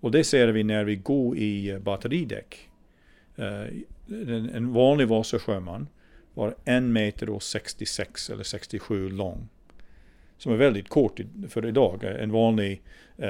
Och 0.00 0.10
det 0.10 0.24
ser 0.24 0.48
vi 0.48 0.64
när 0.64 0.84
vi 0.84 0.96
går 0.96 1.36
i 1.36 1.78
batteridäck. 1.78 2.68
Eh, 3.36 3.66
en, 4.08 4.50
en, 4.50 4.72
vanlig 4.72 5.08
Vasasjöman 5.08 5.88
var 6.34 6.54
en 6.64 6.92
meter 6.92 7.30
och 7.30 7.42
66 7.42 8.30
eller 8.30 8.44
67 8.44 9.10
lång. 9.10 9.48
Som 10.38 10.52
är 10.52 10.56
väldigt 10.56 10.88
kort 10.88 11.20
för 11.48 11.66
idag. 11.66 12.04
En 12.04 12.32
vanlig, 12.32 12.82
eh, 13.16 13.28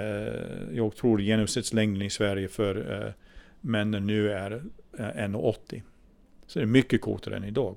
jag 0.72 0.97
tror 0.97 1.20
genomsnittslängden 1.20 2.03
i 2.03 2.11
Sverige 2.11 2.49
för 2.49 3.03
eh, 3.07 3.12
männen 3.61 4.07
nu 4.07 4.33
är 4.33 4.62
1,80. 4.93 5.83
Så 6.47 6.59
det 6.59 6.64
är 6.64 6.66
mycket 6.66 7.01
kortare 7.01 7.37
än 7.37 7.45
idag. 7.45 7.76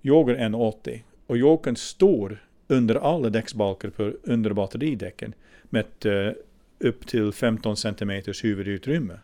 Jag 0.00 0.30
är 0.30 0.34
1,80 0.36 1.00
och 1.26 1.38
jag 1.38 1.64
kan 1.64 1.76
stå 1.76 2.30
under 2.68 2.94
alla 2.94 3.30
däcksbalkar 3.30 3.90
på 3.90 4.12
under 4.22 4.52
batteridäcken 4.52 5.34
med 5.64 5.86
uh, 6.06 6.32
upp 6.78 7.06
till 7.06 7.32
15 7.32 7.76
cm 7.76 8.22
huvudutrymme. 8.42 9.18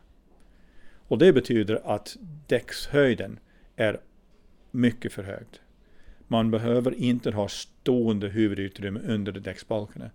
Och 1.09 1.19
det 1.19 1.33
betyder 1.33 1.81
att 1.85 2.17
däckshöjden 2.47 3.39
är 3.77 4.01
mycket 4.71 5.13
för 5.13 5.23
högt. 5.23 5.61
Man 6.29 6.51
behöver 6.51 6.95
inte 6.95 7.31
ha 7.31 7.49
stående 7.49 8.29
huvudutrymme 8.29 9.01
under 9.01 9.33
däcksbalkarna. 9.33 10.11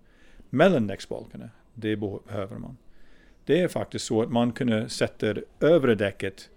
Mellan 0.49 0.87
däcksbalkarna, 0.87 1.49
det 1.73 1.95
behöver 1.95 2.57
man. 2.57 2.77
Det 3.45 3.61
är 3.61 3.67
faktiskt 3.67 4.05
så 4.05 4.21
att 4.21 4.31
man 4.31 4.51
kunde 4.51 4.89
sätta 4.89 5.35
övre 5.59 5.95
däcket 5.95 6.49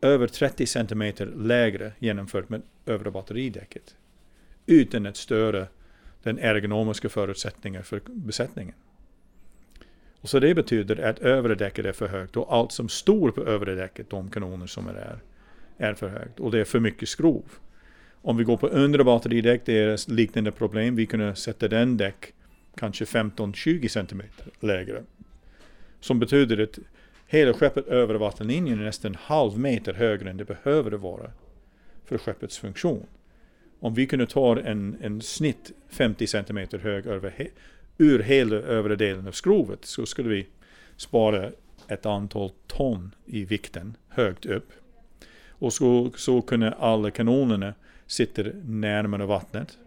över 0.00 0.26
30 0.26 0.66
cm 0.66 1.12
lägre 1.36 1.92
jämfört 1.98 2.48
med 2.48 2.62
övre 2.86 3.10
batteridäcket 3.10 3.96
utan 4.68 5.06
att 5.06 5.16
störa 5.16 5.66
den 6.22 6.38
ergonomiska 6.38 7.08
förutsättningen 7.08 7.84
för 7.84 8.00
besättningen. 8.06 8.74
Och 10.20 10.28
så 10.28 10.40
det 10.40 10.54
betyder 10.54 11.04
att 11.04 11.18
övre 11.18 11.54
däcket 11.54 11.86
är 11.86 11.92
för 11.92 12.08
högt 12.08 12.36
och 12.36 12.54
allt 12.54 12.72
som 12.72 12.88
står 12.88 13.30
på 13.30 13.44
övre 13.44 13.74
däcket, 13.74 14.10
de 14.10 14.30
kanoner 14.30 14.66
som 14.66 14.88
är 14.88 14.92
där, 14.92 15.18
är 15.78 15.94
för 15.94 16.08
högt 16.08 16.40
och 16.40 16.50
det 16.50 16.60
är 16.60 16.64
för 16.64 16.80
mycket 16.80 17.08
skrov. 17.08 17.44
Om 18.22 18.36
vi 18.36 18.44
går 18.44 18.56
på 18.56 18.68
undre 18.68 19.04
batteridäck, 19.04 19.62
det 19.64 19.78
är 19.78 20.10
liknande 20.10 20.52
problem. 20.52 20.96
Vi 20.96 21.06
kunde 21.06 21.34
sätta 21.34 21.68
den 21.68 21.96
däck 21.96 22.32
kanske 22.76 23.04
15-20 23.04 23.88
cm 23.88 24.22
lägre. 24.60 25.02
Som 26.00 26.18
betyder 26.18 26.62
att 26.62 26.78
hela 27.26 27.52
skeppet 27.52 27.86
över 27.86 28.14
vattenlinjen 28.14 28.80
är 28.80 28.84
nästan 28.84 29.12
en 29.12 29.18
halv 29.20 29.58
meter 29.58 29.94
högre 29.94 30.30
än 30.30 30.36
det 30.36 30.44
behöver 30.44 30.90
vara 30.90 31.30
för 32.04 32.18
skeppets 32.18 32.58
funktion 32.58 33.06
om 33.80 33.94
vi 33.94 34.06
kunde 34.06 34.26
ta 34.26 34.60
en, 34.60 34.96
en 35.02 35.20
snitt 35.20 35.72
50 35.88 36.26
cm 36.26 36.58
hög 36.82 37.06
över 37.06 37.30
he, 37.36 37.48
ur 37.98 38.18
hela 38.18 38.56
övre 38.56 38.96
delen 38.96 39.28
av 39.28 39.32
skrovet 39.32 39.84
så 39.84 40.06
skulle 40.06 40.28
vi 40.28 40.46
spara 40.96 41.50
ett 41.88 42.06
antal 42.06 42.50
ton 42.66 43.14
i 43.26 43.44
vikten 43.44 43.96
högt 44.08 44.46
upp. 44.46 44.72
Och 45.48 45.72
så, 45.72 46.10
så 46.16 46.42
kunde 46.42 46.72
alla 46.72 47.10
kanonerna 47.10 47.74
sitta 48.06 48.42
närmare 48.64 49.26
vattnet 49.26 49.78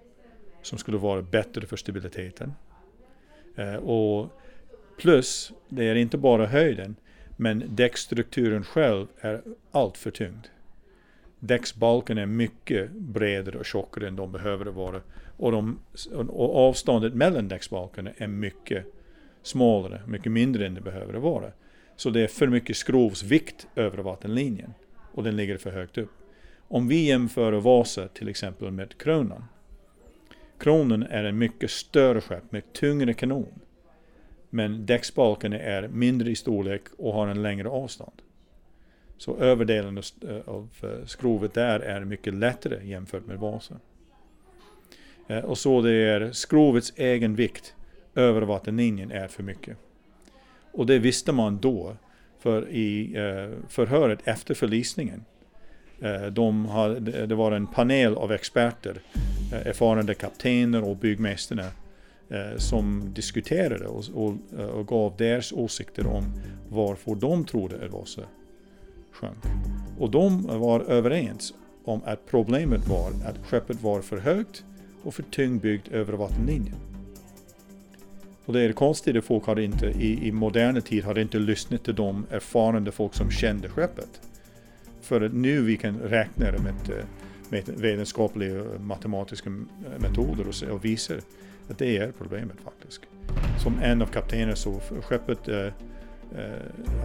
som 0.61 0.77
skulle 0.77 0.97
vara 0.97 1.21
bättre 1.21 1.67
för 1.67 1.77
stabiliteten. 1.77 2.53
Eh, 3.55 3.75
och 3.75 4.41
Plus, 5.01 5.51
det 5.69 5.85
är 5.85 5.95
inte 5.95 6.17
bara 6.17 6.45
höjden, 6.45 6.95
men 7.37 7.63
däckstrukturen 7.69 8.63
själv 8.63 9.07
är 9.21 9.41
allt 9.71 9.97
för 9.97 10.11
tyngd. 10.11 10.47
Däcksbalken 11.43 12.17
är 12.17 12.25
mycket 12.25 12.91
bredare 12.91 13.57
och 13.57 13.65
tjockare 13.65 14.07
än 14.07 14.15
de 14.15 14.31
behöver 14.31 14.65
vara. 14.65 15.01
Och, 15.37 15.51
de, 15.51 15.79
och 16.29 16.67
avståndet 16.67 17.13
mellan 17.13 17.47
däcksbalkarna 17.47 18.11
är 18.17 18.27
mycket 18.27 18.85
smalare, 19.43 20.01
mycket 20.07 20.31
mindre 20.31 20.67
än 20.67 20.73
det 20.73 20.81
behöver 20.81 21.13
vara. 21.13 21.51
Så 21.95 22.09
det 22.09 22.21
är 22.21 22.27
för 22.27 22.47
mycket 22.47 22.77
skrovsvikt 22.77 23.67
över 23.75 23.97
vattenlinjen 23.97 24.73
och 25.11 25.23
den 25.23 25.35
ligger 25.35 25.57
för 25.57 25.71
högt 25.71 25.97
upp. 25.97 26.11
Om 26.67 26.87
vi 26.87 27.05
jämför 27.05 27.53
Vasa 27.53 28.07
till 28.07 28.29
exempel 28.29 28.71
med 28.71 28.97
Kronan. 28.97 29.45
Kronan 30.57 31.03
är 31.03 31.23
en 31.23 31.37
mycket 31.37 31.71
större 31.71 32.21
skepp 32.21 32.51
med 32.51 32.73
tyngre 32.73 33.13
kanon. 33.13 33.59
Men 34.49 34.85
däcksbalken 34.85 35.53
är 35.53 35.87
mindre 35.87 36.31
i 36.31 36.35
storlek 36.35 36.81
och 36.97 37.13
har 37.13 37.27
en 37.27 37.41
längre 37.41 37.69
avstånd. 37.69 38.21
Så 39.22 39.38
överdelen 39.38 39.97
eh, 39.97 40.36
av 40.45 40.69
eh, 40.84 41.05
skrovet 41.05 41.53
där 41.53 41.80
är 41.80 42.05
mycket 42.05 42.34
lättare 42.34 42.88
jämfört 42.88 43.26
med 43.26 43.38
Vasa. 43.38 43.76
Eh, 45.28 45.39
och 45.39 45.57
så 45.57 45.82
det 45.82 45.91
är 45.91 46.32
skrovets 46.32 46.93
egen 46.95 47.36
vikt 47.36 47.76
över 48.15 48.41
vattenlinjen 48.41 49.11
är 49.11 49.28
för 49.28 49.43
mycket. 49.43 49.78
Och 50.72 50.86
det 50.86 50.99
visste 50.99 51.32
man 51.32 51.57
då. 51.57 51.95
För 52.39 52.69
i 52.69 53.13
förhöret 53.67 54.19
efter 54.24 54.53
förlisningen 54.53 55.26
de 56.32 56.65
hade, 56.65 57.26
det 57.26 57.36
var 57.36 57.51
en 57.51 57.67
panel 57.67 58.15
av 58.15 58.32
experter, 58.32 59.01
erfarna 59.51 60.13
kaptener 60.13 60.84
och 60.84 60.97
byggmästare 60.97 61.65
som 62.57 63.13
diskuterade 63.13 63.88
och, 63.88 64.03
och, 64.13 64.34
och 64.59 64.88
gav 64.88 65.13
deras 65.17 65.51
åsikter 65.51 66.07
om 66.07 66.24
varför 66.69 67.15
de 67.15 67.45
trodde 67.45 67.86
att 67.86 67.91
Vasa 67.91 68.22
sjönk. 69.12 69.43
Och 69.99 70.12
de 70.12 70.43
var 70.43 70.80
överens 70.80 71.53
om 71.84 72.01
att 72.05 72.26
problemet 72.26 72.88
var 72.88 73.07
att 73.07 73.38
skeppet 73.45 73.82
var 73.82 74.01
för 74.01 74.18
högt 74.18 74.64
och 75.03 75.14
för 75.14 75.24
tyngdbyggt 75.24 75.88
över 75.88 76.14
vattenlinjen. 76.14 76.76
Och 78.45 78.53
det 78.53 78.62
är 78.62 78.72
konstigt 78.72 79.16
att 79.16 79.26
folk 79.26 79.45
har 79.45 79.59
inte, 79.59 79.86
i, 79.86 80.28
i 80.28 80.32
moderna 80.32 80.82
tid 80.82 81.03
har 81.03 81.20
inte 81.20 81.39
lyssnat 81.39 81.84
till 81.84 81.95
de 81.95 82.26
erfarna 82.32 82.91
folk 82.91 83.14
som 83.14 83.32
kände 83.32 83.70
skeppet. 83.70 84.22
För 85.01 85.22
att 85.22 85.34
nu 85.34 85.62
vi 85.62 85.78
kan 85.78 85.99
räkna 85.99 86.51
det 86.51 86.59
med, 86.59 86.97
eh, 86.97 87.05
med 87.49 87.70
vetenskapliga 87.70 88.64
matematiska 88.80 89.49
metoder 89.99 90.45
och, 90.47 90.74
och 90.74 90.86
visar 90.86 91.18
att 91.70 91.78
det 91.78 91.97
är 91.97 92.12
problemet 92.12 92.57
faktiskt. 92.64 93.01
Som 93.64 93.80
en 93.80 94.01
av 94.01 94.05
kaptenerna 94.05 94.55
så, 94.55 94.80
skeppet 95.01 95.47
eh, 95.47 95.66
eh, 95.66 95.72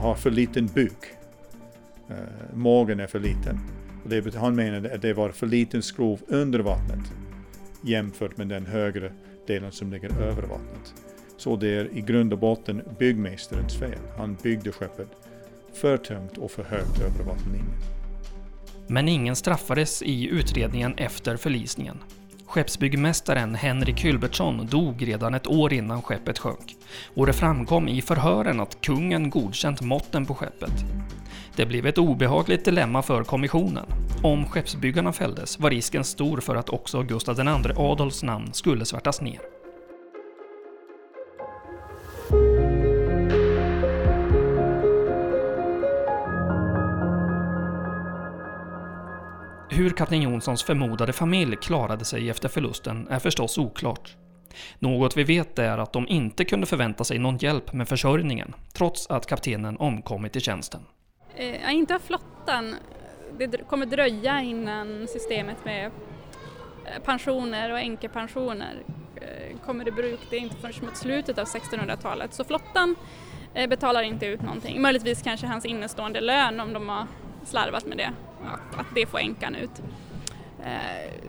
har 0.01 0.15
för 0.15 0.31
liten 0.31 0.67
buk 0.67 1.17
eh, 2.09 2.17
magen 2.55 3.01
är 3.01 3.07
för 3.07 3.21
liten. 3.21 3.61
Och 4.05 4.11
det, 4.11 4.35
han 4.35 4.55
menade 4.55 4.95
att 4.95 5.03
det 5.03 5.13
var 5.13 5.31
för 5.31 5.47
liten 5.47 5.83
skrov 5.83 6.21
under 6.29 6.59
vattnet 6.59 7.13
jämfört 7.81 8.37
med 8.37 8.49
den 8.49 8.67
högre 8.67 9.13
delen 9.47 9.73
som 9.73 9.93
ligger 9.93 10.23
över 10.23 10.43
vattnet. 10.43 10.95
Så 11.37 11.57
det 11.57 11.69
är 11.69 11.97
i 11.97 12.01
grund 12.01 12.33
och 12.33 12.39
botten 12.39 12.83
byggmästarens 12.99 13.79
fel. 13.79 13.99
Han 14.19 14.37
byggde 14.43 14.73
skeppet 14.73 15.09
för 15.75 15.97
tungt 15.97 16.39
och 16.39 16.51
för 16.51 16.65
högt 16.65 17.01
över 17.01 17.25
vattenlinjen. 17.25 17.75
Men 18.87 19.09
ingen 19.09 19.37
straffades 19.37 20.03
i 20.03 20.29
utredningen 20.29 20.95
efter 20.99 21.37
förlisningen. 21.37 21.99
Skeppsbyggmästaren 22.47 23.55
Henrik 23.55 24.01
Hylbertsson 24.05 24.67
dog 24.67 25.09
redan 25.09 25.35
ett 25.35 25.47
år 25.47 25.73
innan 25.73 26.03
skeppet 26.03 26.39
sjönk 26.39 26.77
och 27.15 27.27
det 27.27 27.33
framkom 27.33 27.89
i 27.89 28.03
förhören 28.03 28.61
att 28.61 28.81
kungen 28.81 29.31
godkänt 29.31 29.81
måtten 29.81 30.27
på 30.27 30.35
skeppet. 30.35 30.85
Det 31.57 31.67
blev 31.67 31.87
ett 31.87 31.99
obehagligt 31.99 32.65
dilemma 32.65 33.03
för 33.03 33.25
kommissionen. 33.25 33.87
Om 34.23 34.47
skeppsbyggarna 34.47 35.13
fälldes 35.13 35.59
var 35.59 35.71
risken 35.71 36.05
stor 36.05 36.41
för 36.41 36.57
att 36.57 36.69
också 36.69 37.03
Gustav 37.03 37.39
II 37.41 37.73
Adolfs 37.77 38.23
namn 38.23 38.53
skulle 38.53 38.85
svärtas 38.85 39.21
ner. 39.21 39.41
Hur 49.71 49.91
kapten 49.91 50.23
Jonssons 50.23 50.63
förmodade 50.63 51.13
familj 51.13 51.57
klarade 51.57 52.05
sig 52.05 52.31
efter 52.31 52.49
förlusten 52.49 53.09
är 53.09 53.19
förstås 53.19 53.59
oklart. 53.59 54.17
Något 54.79 55.17
vi 55.17 55.25
vet 55.25 55.59
är 55.59 55.79
att 55.79 55.93
de 55.93 56.09
inte 56.09 56.45
kunde 56.45 56.67
förvänta 56.67 57.05
sig 57.05 57.19
någon 57.19 57.39
hjälp 57.39 57.73
med 57.73 57.89
försörjningen, 57.89 58.55
trots 58.73 59.07
att 59.07 59.27
kaptenen 59.27 59.77
omkommit 59.77 60.37
i 60.37 60.41
tjänsten. 60.41 60.81
Eh, 61.37 61.74
inte 61.74 61.95
av 61.95 61.99
flottan. 61.99 62.76
Det 63.39 63.68
kommer 63.68 63.87
dröja 63.87 64.41
innan 64.41 65.09
systemet 65.09 65.64
med 65.64 65.87
eh, 66.84 67.03
pensioner 67.05 67.72
och 67.72 67.80
änkepensioner 67.80 68.82
eh, 69.16 69.59
kommer 69.66 69.89
i 69.89 69.91
bruk. 69.91 70.20
Det 70.30 70.37
är 70.37 70.41
inte 70.41 70.57
förrän 70.57 70.84
mot 70.84 70.97
slutet 70.97 71.39
av 71.39 71.47
1600-talet. 71.47 72.34
Så 72.34 72.45
flottan 72.45 72.97
eh, 73.55 73.68
betalar 73.68 74.03
inte 74.03 74.26
ut 74.26 74.43
någonting. 74.43 74.82
Möjligtvis 74.82 75.22
kanske 75.22 75.47
hans 75.47 75.64
innestående 75.64 76.20
lön 76.20 76.61
om 76.61 76.72
de 76.72 76.89
har 76.89 77.07
slarvat 77.45 77.87
med 77.87 77.99
det. 77.99 78.12
Att, 78.76 78.87
det 78.95 79.07
får 79.07 79.18
änkan 79.18 79.55
ut. 79.55 79.82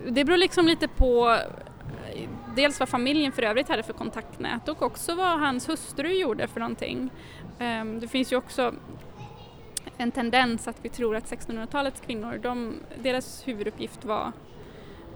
Det 0.08 0.26
beror 0.26 0.38
liksom 0.38 0.66
lite 0.68 0.88
på 0.88 1.38
dels 2.56 2.80
vad 2.80 2.90
familjen 2.90 3.32
för 3.32 3.44
övrigt 3.44 3.70
hade 3.70 3.84
för 3.84 3.94
kontaktnät 3.94 4.68
och 4.68 4.82
också 4.82 5.16
vad 5.16 5.40
hans 5.40 5.70
hustru 5.70 6.14
gjorde 6.14 6.48
för 6.48 6.60
någonting. 6.60 7.10
Ehm, 7.60 8.00
det 8.00 8.08
finns 8.08 8.32
ju 8.32 8.36
också 8.36 8.74
en 9.98 10.12
tendens 10.12 10.68
att 10.68 10.78
vi 10.82 10.90
tror 10.90 11.16
att 11.16 11.32
1600-talets 11.32 12.02
kvinnor, 12.02 12.40
de, 12.44 12.80
deras 13.02 13.48
huvuduppgift 13.48 14.06
var 14.06 14.32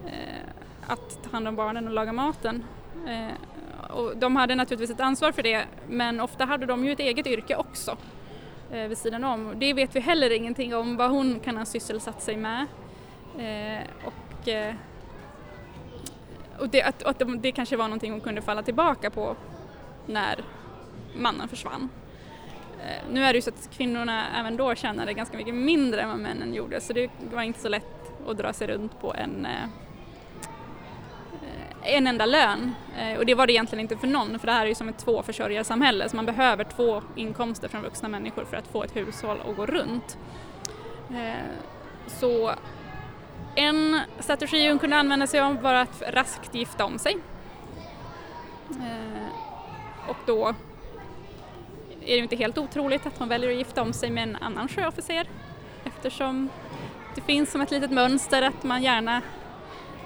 eh, 0.05 0.47
att 0.87 1.23
ta 1.23 1.29
hand 1.31 1.47
om 1.47 1.55
barnen 1.55 1.87
och 1.87 1.93
laga 1.93 2.13
maten. 2.13 2.63
Eh, 3.07 3.91
och 3.91 4.17
de 4.17 4.35
hade 4.35 4.55
naturligtvis 4.55 4.89
ett 4.89 4.99
ansvar 4.99 5.31
för 5.31 5.43
det 5.43 5.65
men 5.89 6.19
ofta 6.19 6.45
hade 6.45 6.65
de 6.65 6.85
ju 6.85 6.91
ett 6.91 6.99
eget 6.99 7.27
yrke 7.27 7.55
också 7.55 7.97
eh, 8.71 8.87
vid 8.87 8.97
sidan 8.97 9.23
om. 9.23 9.53
Det 9.59 9.73
vet 9.73 9.95
vi 9.95 9.99
heller 9.99 10.29
ingenting 10.29 10.75
om 10.75 10.97
vad 10.97 11.09
hon 11.09 11.39
kan 11.39 11.57
ha 11.57 11.65
sysselsatt 11.65 12.21
sig 12.21 12.37
med. 12.37 12.67
Eh, 13.37 13.83
och 14.05 14.47
eh, 14.47 14.75
och 16.59 16.69
det, 16.69 16.83
att, 16.83 17.03
att 17.03 17.21
det 17.41 17.51
kanske 17.51 17.77
var 17.77 17.85
någonting 17.85 18.11
hon 18.11 18.21
kunde 18.21 18.41
falla 18.41 18.63
tillbaka 18.63 19.09
på 19.09 19.35
när 20.05 20.43
mannen 21.15 21.47
försvann. 21.47 21.89
Eh, 22.85 23.03
nu 23.11 23.23
är 23.23 23.33
det 23.33 23.37
ju 23.37 23.41
så 23.41 23.49
att 23.49 23.69
kvinnorna 23.71 24.39
även 24.39 24.57
då 24.57 24.75
tjänade 24.75 25.13
ganska 25.13 25.37
mycket 25.37 25.55
mindre 25.55 26.01
än 26.01 26.09
vad 26.09 26.19
männen 26.19 26.53
gjorde 26.53 26.81
så 26.81 26.93
det 26.93 27.09
var 27.31 27.41
inte 27.41 27.59
så 27.59 27.69
lätt 27.69 28.11
att 28.27 28.37
dra 28.37 28.53
sig 28.53 28.67
runt 28.67 29.01
på 29.01 29.13
en, 29.13 29.45
eh, 29.45 29.67
en 31.83 32.07
enda 32.07 32.25
lön. 32.25 32.75
Eh, 32.97 33.17
och 33.17 33.25
det 33.25 33.35
var 33.35 33.47
det 33.47 33.53
egentligen 33.53 33.81
inte 33.81 33.97
för 33.97 34.07
någon 34.07 34.39
för 34.39 34.47
det 34.47 34.53
här 34.53 34.63
är 34.63 34.69
ju 34.69 34.75
som 34.75 34.89
ett 34.89 34.97
tvåförsörjarsamhälle 34.97 36.09
så 36.09 36.15
man 36.15 36.25
behöver 36.25 36.63
två 36.63 37.01
inkomster 37.15 37.67
från 37.67 37.81
vuxna 37.81 38.09
människor 38.09 38.45
för 38.45 38.57
att 38.57 38.67
få 38.67 38.83
ett 38.83 38.95
hushåll 38.95 39.37
att 39.49 39.55
gå 39.55 39.65
runt. 39.65 40.17
Så 42.07 42.51
en 43.55 43.99
strategi 44.19 44.69
hon 44.69 44.79
kunde 44.79 44.95
använda 44.95 45.27
sig 45.27 45.39
av 45.39 45.61
var 45.61 45.73
att 45.73 46.03
raskt 46.07 46.55
gifta 46.55 46.85
om 46.85 46.99
sig. 46.99 47.17
Och 50.07 50.17
då 50.25 50.55
är 52.05 52.15
det 52.15 52.17
inte 52.17 52.35
helt 52.35 52.57
otroligt 52.57 53.05
att 53.05 53.17
hon 53.17 53.29
väljer 53.29 53.49
att 53.49 53.57
gifta 53.57 53.81
om 53.81 53.93
sig 53.93 54.09
med 54.09 54.23
en 54.23 54.35
annan 54.35 54.67
sjöofficer 54.67 55.27
eftersom 55.83 56.49
det 57.15 57.21
finns 57.21 57.51
som 57.51 57.61
ett 57.61 57.71
litet 57.71 57.91
mönster 57.91 58.41
att 58.41 58.63
man 58.63 58.83
gärna 58.83 59.21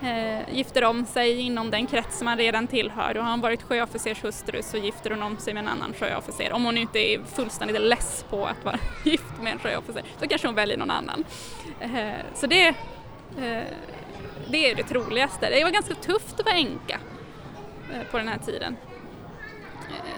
eh, 0.01 0.55
gifter 0.55 0.83
om 0.83 1.05
sig 1.05 1.39
inom 1.39 1.71
den 1.71 1.87
krets 1.87 2.21
man 2.21 2.37
redan 2.37 2.67
tillhör 2.67 3.17
och 3.17 3.23
har 3.23 3.31
hon 3.31 3.41
varit 3.41 3.63
sjöofficershustru 3.63 4.61
så 4.63 4.77
gifter 4.77 5.09
hon 5.09 5.23
om 5.23 5.37
sig 5.37 5.53
med 5.53 5.61
en 5.63 5.69
annan 5.69 5.93
sjöofficer. 5.93 6.53
Om 6.53 6.65
hon 6.65 6.77
inte 6.77 6.99
är 6.99 7.19
fullständigt 7.23 7.81
less 7.81 8.25
på 8.29 8.45
att 8.45 8.65
vara 8.65 8.79
gift 9.03 9.41
med 9.41 9.53
en 9.53 9.59
sjöofficer 9.59 10.03
så 10.19 10.27
kanske 10.27 10.47
hon 10.47 10.55
väljer 10.55 10.77
någon 10.77 10.91
annan. 10.91 11.23
Eh, 11.79 12.13
så 12.33 12.47
det, 12.47 12.67
eh, 12.67 13.63
det 14.47 14.71
är 14.71 14.75
det 14.75 14.83
troligaste. 14.83 15.49
Det 15.49 15.63
var 15.63 15.71
ganska 15.71 15.95
tufft 15.95 16.39
att 16.39 16.45
vara 16.45 16.55
änka 16.55 16.99
eh, 17.93 18.11
på 18.11 18.17
den 18.17 18.27
här 18.27 18.37
tiden. 18.37 18.77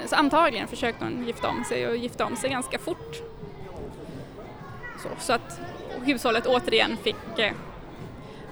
Så 0.05 0.15
antagligen 0.15 0.67
försökte 0.67 1.03
hon 1.03 1.25
gifta 1.25 1.49
om 1.49 1.63
sig 1.63 1.88
och 1.88 1.97
gifta 1.97 2.25
om 2.25 2.36
sig 2.36 2.49
ganska 2.49 2.80
fort. 2.80 3.15
Så, 5.03 5.09
så 5.19 5.34
att 5.34 5.59
hushållet 6.05 6.45
återigen 6.45 6.97
fick 6.97 7.39
eh, 7.39 7.53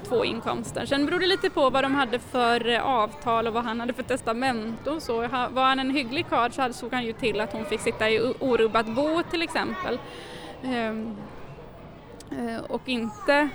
två 0.07 0.26
inkomster. 0.26 0.86
Sen 0.86 1.05
beror 1.05 1.19
det 1.19 1.28
lite 1.28 1.49
på 1.49 1.69
vad 1.69 1.84
de 1.84 1.95
hade 1.95 2.19
för 2.19 2.69
eh, 2.69 2.86
avtal 2.86 3.47
och 3.47 3.53
vad 3.53 3.63
han 3.63 3.80
hade 3.80 3.93
för 3.93 4.03
testamente 4.03 4.91
och 4.91 5.01
så. 5.01 5.21
Var 5.28 5.63
han 5.63 5.80
en 5.80 5.91
hygglig 5.91 6.26
karl 6.30 6.51
så 6.51 6.73
såg 6.73 6.93
han 6.93 7.05
ju 7.05 7.13
till 7.13 7.41
att 7.41 7.53
hon 7.53 7.65
fick 7.65 7.80
sitta 7.80 8.09
i 8.09 8.34
orubbat 8.39 8.86
bo 8.86 9.23
till 9.32 9.41
exempel. 9.41 9.99
Ehm, 10.63 11.15
eh, 12.32 12.63
och 12.67 12.82
inte 12.86 13.49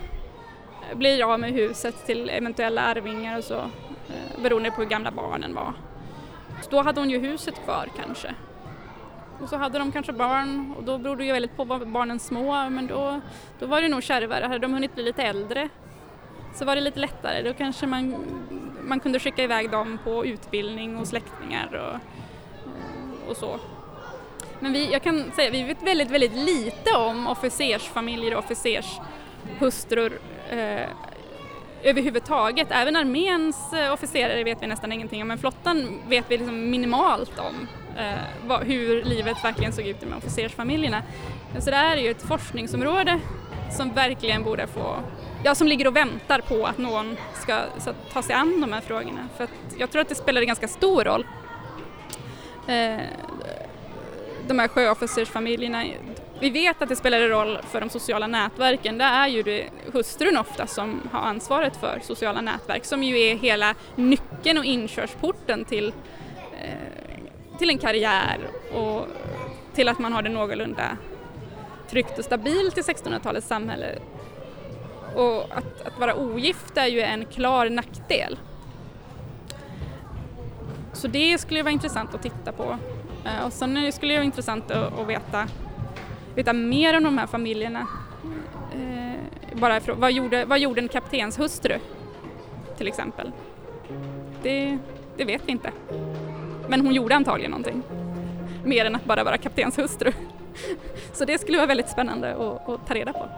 eh, 0.91 0.97
blir 0.97 1.33
av 1.33 1.41
med 1.41 1.53
huset 1.53 2.07
till 2.07 2.31
eventuella 2.31 2.83
arvingar 2.83 3.39
och 3.39 3.45
så 3.45 3.59
eh, 3.59 4.43
beroende 4.43 4.71
på 4.71 4.81
hur 4.81 4.89
gamla 4.89 5.11
barnen 5.11 5.55
var. 5.55 5.73
Så 6.61 6.71
då 6.71 6.83
hade 6.83 7.01
hon 7.01 7.11
ju 7.11 7.19
huset 7.19 7.65
kvar 7.65 7.89
kanske. 7.97 8.35
och 9.43 9.49
så 9.49 9.57
hade 9.57 9.79
de 9.79 9.93
kanske 9.93 10.13
barn 10.13 10.75
och 10.77 10.85
då 10.85 10.99
beror 10.99 11.17
det 11.17 11.25
ju 11.25 11.33
väldigt 11.33 11.57
på 11.57 11.65
var 11.65 11.79
barnen 11.79 12.19
små 12.19 12.71
men 12.71 12.87
då, 12.87 13.21
då 13.59 13.67
var 13.67 13.83
det 13.83 13.89
nog 13.89 14.03
kärvare. 14.03 14.45
Hade 14.45 14.59
de 14.59 14.73
hunnit 14.73 14.95
bli 14.95 15.05
lite 15.05 15.23
äldre 15.23 15.69
så 16.55 16.65
var 16.65 16.75
det 16.75 16.81
lite 16.81 17.01
lättare. 17.01 17.43
Då 17.43 17.55
kanske 17.55 17.87
man, 17.87 18.17
man 18.83 19.01
kunde 19.01 19.19
skicka 19.19 19.43
iväg 19.43 19.71
dem 19.71 19.99
på 20.05 20.27
utbildning 20.27 20.97
och 20.97 21.09
släktingar 21.09 21.75
och, 21.75 23.31
och 23.31 23.37
så. 23.37 23.59
Men 24.61 24.73
vi, 24.73 24.93
jag 24.93 25.03
kan 25.03 25.33
säga 25.33 25.51
vi 25.51 25.63
vet 25.63 25.83
väldigt, 25.83 26.11
väldigt 26.11 26.35
lite 26.35 26.97
om 26.97 27.27
officersfamiljer 27.27 28.37
och 28.37 28.45
officershustrur 28.45 30.19
eh, 30.51 30.87
överhuvudtaget. 31.83 32.69
Även 32.71 32.97
arméns 32.97 33.73
eh, 33.73 33.93
officerare 33.93 34.45
vet 34.45 34.63
vi 34.63 34.67
nästan 34.67 34.93
ingenting 34.93 35.23
om 35.23 35.29
men 35.29 35.39
flottan 35.39 36.01
vet 36.09 36.25
vi 36.29 36.39
liksom 36.39 36.71
minimalt 36.71 37.39
om 37.39 37.69
eh, 37.99 38.13
vad, 38.47 38.63
hur 38.63 39.03
livet 39.05 39.45
verkligen 39.45 39.73
såg 39.73 39.87
ut 39.87 40.03
med 40.03 40.19
officersfamiljerna. 40.19 41.03
Så 41.59 41.71
det 41.71 41.77
här 41.77 41.97
är 41.97 42.01
ju 42.01 42.11
ett 42.11 42.23
forskningsområde 42.23 43.21
som 43.71 43.93
verkligen 43.93 44.43
borde 44.43 44.67
få, 44.67 44.97
ja 45.45 45.55
som 45.55 45.67
ligger 45.69 45.87
och 45.87 45.97
väntar 45.97 46.41
på 46.41 46.67
att 46.67 46.79
någon 46.79 47.17
ska 47.35 47.61
så, 47.79 47.93
ta 48.13 48.23
sig 48.23 48.35
an 48.35 48.61
de 48.61 48.73
här 48.73 48.81
frågorna. 48.81 49.29
För 49.37 49.45
att 49.45 49.51
jag 49.79 49.91
tror 49.91 50.03
att 50.03 50.09
det 50.09 50.15
spelar 50.15 50.41
en 50.41 50.47
ganska 50.47 50.69
stor 50.69 51.05
roll. 51.05 51.27
Eh, 52.67 53.01
de 54.49 54.59
här 54.59 54.69
sjöofficersfamiljerna, 54.69 55.85
vi 56.41 56.51
vet 56.51 56.83
att 56.83 56.89
det 56.89 56.97
spelar 56.97 57.21
en 57.21 57.29
roll 57.29 57.59
för 57.71 57.81
de 57.81 57.91
sociala 57.91 58.27
nätverken. 58.27 58.99
Det 58.99 59.05
är 59.05 59.29
ju 59.29 59.43
det 59.43 59.71
hustrun 59.93 60.37
ofta 60.37 60.67
som 60.67 61.01
har 61.13 61.21
ansvaret 61.21 61.77
för 61.77 62.01
sociala 62.03 62.41
nätverk 62.41 62.85
som 62.85 63.03
ju 63.03 63.21
är 63.21 63.37
hela 63.37 63.75
nyckeln 63.97 64.59
och 64.59 64.65
inkörsporten 64.65 65.65
till, 65.65 65.93
eh, 66.63 67.59
till 67.59 67.71
en 67.71 67.79
karriär 67.79 68.39
och 68.75 69.07
till 69.75 69.89
att 69.89 69.99
man 69.99 70.13
har 70.13 70.23
det 70.23 70.31
någorlunda 70.31 70.97
tryggt 71.91 72.19
och 72.19 72.25
stabilt 72.25 72.79
i 72.79 72.81
1600-talets 72.81 73.47
samhälle. 73.47 73.99
Och 75.15 75.43
att, 75.43 75.87
att 75.87 75.99
vara 75.99 76.15
ogift 76.15 76.77
är 76.77 76.87
ju 76.87 77.01
en 77.01 77.27
klar 77.27 77.71
nackdel. 77.71 78.39
Så 80.93 81.09
det 81.09 81.39
skulle 81.39 81.63
vara 81.63 81.73
intressant 81.73 82.15
att 82.15 82.23
titta 82.23 82.53
på. 82.53 82.79
Eh, 83.25 83.47
och 83.47 83.53
sen 83.53 83.93
skulle 83.93 84.13
det 84.13 84.19
vara 84.19 84.25
intressant 84.25 84.71
att, 84.71 84.99
att 85.01 85.07
veta, 85.07 85.49
veta 86.35 86.53
mer 86.53 86.97
om 86.97 87.05
de 87.05 87.19
här 87.19 87.27
familjerna. 87.27 87.87
Eh, 88.75 89.57
bara 89.61 89.77
ifrån, 89.77 90.01
vad, 90.01 90.13
gjorde, 90.13 90.45
vad 90.45 90.59
gjorde 90.59 90.81
en 90.81 90.89
kaptenshustru 90.89 91.79
till 92.79 92.89
exempel? 92.89 93.33
Det, 94.43 94.79
det 95.17 95.25
vet 95.25 95.43
vi 95.47 95.53
inte. 95.53 95.71
Men 96.69 96.81
hon 96.81 96.95
gjorde 96.95 97.15
antagligen 97.15 97.51
någonting. 97.51 97.83
Mer 98.65 98.85
än 98.85 98.97
att 98.97 99.05
bara 99.05 99.25
vara 99.25 99.39
kaptenshustru. 99.39 100.13
Så 101.13 101.25
det 101.25 101.41
skulle 101.41 101.57
vara 101.57 101.67
väldigt 101.67 101.89
spännande 101.89 102.35
att, 102.35 102.69
att 102.69 102.87
ta 102.87 102.95
reda 102.95 103.13
på. 103.13 103.29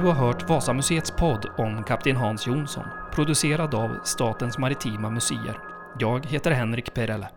Du 0.00 0.06
har 0.06 0.14
hört 0.14 0.48
Vasamuseets 0.48 1.10
podd 1.10 1.46
om 1.56 1.84
Kapten 1.84 2.16
Hans 2.16 2.46
Jonsson, 2.46 2.84
producerad 3.12 3.74
av 3.74 4.00
Statens 4.04 4.58
Maritima 4.58 5.10
Museer. 5.10 5.58
Jag 5.98 6.26
heter 6.26 6.50
Henrik 6.50 6.94
Perelle. 6.94 7.28